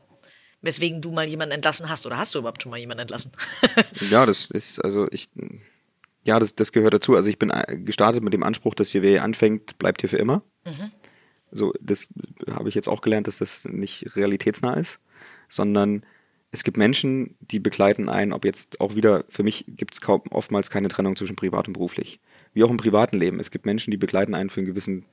weswegen 0.61 1.01
du 1.01 1.11
mal 1.11 1.27
jemanden 1.27 1.53
entlassen 1.53 1.89
hast? 1.89 2.05
Oder 2.05 2.17
hast 2.17 2.33
du 2.33 2.39
überhaupt 2.39 2.63
schon 2.63 2.69
mal 2.69 2.77
jemanden 2.77 3.01
entlassen? 3.01 3.31
ja, 4.09 4.25
das 4.25 4.49
ist, 4.49 4.83
also 4.83 5.07
ich, 5.11 5.29
ja, 6.23 6.39
das, 6.39 6.55
das 6.55 6.71
gehört 6.71 6.93
dazu. 6.93 7.15
Also 7.15 7.29
ich 7.29 7.37
bin 7.37 7.49
äh, 7.49 7.77
gestartet 7.77 8.23
mit 8.23 8.33
dem 8.33 8.43
Anspruch, 8.43 8.73
dass 8.73 8.89
hier 8.89 9.01
wer 9.01 9.23
anfängt, 9.23 9.77
bleibt 9.77 10.01
hier 10.01 10.09
für 10.09 10.17
immer. 10.17 10.41
Mhm. 10.65 10.91
So, 11.57 11.73
das 11.81 12.13
habe 12.49 12.69
ich 12.69 12.75
jetzt 12.75 12.87
auch 12.87 13.01
gelernt, 13.01 13.27
dass 13.27 13.39
das 13.39 13.65
nicht 13.65 14.15
realitätsnah 14.15 14.75
ist, 14.75 14.99
sondern 15.49 16.05
es 16.51 16.63
gibt 16.63 16.77
Menschen, 16.77 17.35
die 17.41 17.59
begleiten 17.59 18.09
einen, 18.09 18.31
ob 18.31 18.45
jetzt 18.45 18.79
auch 18.79 18.95
wieder, 18.95 19.25
für 19.27 19.43
mich 19.43 19.65
gibt 19.67 19.93
es 19.93 20.01
oftmals 20.07 20.69
keine 20.69 20.87
Trennung 20.87 21.15
zwischen 21.15 21.35
privat 21.35 21.67
und 21.67 21.73
beruflich 21.73 22.19
wie 22.53 22.63
auch 22.63 22.71
im 22.71 22.77
privaten 22.77 23.17
Leben. 23.17 23.39
Es 23.39 23.51
gibt 23.51 23.65
Menschen, 23.65 23.91
die 23.91 23.97
begleiten 23.97 24.33
einen 24.33 24.49
für 24.49 24.61
einen 24.61 24.67
gewissen 24.67 25.05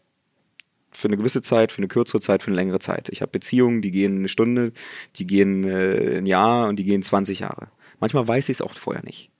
für 0.92 1.09
eine 1.09 1.16
gewisse 1.16 1.42
Zeit, 1.42 1.72
für 1.72 1.78
eine 1.78 1.88
kürzere 1.88 2.20
Zeit, 2.20 2.42
für 2.42 2.48
eine 2.48 2.57
längere 2.57 2.78
Zeit. 2.78 3.09
Ich 3.09 3.20
habe 3.20 3.33
Beziehungen, 3.33 3.83
die 3.83 3.90
gehen 3.90 4.18
eine 4.18 4.28
Stunde, 4.28 4.72
die 5.16 5.26
gehen 5.26 5.64
äh, 5.64 6.18
ein 6.18 6.26
Jahr 6.26 6.68
und 6.68 6.76
die 6.76 6.85
gehen 6.85 7.02
20 7.02 7.40
Jahre. 7.40 7.68
Manchmal 7.98 8.28
weiß 8.28 8.48
ich 8.48 8.54
es 8.54 8.61
auch 8.62 8.74
vorher 8.74 9.04
nicht. 9.04 9.30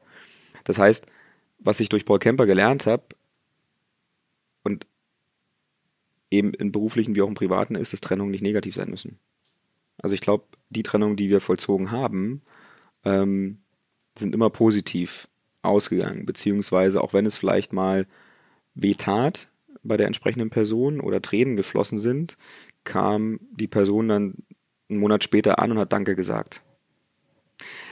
Das 0.64 0.79
heißt, 0.79 1.07
was 1.61 1.79
ich 1.79 1.88
durch 1.88 2.05
Paul 2.05 2.19
Kemper 2.19 2.47
gelernt 2.47 2.87
habe 2.87 3.05
und 4.64 4.85
eben 6.35 6.55
im 6.55 6.73
beruflichen 6.73 7.14
wie 7.14 7.23
auch 7.23 7.29
im 7.29 7.35
privaten 7.35 7.75
ist, 7.75 7.92
dass 7.92 8.01
Trennungen 8.01 8.31
nicht 8.31 8.42
negativ 8.42 8.75
sein 8.75 8.90
müssen. 8.90 9.18
Also 9.99 10.14
ich 10.14 10.20
glaube, 10.20 10.44
die 10.70 10.83
Trennungen, 10.83 11.16
die 11.16 11.31
wir 11.31 11.40
vollzogen 11.40 11.90
haben, 11.90 12.42
ähm, 13.05 13.59
sind 14.18 14.35
immer 14.35 14.51
positiv 14.51 15.29
ausgegangen, 15.62 16.27
beziehungsweise 16.27 17.01
auch 17.01 17.12
wenn 17.12 17.27
es 17.27 17.37
vielleicht 17.37 17.73
mal 17.73 18.07
wehtat 18.75 19.49
bei 19.83 19.97
der 19.97 20.07
entsprechenden 20.07 20.51
Person 20.51 21.01
oder 21.01 21.23
Tränen 21.23 21.57
geflossen 21.57 21.99
sind, 21.99 22.37
kam 22.85 23.40
die 23.53 23.68
Person 23.68 24.09
dann 24.09 24.35
einen 24.88 25.01
Monat 25.01 25.25
später 25.25 25.59
an 25.59 25.73
und 25.73 25.79
hat 25.79 25.92
Danke 25.92 26.16
gesagt. 26.16 26.62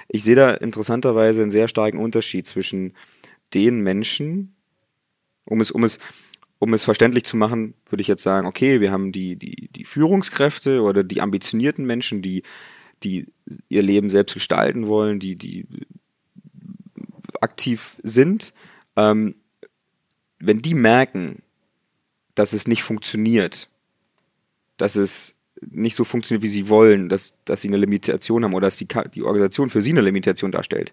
Ich 0.08 0.24
sehe 0.24 0.34
da 0.34 0.52
interessanterweise 0.54 1.42
einen 1.42 1.50
sehr 1.50 1.68
starken 1.68 1.98
Unterschied 1.98 2.46
zwischen 2.46 2.94
den 3.54 3.80
Menschen, 3.80 4.56
um 5.44 5.60
es, 5.60 5.70
um 5.70 5.84
es, 5.84 5.98
um 6.62 6.74
es 6.74 6.84
verständlich 6.84 7.24
zu 7.24 7.36
machen, 7.36 7.74
würde 7.90 8.02
ich 8.02 8.06
jetzt 8.06 8.22
sagen, 8.22 8.46
okay, 8.46 8.80
wir 8.80 8.92
haben 8.92 9.10
die, 9.10 9.34
die, 9.34 9.68
die 9.74 9.84
Führungskräfte 9.84 10.82
oder 10.82 11.02
die 11.02 11.20
ambitionierten 11.20 11.84
Menschen, 11.84 12.22
die, 12.22 12.44
die 13.02 13.26
ihr 13.68 13.82
Leben 13.82 14.08
selbst 14.08 14.34
gestalten 14.34 14.86
wollen, 14.86 15.18
die, 15.18 15.34
die 15.34 15.66
aktiv 17.40 17.96
sind, 18.04 18.54
ähm, 18.94 19.34
wenn 20.38 20.62
die 20.62 20.74
merken, 20.74 21.42
dass 22.36 22.52
es 22.52 22.68
nicht 22.68 22.84
funktioniert, 22.84 23.68
dass 24.76 24.94
es 24.94 25.34
nicht 25.68 25.96
so 25.96 26.04
funktioniert, 26.04 26.44
wie 26.44 26.48
sie 26.48 26.68
wollen, 26.68 27.08
dass, 27.08 27.34
dass 27.44 27.62
sie 27.62 27.68
eine 27.68 27.76
Limitation 27.78 28.44
haben 28.44 28.54
oder 28.54 28.68
dass 28.68 28.76
die, 28.76 28.86
die 29.12 29.24
Organisation 29.24 29.68
für 29.68 29.82
sie 29.82 29.90
eine 29.90 30.00
Limitation 30.00 30.52
darstellt, 30.52 30.92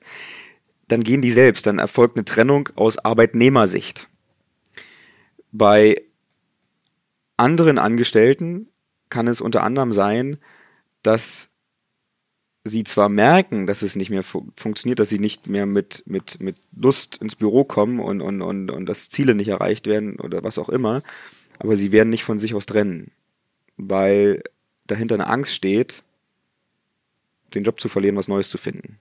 dann 0.87 1.03
gehen 1.03 1.21
die 1.21 1.29
selbst, 1.29 1.67
dann 1.67 1.77
erfolgt 1.77 2.17
eine 2.17 2.25
Trennung 2.25 2.69
aus 2.75 2.97
Arbeitnehmersicht. 2.97 4.09
Bei 5.51 6.01
anderen 7.37 7.77
Angestellten 7.77 8.67
kann 9.09 9.27
es 9.27 9.41
unter 9.41 9.63
anderem 9.63 9.91
sein, 9.91 10.37
dass 11.03 11.49
sie 12.63 12.83
zwar 12.83 13.09
merken, 13.09 13.65
dass 13.65 13.81
es 13.81 13.95
nicht 13.95 14.09
mehr 14.09 14.23
fu 14.23 14.47
funktioniert, 14.55 14.99
dass 14.99 15.09
sie 15.09 15.19
nicht 15.19 15.47
mehr 15.47 15.65
mit, 15.65 16.03
mit, 16.05 16.39
mit 16.41 16.57
Lust 16.75 17.17
ins 17.17 17.35
Büro 17.35 17.63
kommen 17.63 17.99
und, 17.99 18.21
und, 18.21 18.41
und, 18.41 18.69
und 18.69 18.85
dass 18.85 19.09
Ziele 19.09 19.33
nicht 19.33 19.47
erreicht 19.47 19.87
werden 19.87 20.19
oder 20.19 20.43
was 20.43 20.57
auch 20.57 20.69
immer, 20.69 21.01
aber 21.57 21.75
sie 21.75 21.91
werden 21.91 22.09
nicht 22.09 22.23
von 22.23 22.39
sich 22.39 22.53
aus 22.53 22.65
trennen, 22.65 23.11
weil 23.77 24.43
dahinter 24.87 25.15
eine 25.15 25.27
Angst 25.27 25.53
steht, 25.53 26.03
den 27.53 27.63
Job 27.63 27.79
zu 27.79 27.89
verlieren, 27.89 28.17
was 28.17 28.27
Neues 28.27 28.49
zu 28.49 28.57
finden. 28.57 28.99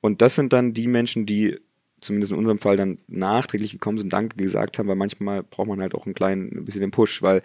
Und 0.00 0.22
das 0.22 0.34
sind 0.34 0.52
dann 0.52 0.72
die 0.72 0.86
Menschen, 0.86 1.26
die 1.26 1.58
zumindest 2.00 2.32
in 2.32 2.38
unserem 2.38 2.58
Fall 2.58 2.76
dann 2.76 2.98
nachträglich 3.08 3.72
gekommen 3.72 3.98
sind, 3.98 4.12
Danke 4.12 4.36
gesagt 4.36 4.78
haben, 4.78 4.88
weil 4.88 4.96
manchmal 4.96 5.42
braucht 5.42 5.68
man 5.68 5.80
halt 5.80 5.94
auch 5.94 6.06
einen 6.06 6.14
kleinen, 6.14 6.58
ein 6.58 6.64
bisschen 6.64 6.82
den 6.82 6.90
Push, 6.90 7.22
weil 7.22 7.42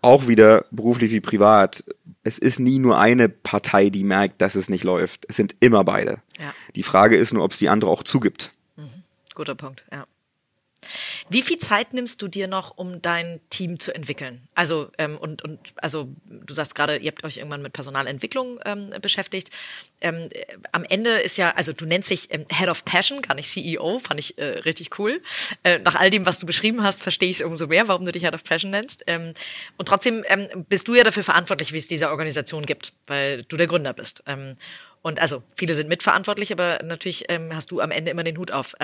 auch 0.00 0.26
wieder 0.26 0.66
beruflich 0.70 1.12
wie 1.12 1.20
privat, 1.20 1.84
es 2.24 2.38
ist 2.38 2.58
nie 2.58 2.78
nur 2.78 2.98
eine 2.98 3.28
Partei, 3.28 3.88
die 3.88 4.04
merkt, 4.04 4.40
dass 4.42 4.56
es 4.56 4.68
nicht 4.68 4.84
läuft. 4.84 5.24
Es 5.28 5.36
sind 5.36 5.54
immer 5.60 5.84
beide. 5.84 6.18
Ja. 6.38 6.52
Die 6.74 6.82
Frage 6.82 7.16
ist 7.16 7.32
nur, 7.32 7.44
ob 7.44 7.52
es 7.52 7.58
die 7.58 7.68
andere 7.68 7.90
auch 7.90 8.02
zugibt. 8.02 8.52
Mhm. 8.76 9.04
Guter 9.34 9.54
Punkt, 9.54 9.84
ja. 9.92 10.06
Wie 11.28 11.42
viel 11.42 11.58
Zeit 11.58 11.94
nimmst 11.94 12.22
du 12.22 12.28
dir 12.28 12.48
noch, 12.48 12.76
um 12.76 13.02
dein 13.02 13.40
Team 13.50 13.78
zu 13.78 13.94
entwickeln? 13.94 14.48
Also 14.54 14.90
ähm, 14.98 15.16
und 15.16 15.42
und 15.42 15.58
also 15.76 16.08
du 16.26 16.54
sagst 16.54 16.74
gerade, 16.74 16.96
ihr 16.96 17.10
habt 17.10 17.24
euch 17.24 17.38
irgendwann 17.38 17.62
mit 17.62 17.72
Personalentwicklung 17.72 18.60
ähm, 18.64 18.90
beschäftigt. 19.00 19.50
Ähm, 20.00 20.28
äh, 20.32 20.44
am 20.72 20.84
Ende 20.84 21.10
ist 21.10 21.36
ja, 21.36 21.50
also 21.50 21.72
du 21.72 21.86
nennst 21.86 22.10
dich 22.10 22.28
ähm, 22.32 22.44
Head 22.50 22.68
of 22.68 22.84
Passion, 22.84 23.22
gar 23.22 23.34
nicht 23.34 23.48
CEO, 23.48 23.98
fand 24.00 24.20
ich 24.20 24.36
äh, 24.38 24.44
richtig 24.60 24.98
cool. 24.98 25.22
Äh, 25.62 25.78
nach 25.78 25.94
all 25.94 26.10
dem, 26.10 26.26
was 26.26 26.38
du 26.38 26.46
beschrieben 26.46 26.82
hast, 26.82 27.02
verstehe 27.02 27.30
ich 27.30 27.44
umso 27.44 27.66
mehr, 27.66 27.88
warum 27.88 28.04
du 28.04 28.12
dich 28.12 28.22
Head 28.22 28.34
of 28.34 28.44
Passion 28.44 28.70
nennst. 28.70 29.04
Ähm, 29.06 29.34
und 29.78 29.86
trotzdem 29.86 30.24
ähm, 30.26 30.66
bist 30.68 30.88
du 30.88 30.94
ja 30.94 31.04
dafür 31.04 31.22
verantwortlich, 31.22 31.72
wie 31.72 31.78
es 31.78 31.86
diese 31.86 32.10
Organisation 32.10 32.66
gibt, 32.66 32.92
weil 33.06 33.44
du 33.44 33.56
der 33.56 33.66
Gründer 33.66 33.92
bist. 33.92 34.22
Und 35.02 35.20
also 35.20 35.42
viele 35.56 35.74
sind 35.74 35.88
mitverantwortlich, 35.88 36.52
aber 36.52 36.80
natürlich 36.82 37.26
hast 37.50 37.70
du 37.70 37.80
am 37.80 37.90
Ende 37.90 38.10
immer 38.10 38.24
den 38.24 38.38
Hut 38.38 38.50
auf. 38.50 38.74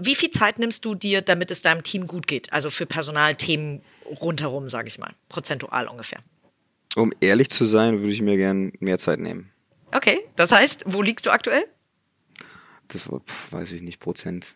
Wie 0.00 0.14
viel 0.14 0.30
Zeit 0.30 0.58
nimmst 0.58 0.84
du 0.84 0.94
dir, 0.94 1.22
damit 1.22 1.50
es 1.50 1.62
deinem 1.62 1.82
Team 1.82 2.06
gut 2.06 2.26
geht? 2.26 2.52
Also 2.52 2.70
für 2.70 2.86
Personalthemen 2.86 3.82
rundherum, 4.20 4.68
sage 4.68 4.88
ich 4.88 4.98
mal, 4.98 5.14
prozentual 5.28 5.88
ungefähr. 5.88 6.20
Um 6.96 7.12
ehrlich 7.20 7.50
zu 7.50 7.64
sein, 7.64 8.00
würde 8.00 8.12
ich 8.12 8.22
mir 8.22 8.36
gern 8.36 8.72
mehr 8.78 8.98
Zeit 8.98 9.18
nehmen. 9.18 9.50
Okay, 9.92 10.20
das 10.36 10.52
heißt, 10.52 10.84
wo 10.86 11.02
liegst 11.02 11.26
du 11.26 11.30
aktuell? 11.30 11.64
Das 12.88 13.08
weiß 13.50 13.72
ich 13.72 13.82
nicht, 13.82 14.00
Prozent. 14.00 14.54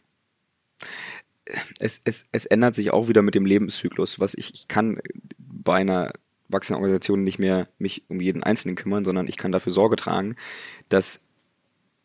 Es, 1.79 2.01
es, 2.05 2.27
es 2.33 2.47
ändert 2.47 2.75
sich 2.75 2.93
auch 2.93 3.09
wieder 3.09 3.23
mit 3.23 3.35
dem 3.35 3.47
Lebenszyklus. 3.47 4.21
Was 4.21 4.35
ich, 4.35 4.53
ich 4.55 4.69
kann 4.69 5.01
bei 5.39 5.77
einer 5.77 6.13
wachsenden 6.49 6.81
Organisation 6.81 7.25
nicht 7.25 7.39
mehr 7.39 7.69
mich 7.79 8.05
um 8.09 8.21
jeden 8.21 8.43
Einzelnen 8.43 8.77
kümmern, 8.77 9.05
sondern 9.05 9.29
ich 9.29 9.37
kann 9.37 9.53
dafür 9.53 9.73
Sorge 9.73 9.97
tragen, 9.97 10.37
dass, 10.89 11.29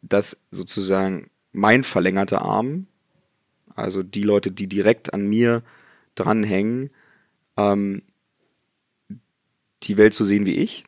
dass 0.02 0.42
sozusagen 0.52 1.30
mein 1.52 1.84
verlängerter 1.84 2.42
Arm 2.42 2.88
also 3.76 4.04
die 4.04 4.24
Leute, 4.24 4.52
die 4.52 4.68
direkt 4.68 5.14
an 5.14 5.28
mir 5.28 5.64
dranhängen, 6.16 6.92
ähm, 7.58 8.04
die 9.84 9.98
Welt 9.98 10.14
so 10.14 10.24
sehen 10.24 10.46
wie 10.46 10.56
ich 10.56 10.84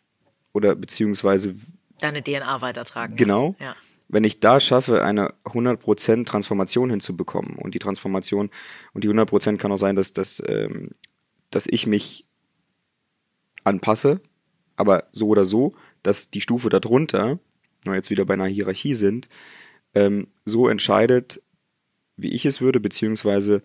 oder 0.53 0.75
beziehungsweise 0.75 1.55
deine 1.99 2.21
DNA 2.21 2.61
weitertragen. 2.61 3.15
Genau. 3.15 3.55
Ja. 3.59 3.75
Wenn 4.07 4.23
ich 4.23 4.39
da 4.39 4.59
schaffe, 4.59 5.03
eine 5.03 5.33
100% 5.45 6.25
Transformation 6.25 6.89
hinzubekommen 6.89 7.55
und 7.55 7.73
die 7.73 7.79
Transformation 7.79 8.51
und 8.93 9.03
die 9.03 9.09
100% 9.09 9.57
kann 9.57 9.71
auch 9.71 9.77
sein, 9.77 9.95
dass, 9.95 10.13
dass, 10.13 10.41
ähm, 10.47 10.91
dass 11.49 11.65
ich 11.67 11.87
mich 11.87 12.25
anpasse, 13.63 14.21
aber 14.75 15.05
so 15.11 15.27
oder 15.27 15.45
so, 15.45 15.73
dass 16.03 16.29
die 16.29 16.41
Stufe 16.41 16.69
darunter, 16.69 17.39
wenn 17.83 17.93
wir 17.93 17.95
jetzt 17.95 18.11
wieder 18.11 18.25
bei 18.25 18.35
einer 18.35 18.45
Hierarchie 18.45 18.93
sind, 18.93 19.27
ähm, 19.95 20.27
so 20.45 20.67
entscheidet, 20.67 21.41
wie 22.17 22.33
ich 22.33 22.45
es 22.45 22.61
würde, 22.61 22.79
beziehungsweise 22.79 23.61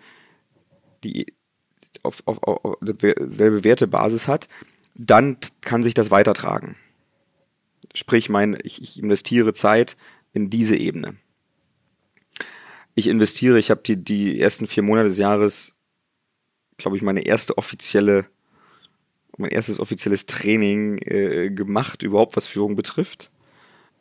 die 1.04 1.26
auf, 2.02 2.22
auf, 2.26 2.42
auf 2.42 2.78
selbe 2.80 3.64
Wertebasis 3.64 4.28
hat, 4.28 4.48
dann 4.94 5.38
kann 5.60 5.82
sich 5.82 5.94
das 5.94 6.10
weitertragen. 6.10 6.76
Sprich, 7.94 8.28
mein, 8.28 8.58
ich, 8.62 8.82
ich 8.82 8.98
investiere 8.98 9.52
Zeit 9.52 9.96
in 10.32 10.50
diese 10.50 10.76
Ebene. 10.76 11.16
Ich 12.94 13.06
investiere, 13.06 13.58
ich 13.58 13.70
habe 13.70 13.82
die, 13.82 13.96
die 13.96 14.40
ersten 14.40 14.66
vier 14.66 14.82
Monate 14.82 15.08
des 15.08 15.18
Jahres, 15.18 15.74
glaube 16.76 16.96
ich, 16.96 17.02
meine 17.02 17.22
erste 17.22 17.56
offizielle, 17.58 18.26
mein 19.36 19.50
erstes 19.50 19.80
offizielles 19.80 20.26
Training 20.26 20.98
äh, 20.98 21.50
gemacht, 21.50 22.02
überhaupt 22.02 22.36
was 22.36 22.46
Führung 22.46 22.76
betrifft. 22.76 23.30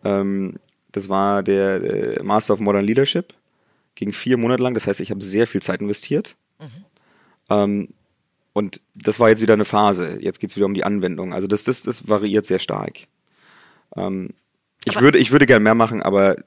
Ähm, 0.03 0.59
das 0.91 1.07
war 1.07 1.43
der 1.43 1.83
äh, 1.83 2.23
Master 2.23 2.53
of 2.53 2.59
Modern 2.59 2.85
Leadership 2.85 3.33
ging 3.99 4.13
vier 4.13 4.37
Monate 4.37 4.63
lang. 4.63 4.73
Das 4.73 4.87
heißt, 4.87 5.01
ich 5.01 5.11
habe 5.11 5.21
sehr 5.21 5.45
viel 5.45 5.61
Zeit 5.61 5.81
investiert. 5.81 6.37
Mhm. 6.59 6.85
Ähm, 7.49 7.93
und 8.53 8.81
das 8.95 9.19
war 9.19 9.29
jetzt 9.29 9.41
wieder 9.41 9.53
eine 9.53 9.65
Phase. 9.65 10.17
Jetzt 10.21 10.39
geht 10.39 10.51
es 10.51 10.55
wieder 10.55 10.65
um 10.65 10.73
die 10.73 10.85
Anwendung. 10.85 11.33
Also 11.33 11.47
das, 11.47 11.65
das, 11.65 11.83
das 11.83 12.07
variiert 12.07 12.45
sehr 12.45 12.59
stark. 12.59 13.07
Ähm, 13.95 14.29
ich, 14.85 14.99
würde, 14.99 15.17
ich 15.17 15.31
würde 15.31 15.45
gerne 15.45 15.63
mehr 15.63 15.75
machen, 15.75 16.01
aber 16.01 16.37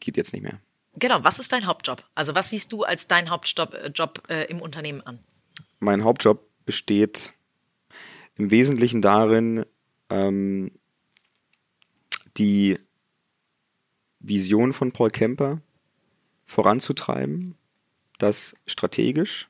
geht 0.00 0.16
jetzt 0.16 0.32
nicht 0.32 0.42
mehr. 0.42 0.58
Genau, 0.98 1.22
was 1.22 1.38
ist 1.38 1.52
dein 1.52 1.66
Hauptjob? 1.66 2.02
Also 2.14 2.34
was 2.34 2.48
siehst 2.50 2.72
du 2.72 2.84
als 2.84 3.06
dein 3.06 3.28
Hauptjob 3.28 3.74
äh, 3.74 3.90
Job, 3.94 4.22
äh, 4.28 4.44
im 4.44 4.62
Unternehmen 4.62 5.02
an? 5.02 5.18
Mein 5.78 6.02
Hauptjob 6.02 6.42
besteht 6.64 7.34
im 8.36 8.50
Wesentlichen 8.50 9.02
darin, 9.02 9.66
ähm, 10.08 10.72
die 12.38 12.78
Vision 14.20 14.72
von 14.72 14.92
Paul 14.92 15.10
Kemper 15.10 15.60
voranzutreiben, 16.46 17.56
das 18.18 18.54
strategisch 18.66 19.48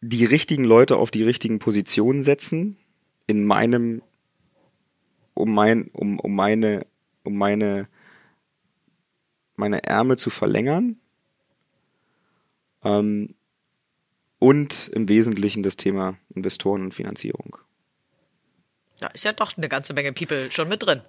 die 0.00 0.24
richtigen 0.24 0.64
Leute 0.64 0.96
auf 0.96 1.10
die 1.10 1.24
richtigen 1.24 1.58
Positionen 1.58 2.22
setzen, 2.22 2.76
in 3.26 3.44
meinem, 3.44 4.02
um 5.34 5.52
mein, 5.52 5.88
um, 5.92 6.18
um 6.18 6.34
meine, 6.34 6.86
um 7.24 7.36
meine, 7.36 7.88
meine 9.56 9.82
Ärmel 9.82 10.16
zu 10.16 10.30
verlängern, 10.30 10.98
ähm, 12.82 13.34
und 14.40 14.88
im 14.94 15.08
Wesentlichen 15.08 15.64
das 15.64 15.74
Thema 15.74 16.16
Investoren 16.32 16.82
und 16.82 16.94
Finanzierung. 16.94 17.58
Da 19.00 19.08
ist 19.08 19.24
ja 19.24 19.32
doch 19.32 19.56
eine 19.56 19.68
ganze 19.68 19.92
Menge 19.92 20.12
People 20.12 20.50
schon 20.50 20.68
mit 20.68 20.82
drin. 20.82 21.02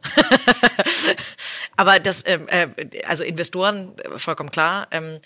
Aber 1.76 2.00
das, 2.00 2.24
ähm, 2.26 2.48
äh, 2.48 2.68
also 3.06 3.24
Investoren, 3.24 3.98
äh, 3.98 4.20
vollkommen 4.20 4.52
klar. 4.52 4.88
Ähm, 4.92 5.20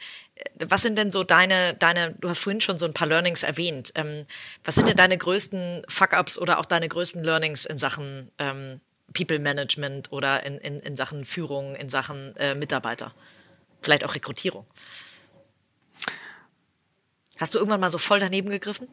was 0.60 0.82
sind 0.82 0.98
denn 0.98 1.12
so 1.12 1.24
deine, 1.24 1.74
deine, 1.74 2.14
du 2.14 2.30
hast 2.30 2.40
vorhin 2.40 2.62
schon 2.62 2.78
so 2.78 2.86
ein 2.86 2.94
paar 2.94 3.08
Learnings 3.08 3.44
erwähnt. 3.44 3.92
Ähm, 3.96 4.26
was 4.64 4.76
sind 4.76 4.88
denn 4.88 4.96
deine 4.96 5.18
größten 5.18 5.84
Fuck-ups 5.90 6.38
oder 6.38 6.60
auch 6.60 6.66
deine 6.66 6.88
größten 6.88 7.24
Learnings 7.24 7.66
in 7.66 7.78
Sachen 7.78 8.32
ähm, 8.40 8.80
People 9.14 9.40
Management 9.40 10.12
oder 10.12 10.46
in, 10.46 10.58
in, 10.60 10.80
in 10.80 10.96
Sachen 10.96 11.26
Führung, 11.26 11.76
in 11.76 11.90
Sachen 11.90 12.36
äh, 12.38 12.56
Mitarbeiter? 12.56 13.14
Vielleicht 13.82 14.06
auch 14.06 14.16
Rekrutierung. 14.16 14.66
Hast 17.38 17.54
du 17.54 17.60
irgendwann 17.60 17.82
mal 17.82 17.90
so 17.90 17.98
voll 17.98 18.22
daneben 18.22 18.50
gegriffen? 18.50 18.88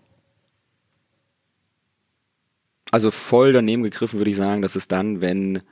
Also 2.91 3.11
voll 3.11 3.53
daneben 3.53 3.83
gegriffen 3.83 4.19
würde 4.19 4.31
ich 4.31 4.37
sagen, 4.37 4.63
dass 4.63 4.75
es 4.75 4.89
dann, 4.89 5.21
wenn, 5.21 5.63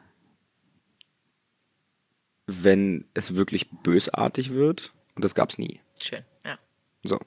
wenn 2.47 3.05
es 3.15 3.35
wirklich 3.35 3.71
bösartig 3.83 4.53
wird. 4.53 4.93
Und 5.15 5.25
das 5.25 5.35
gab 5.35 5.51
es 5.51 5.59
nie. 5.59 5.81
Schön, 6.01 6.23
ja. 6.45 6.59
So. 7.03 7.19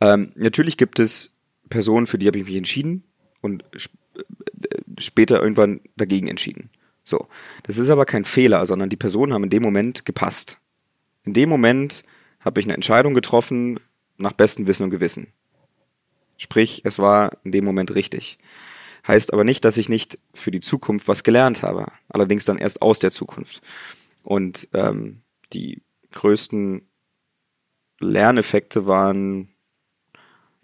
Ähm, 0.00 0.32
natürlich 0.36 0.76
gibt 0.76 0.98
es 0.98 1.32
Personen, 1.68 2.06
für 2.06 2.18
die 2.18 2.26
habe 2.26 2.38
ich 2.38 2.46
mich 2.46 2.56
entschieden 2.56 3.04
und 3.42 3.64
sp 3.76 3.92
äh, 4.16 4.24
später 4.98 5.42
irgendwann 5.42 5.80
dagegen 5.96 6.28
entschieden. 6.28 6.70
So. 7.04 7.28
Das 7.64 7.76
ist 7.76 7.90
aber 7.90 8.06
kein 8.06 8.24
Fehler, 8.24 8.64
sondern 8.64 8.88
die 8.88 8.96
Personen 8.96 9.34
haben 9.34 9.44
in 9.44 9.50
dem 9.50 9.62
Moment 9.62 10.06
gepasst. 10.06 10.58
In 11.24 11.34
dem 11.34 11.50
Moment 11.50 12.04
habe 12.40 12.60
ich 12.60 12.66
eine 12.66 12.74
Entscheidung 12.74 13.12
getroffen 13.12 13.80
nach 14.16 14.32
bestem 14.32 14.66
Wissen 14.66 14.84
und 14.84 14.90
Gewissen. 14.90 15.32
Sprich, 16.38 16.82
es 16.84 16.98
war 16.98 17.36
in 17.44 17.52
dem 17.52 17.64
Moment 17.64 17.94
richtig. 17.94 18.38
Heißt 19.06 19.32
aber 19.32 19.44
nicht, 19.44 19.64
dass 19.64 19.76
ich 19.76 19.88
nicht 19.88 20.18
für 20.34 20.50
die 20.50 20.60
Zukunft 20.60 21.06
was 21.06 21.22
gelernt 21.22 21.62
habe. 21.62 21.86
Allerdings 22.08 22.44
dann 22.44 22.58
erst 22.58 22.82
aus 22.82 22.98
der 22.98 23.12
Zukunft. 23.12 23.62
Und 24.22 24.68
ähm, 24.72 25.22
die 25.52 25.82
größten 26.12 26.88
Lerneffekte 28.00 28.86
waren, 28.86 29.54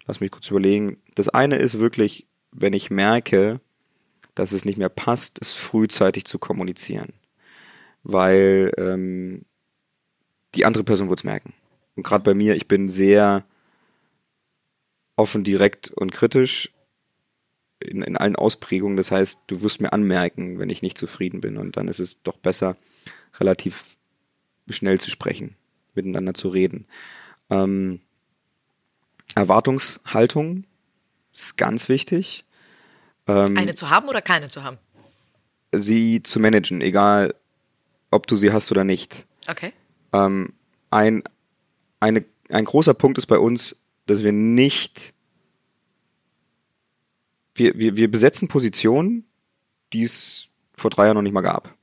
lass 0.05 0.19
mich 0.19 0.31
kurz 0.31 0.49
überlegen. 0.49 0.97
Das 1.15 1.29
eine 1.29 1.55
ist 1.55 1.79
wirklich, 1.79 2.27
wenn 2.51 2.73
ich 2.73 2.89
merke, 2.89 3.61
dass 4.35 4.51
es 4.51 4.65
nicht 4.65 4.77
mehr 4.77 4.89
passt, 4.89 5.39
es 5.41 5.53
frühzeitig 5.53 6.25
zu 6.25 6.37
kommunizieren. 6.37 7.13
Weil 8.03 8.73
ähm, 8.77 9.45
die 10.55 10.65
andere 10.65 10.83
Person 10.83 11.07
wird 11.07 11.19
es 11.19 11.23
merken. 11.23 11.53
Und 11.95 12.03
gerade 12.03 12.23
bei 12.23 12.33
mir, 12.33 12.55
ich 12.55 12.67
bin 12.67 12.89
sehr 12.89 13.45
offen, 15.15 15.43
direkt 15.43 15.91
und 15.91 16.11
kritisch 16.11 16.73
in, 17.83 18.01
in 18.01 18.17
allen 18.17 18.35
Ausprägungen. 18.35 18.97
Das 18.97 19.11
heißt, 19.11 19.39
du 19.47 19.61
wirst 19.61 19.81
mir 19.81 19.93
anmerken, 19.93 20.59
wenn 20.59 20.69
ich 20.69 20.81
nicht 20.81 20.97
zufrieden 20.97 21.41
bin. 21.41 21.57
Und 21.57 21.77
dann 21.77 21.87
ist 21.87 21.99
es 21.99 22.21
doch 22.23 22.37
besser, 22.37 22.77
relativ 23.39 23.97
schnell 24.69 24.99
zu 24.99 25.09
sprechen, 25.09 25.55
miteinander 25.93 26.33
zu 26.33 26.49
reden. 26.49 26.85
Ähm, 27.49 28.01
Erwartungshaltung 29.35 30.65
ist 31.33 31.57
ganz 31.57 31.89
wichtig. 31.89 32.45
Ähm, 33.27 33.57
Eine 33.57 33.75
zu 33.75 33.89
haben 33.89 34.07
oder 34.07 34.21
keine 34.21 34.49
zu 34.49 34.63
haben? 34.63 34.77
Sie 35.71 36.21
zu 36.21 36.39
managen, 36.39 36.81
egal 36.81 37.33
ob 38.11 38.27
du 38.27 38.35
sie 38.35 38.51
hast 38.51 38.71
oder 38.71 38.83
nicht. 38.83 39.25
Okay. 39.47 39.73
Ähm, 40.13 40.53
ein, 40.91 41.23
eine, 41.99 42.23
ein 42.49 42.65
großer 42.65 42.93
Punkt 42.93 43.17
ist 43.17 43.25
bei 43.25 43.39
uns, 43.39 43.75
dass 44.05 44.23
wir 44.23 44.31
nicht 44.31 45.12
wir, 47.55 47.77
wir, 47.77 47.95
wir 47.95 48.09
besetzen 48.09 48.47
Positionen, 48.47 49.25
die 49.93 50.03
es 50.03 50.47
vor 50.75 50.89
drei 50.89 51.05
Jahren 51.05 51.15
noch 51.15 51.21
nicht 51.21 51.33
mal 51.33 51.41
gab. 51.41 51.75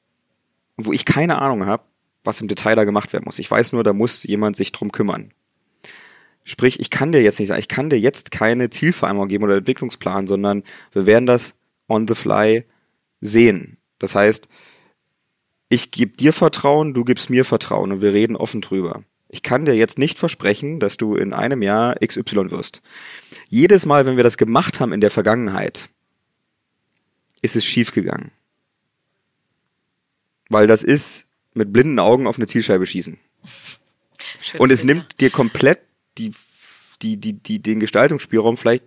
Und 0.76 0.86
wo 0.86 0.92
ich 0.92 1.04
keine 1.04 1.40
Ahnung 1.40 1.66
habe, 1.66 1.84
was 2.24 2.40
im 2.40 2.48
Detail 2.48 2.74
da 2.74 2.84
gemacht 2.84 3.12
werden 3.12 3.24
muss. 3.24 3.38
Ich 3.38 3.50
weiß 3.50 3.72
nur, 3.72 3.84
da 3.84 3.92
muss 3.92 4.22
jemand 4.24 4.56
sich 4.56 4.72
drum 4.72 4.92
kümmern. 4.92 5.32
Sprich, 6.44 6.80
ich 6.80 6.90
kann 6.90 7.12
dir 7.12 7.22
jetzt 7.22 7.38
nicht 7.38 7.48
sagen, 7.48 7.60
ich 7.60 7.68
kann 7.68 7.90
dir 7.90 7.98
jetzt 7.98 8.30
keine 8.30 8.70
Zielvereinbarung 8.70 9.28
geben 9.28 9.44
oder 9.44 9.56
Entwicklungsplan, 9.56 10.26
sondern 10.26 10.64
wir 10.92 11.06
werden 11.06 11.26
das 11.26 11.54
on 11.88 12.08
the 12.08 12.14
fly 12.14 12.64
sehen. 13.20 13.76
Das 13.98 14.14
heißt, 14.14 14.48
ich 15.68 15.90
gebe 15.90 16.16
dir 16.16 16.32
Vertrauen, 16.32 16.94
du 16.94 17.04
gibst 17.04 17.30
mir 17.30 17.44
Vertrauen 17.44 17.92
und 17.92 18.00
wir 18.00 18.12
reden 18.12 18.36
offen 18.36 18.60
drüber. 18.60 19.04
Ich 19.32 19.44
kann 19.44 19.64
dir 19.64 19.76
jetzt 19.76 19.96
nicht 19.96 20.18
versprechen, 20.18 20.80
dass 20.80 20.96
du 20.96 21.14
in 21.14 21.32
einem 21.32 21.62
Jahr 21.62 21.94
XY 22.04 22.50
wirst. 22.50 22.82
Jedes 23.48 23.86
Mal, 23.86 24.04
wenn 24.04 24.16
wir 24.16 24.24
das 24.24 24.36
gemacht 24.36 24.80
haben 24.80 24.92
in 24.92 25.00
der 25.00 25.12
Vergangenheit, 25.12 25.88
ist 27.40 27.54
es 27.54 27.64
schiefgegangen. 27.64 28.32
Weil 30.48 30.66
das 30.66 30.82
ist 30.82 31.26
mit 31.54 31.72
blinden 31.72 32.00
Augen 32.00 32.26
auf 32.26 32.38
eine 32.38 32.48
Zielscheibe 32.48 32.86
schießen. 32.86 33.18
Schön 34.42 34.60
und 34.60 34.72
es 34.72 34.82
nimmt 34.82 35.20
dir 35.20 35.30
komplett 35.30 35.78
die, 36.18 36.32
die, 37.00 37.16
die, 37.16 37.34
die, 37.34 37.62
den 37.62 37.78
Gestaltungsspielraum, 37.78 38.56
vielleicht 38.56 38.84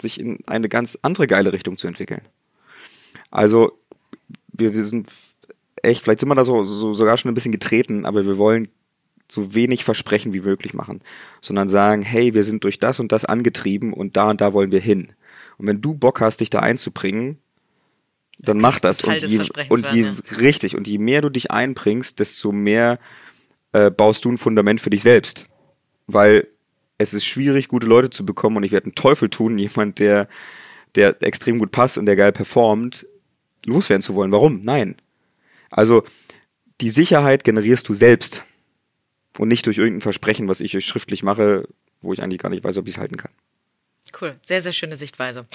sich 0.00 0.18
in 0.18 0.38
eine 0.46 0.70
ganz 0.70 0.98
andere 1.02 1.26
geile 1.26 1.52
Richtung 1.52 1.76
zu 1.76 1.86
entwickeln. 1.86 2.22
Also, 3.30 3.78
wir, 4.48 4.72
wir 4.74 4.84
sind 4.84 5.10
echt, 5.82 6.02
vielleicht 6.02 6.20
sind 6.20 6.30
wir 6.30 6.34
da 6.34 6.46
so, 6.46 6.64
so 6.64 6.94
sogar 6.94 7.18
schon 7.18 7.30
ein 7.30 7.34
bisschen 7.34 7.52
getreten, 7.52 8.06
aber 8.06 8.24
wir 8.24 8.38
wollen 8.38 8.68
so 9.28 9.54
wenig 9.54 9.84
Versprechen 9.84 10.32
wie 10.32 10.40
möglich 10.40 10.74
machen, 10.74 11.00
sondern 11.40 11.68
sagen, 11.68 12.02
hey, 12.02 12.34
wir 12.34 12.44
sind 12.44 12.64
durch 12.64 12.78
das 12.78 13.00
und 13.00 13.12
das 13.12 13.24
angetrieben 13.24 13.92
und 13.92 14.16
da 14.16 14.30
und 14.30 14.40
da 14.40 14.52
wollen 14.52 14.70
wir 14.70 14.80
hin. 14.80 15.12
Und 15.58 15.66
wenn 15.66 15.80
du 15.80 15.94
Bock 15.94 16.20
hast, 16.20 16.40
dich 16.40 16.50
da 16.50 16.60
einzubringen, 16.60 17.38
dann 18.38 18.58
mach 18.58 18.80
das. 18.80 19.02
Und 19.02 19.22
je, 19.22 19.38
und 19.68 19.86
je 19.92 20.04
werden, 20.04 20.22
ja. 20.30 20.36
richtig, 20.36 20.76
und 20.76 20.86
je 20.86 20.98
mehr 20.98 21.22
du 21.22 21.30
dich 21.30 21.50
einbringst, 21.50 22.20
desto 22.20 22.52
mehr 22.52 22.98
äh, 23.72 23.90
baust 23.90 24.24
du 24.24 24.30
ein 24.30 24.38
Fundament 24.38 24.80
für 24.80 24.90
dich 24.90 25.02
selbst. 25.02 25.46
Weil 26.06 26.46
es 26.98 27.14
ist 27.14 27.24
schwierig, 27.24 27.68
gute 27.68 27.86
Leute 27.86 28.10
zu 28.10 28.24
bekommen 28.24 28.58
und 28.58 28.62
ich 28.62 28.72
werde 28.72 28.86
einen 28.86 28.94
Teufel 28.94 29.30
tun, 29.30 29.58
jemand, 29.58 29.98
der, 29.98 30.28
der 30.94 31.22
extrem 31.22 31.58
gut 31.58 31.72
passt 31.72 31.98
und 31.98 32.06
der 32.06 32.16
geil 32.16 32.32
performt, 32.32 33.06
loswerden 33.64 34.02
zu 34.02 34.14
wollen. 34.14 34.32
Warum? 34.32 34.60
Nein. 34.60 34.96
Also, 35.70 36.04
die 36.80 36.90
Sicherheit 36.90 37.42
generierst 37.42 37.88
du 37.88 37.94
selbst 37.94 38.44
und 39.38 39.48
nicht 39.48 39.66
durch 39.66 39.78
irgendein 39.78 40.00
Versprechen, 40.00 40.48
was 40.48 40.60
ich 40.60 40.76
euch 40.76 40.86
schriftlich 40.86 41.22
mache, 41.22 41.68
wo 42.00 42.12
ich 42.12 42.22
eigentlich 42.22 42.40
gar 42.40 42.50
nicht 42.50 42.64
weiß, 42.64 42.76
ob 42.78 42.86
ich 42.88 42.94
es 42.94 43.00
halten 43.00 43.16
kann. 43.16 43.32
Cool, 44.18 44.38
sehr, 44.42 44.62
sehr 44.62 44.72
schöne 44.72 44.96
Sichtweise. 44.96 45.46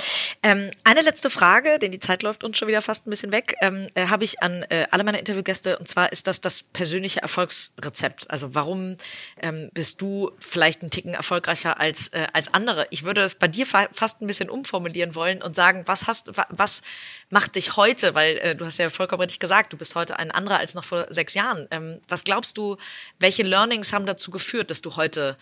Ähm, 0.44 0.72
eine 0.84 1.02
letzte 1.02 1.30
Frage, 1.30 1.80
denn 1.80 1.92
die 1.92 2.00
Zeit 2.00 2.22
läuft 2.22 2.44
uns 2.44 2.58
schon 2.58 2.68
wieder 2.68 2.82
fast 2.82 3.08
ein 3.08 3.10
bisschen 3.10 3.32
weg, 3.32 3.56
ähm, 3.62 3.88
äh, 3.96 4.08
habe 4.08 4.24
ich 4.24 4.42
an 4.42 4.64
äh, 4.64 4.88
alle 4.92 5.04
meine 5.04 5.20
Interviewgäste 5.20 5.80
und 5.80 5.88
zwar 5.88 6.12
ist 6.12 6.28
das 6.28 6.42
das 6.42 6.62
persönliche 6.62 7.22
Erfolgsrezept. 7.22 8.30
Also 8.30 8.54
warum 8.54 8.98
ähm, 9.42 9.70
bist 9.74 10.02
du 10.02 10.32
vielleicht 10.40 10.82
einen 10.82 10.92
Ticken 10.92 11.14
erfolgreicher 11.14 11.80
als, 11.80 12.10
äh, 12.10 12.28
als 12.34 12.54
andere? 12.54 12.88
Ich 12.90 13.04
würde 13.04 13.22
es 13.22 13.36
bei 13.36 13.48
dir 13.48 13.66
fa 13.66 13.88
fast 13.94 14.22
ein 14.22 14.28
bisschen 14.28 14.50
umformulieren 14.50 15.16
wollen 15.16 15.42
und 15.42 15.56
sagen, 15.56 15.84
was 15.86 16.08
hast, 16.08 16.36
wa 16.36 16.46
was 16.50 16.82
macht 17.30 17.56
dich 17.56 17.78
heute, 17.78 18.16
weil 18.16 18.38
äh, 18.38 18.56
du 18.56 18.66
hast 18.66 18.78
ja 18.78 18.90
vollkommen 18.90 19.22
richtig 19.22 19.40
gesagt, 19.40 19.72
du 19.72 19.78
bist 19.78 19.96
heute 19.96 20.20
ein 20.20 20.32
anderer 20.32 20.58
als 20.58 20.76
noch 20.76 20.84
vor 20.84 21.08
sechs 21.10 21.34
Jahren. 21.34 21.68
Ähm, 21.72 22.02
was 22.10 22.26
glaubst 22.26 22.58
du, 22.58 22.78
welche 23.20 23.44
Learnings 23.44 23.94
haben 23.94 24.06
dazu 24.06 24.30
geführt, 24.30 24.72
dass 24.72 24.82
du 24.82 24.98
heute 24.98 25.38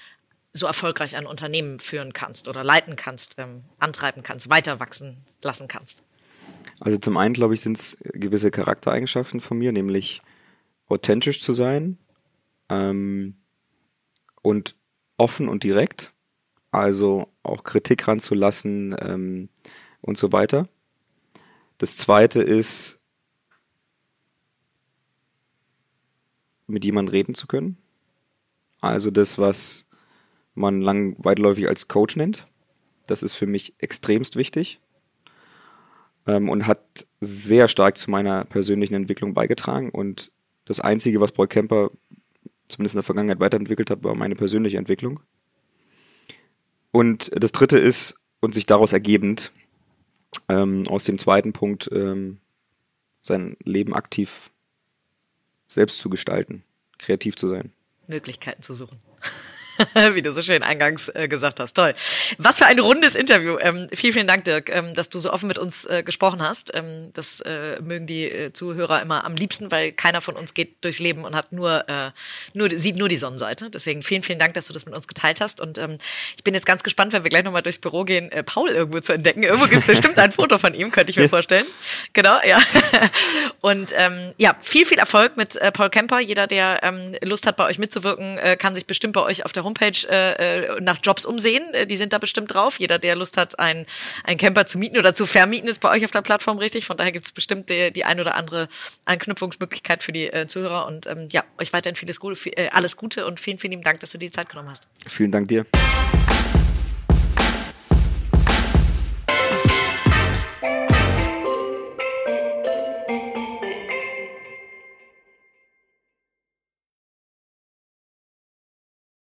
so 0.53 0.65
erfolgreich 0.65 1.15
ein 1.15 1.25
Unternehmen 1.25 1.79
führen 1.79 2.13
kannst 2.13 2.47
oder 2.47 2.63
leiten 2.63 2.95
kannst, 2.95 3.35
ähm, 3.37 3.63
antreiben 3.77 4.23
kannst, 4.23 4.49
weiter 4.49 4.79
wachsen 4.79 5.17
lassen 5.41 5.67
kannst? 5.67 6.03
Also 6.79 6.97
zum 6.97 7.17
einen, 7.17 7.33
glaube 7.33 7.53
ich, 7.53 7.61
sind 7.61 7.77
es 7.77 7.97
gewisse 8.01 8.51
Charaktereigenschaften 8.51 9.41
von 9.41 9.57
mir, 9.57 9.71
nämlich 9.71 10.21
authentisch 10.87 11.41
zu 11.41 11.53
sein 11.53 11.97
ähm, 12.69 13.35
und 14.41 14.75
offen 15.17 15.49
und 15.49 15.63
direkt, 15.63 16.13
also 16.71 17.27
auch 17.43 17.63
Kritik 17.63 18.07
ranzulassen 18.07 18.95
ähm, 18.99 19.49
und 20.01 20.17
so 20.17 20.31
weiter. 20.31 20.67
Das 21.77 21.97
zweite 21.97 22.41
ist, 22.41 22.99
mit 26.67 26.85
jemandem 26.85 27.11
reden 27.11 27.35
zu 27.35 27.47
können. 27.47 27.77
Also 28.79 29.11
das, 29.11 29.37
was 29.37 29.85
man 30.53 30.81
lang 30.81 31.15
weitläufig 31.19 31.67
als 31.67 31.87
Coach 31.87 32.15
nennt. 32.15 32.47
Das 33.07 33.23
ist 33.23 33.33
für 33.33 33.47
mich 33.47 33.73
extremst 33.79 34.35
wichtig 34.35 34.79
ähm, 36.27 36.49
und 36.49 36.67
hat 36.67 37.07
sehr 37.19 37.67
stark 37.67 37.97
zu 37.97 38.11
meiner 38.11 38.45
persönlichen 38.45 38.93
Entwicklung 38.93 39.33
beigetragen. 39.33 39.89
Und 39.89 40.31
das 40.65 40.79
Einzige, 40.79 41.19
was 41.19 41.31
Paul 41.31 41.47
Kemper 41.47 41.91
zumindest 42.67 42.95
in 42.95 42.99
der 42.99 43.03
Vergangenheit 43.03 43.39
weiterentwickelt 43.39 43.89
hat, 43.89 44.03
war 44.03 44.15
meine 44.15 44.35
persönliche 44.35 44.77
Entwicklung. 44.77 45.19
Und 46.91 47.31
das 47.33 47.51
Dritte 47.51 47.77
ist, 47.77 48.15
und 48.39 48.53
sich 48.53 48.65
daraus 48.65 48.93
ergebend, 48.93 49.51
ähm, 50.47 50.83
aus 50.87 51.03
dem 51.03 51.17
zweiten 51.17 51.51
Punkt, 51.51 51.89
ähm, 51.91 52.39
sein 53.21 53.57
Leben 53.63 53.93
aktiv 53.93 54.51
selbst 55.67 55.99
zu 55.99 56.09
gestalten, 56.09 56.63
kreativ 56.97 57.35
zu 57.35 57.47
sein. 57.47 57.73
Möglichkeiten 58.07 58.63
zu 58.63 58.73
suchen. 58.73 58.97
Wie 60.13 60.21
du 60.21 60.31
so 60.31 60.41
schön 60.41 60.63
eingangs 60.63 61.09
äh, 61.09 61.27
gesagt 61.27 61.59
hast. 61.59 61.73
Toll. 61.73 61.93
Was 62.37 62.57
für 62.57 62.65
ein 62.65 62.79
rundes 62.79 63.15
Interview. 63.15 63.57
Ähm, 63.59 63.87
vielen, 63.93 64.13
vielen 64.13 64.27
Dank, 64.27 64.43
Dirk, 64.43 64.69
ähm, 64.73 64.93
dass 64.93 65.09
du 65.09 65.19
so 65.19 65.31
offen 65.31 65.47
mit 65.47 65.57
uns 65.57 65.85
äh, 65.85 66.03
gesprochen 66.03 66.41
hast. 66.41 66.71
Ähm, 66.73 67.11
das 67.13 67.39
äh, 67.41 67.79
mögen 67.81 68.05
die 68.05 68.25
äh, 68.25 68.53
Zuhörer 68.53 69.01
immer 69.01 69.23
am 69.25 69.35
liebsten, 69.35 69.71
weil 69.71 69.91
keiner 69.91 70.21
von 70.21 70.35
uns 70.35 70.53
geht 70.53 70.83
durchs 70.83 70.99
Leben 70.99 71.23
und 71.23 71.35
hat 71.35 71.51
nur, 71.51 71.87
äh, 71.87 72.11
nur 72.53 72.69
sieht 72.69 72.97
nur 72.97 73.09
die 73.09 73.17
Sonnenseite. 73.17 73.69
Deswegen 73.69 74.01
vielen, 74.01 74.23
vielen 74.23 74.39
Dank, 74.39 74.53
dass 74.53 74.67
du 74.67 74.73
das 74.73 74.85
mit 74.85 74.93
uns 74.93 75.07
geteilt 75.07 75.39
hast. 75.41 75.61
Und 75.61 75.77
ähm, 75.77 75.97
ich 76.35 76.43
bin 76.43 76.53
jetzt 76.53 76.65
ganz 76.65 76.83
gespannt, 76.83 77.13
wenn 77.13 77.23
wir 77.23 77.29
gleich 77.29 77.43
nochmal 77.43 77.61
durchs 77.61 77.79
Büro 77.79 78.03
gehen, 78.03 78.31
äh, 78.31 78.43
Paul 78.43 78.69
irgendwo 78.69 78.99
zu 78.99 79.13
entdecken. 79.13 79.43
Irgendwo 79.43 79.67
gibt 79.67 79.81
es 79.81 79.87
bestimmt 79.87 80.17
ein 80.17 80.31
Foto 80.31 80.57
von 80.57 80.73
ihm, 80.73 80.91
könnte 80.91 81.11
ich 81.11 81.17
mir 81.17 81.29
vorstellen. 81.29 81.65
Genau, 82.13 82.39
ja. 82.45 82.61
Und 83.61 83.93
ähm, 83.95 84.33
ja, 84.37 84.55
viel, 84.61 84.85
viel 84.85 84.99
Erfolg 84.99 85.37
mit 85.37 85.59
Paul 85.73 85.89
Kemper. 85.89 86.19
Jeder, 86.19 86.47
der 86.47 86.79
ähm, 86.83 87.15
Lust 87.21 87.45
hat, 87.45 87.55
bei 87.55 87.65
euch 87.65 87.79
mitzuwirken, 87.79 88.39
kann 88.57 88.73
sich 88.73 88.85
bestimmt 88.85 89.13
bei 89.13 89.21
euch 89.21 89.43
auf 89.43 89.51
der 89.51 89.63
Homepage 89.69 90.07
äh, 90.09 90.77
äh, 90.77 90.81
nach 90.81 90.99
Jobs 91.01 91.25
umsehen. 91.25 91.63
Äh, 91.73 91.87
die 91.87 91.97
sind 91.97 92.13
da 92.13 92.17
bestimmt 92.17 92.53
drauf. 92.53 92.79
Jeder, 92.79 92.99
der 92.99 93.15
Lust 93.15 93.37
hat, 93.37 93.59
einen, 93.59 93.85
einen 94.23 94.37
Camper 94.37 94.65
zu 94.65 94.77
mieten 94.77 94.97
oder 94.97 95.13
zu 95.13 95.25
vermieten, 95.25 95.69
ist 95.69 95.79
bei 95.79 95.91
euch 95.91 96.03
auf 96.05 96.11
der 96.11 96.21
Plattform 96.21 96.57
richtig. 96.57 96.85
Von 96.85 96.97
daher 96.97 97.11
gibt 97.11 97.25
es 97.25 97.31
bestimmt 97.31 97.69
die, 97.69 97.91
die 97.91 98.03
ein 98.03 98.19
oder 98.19 98.35
andere 98.35 98.67
Anknüpfungsmöglichkeit 99.05 100.03
für 100.03 100.11
die 100.11 100.27
äh, 100.27 100.47
Zuhörer. 100.47 100.87
Und 100.87 101.07
ähm, 101.07 101.27
ja, 101.31 101.43
euch 101.59 101.71
weiterhin 101.73 101.95
vieles 101.95 102.19
Gute, 102.19 102.35
viel, 102.35 102.53
äh, 102.55 102.69
alles 102.71 102.95
Gute 102.97 103.25
und 103.25 103.39
vielen, 103.39 103.59
vielen 103.59 103.81
Dank, 103.81 103.99
dass 103.99 104.11
du 104.11 104.17
dir 104.17 104.27
die 104.27 104.31
Zeit 104.31 104.49
genommen 104.49 104.69
hast. 104.69 104.87
Vielen 105.07 105.31
Dank 105.31 105.47
dir. 105.47 105.65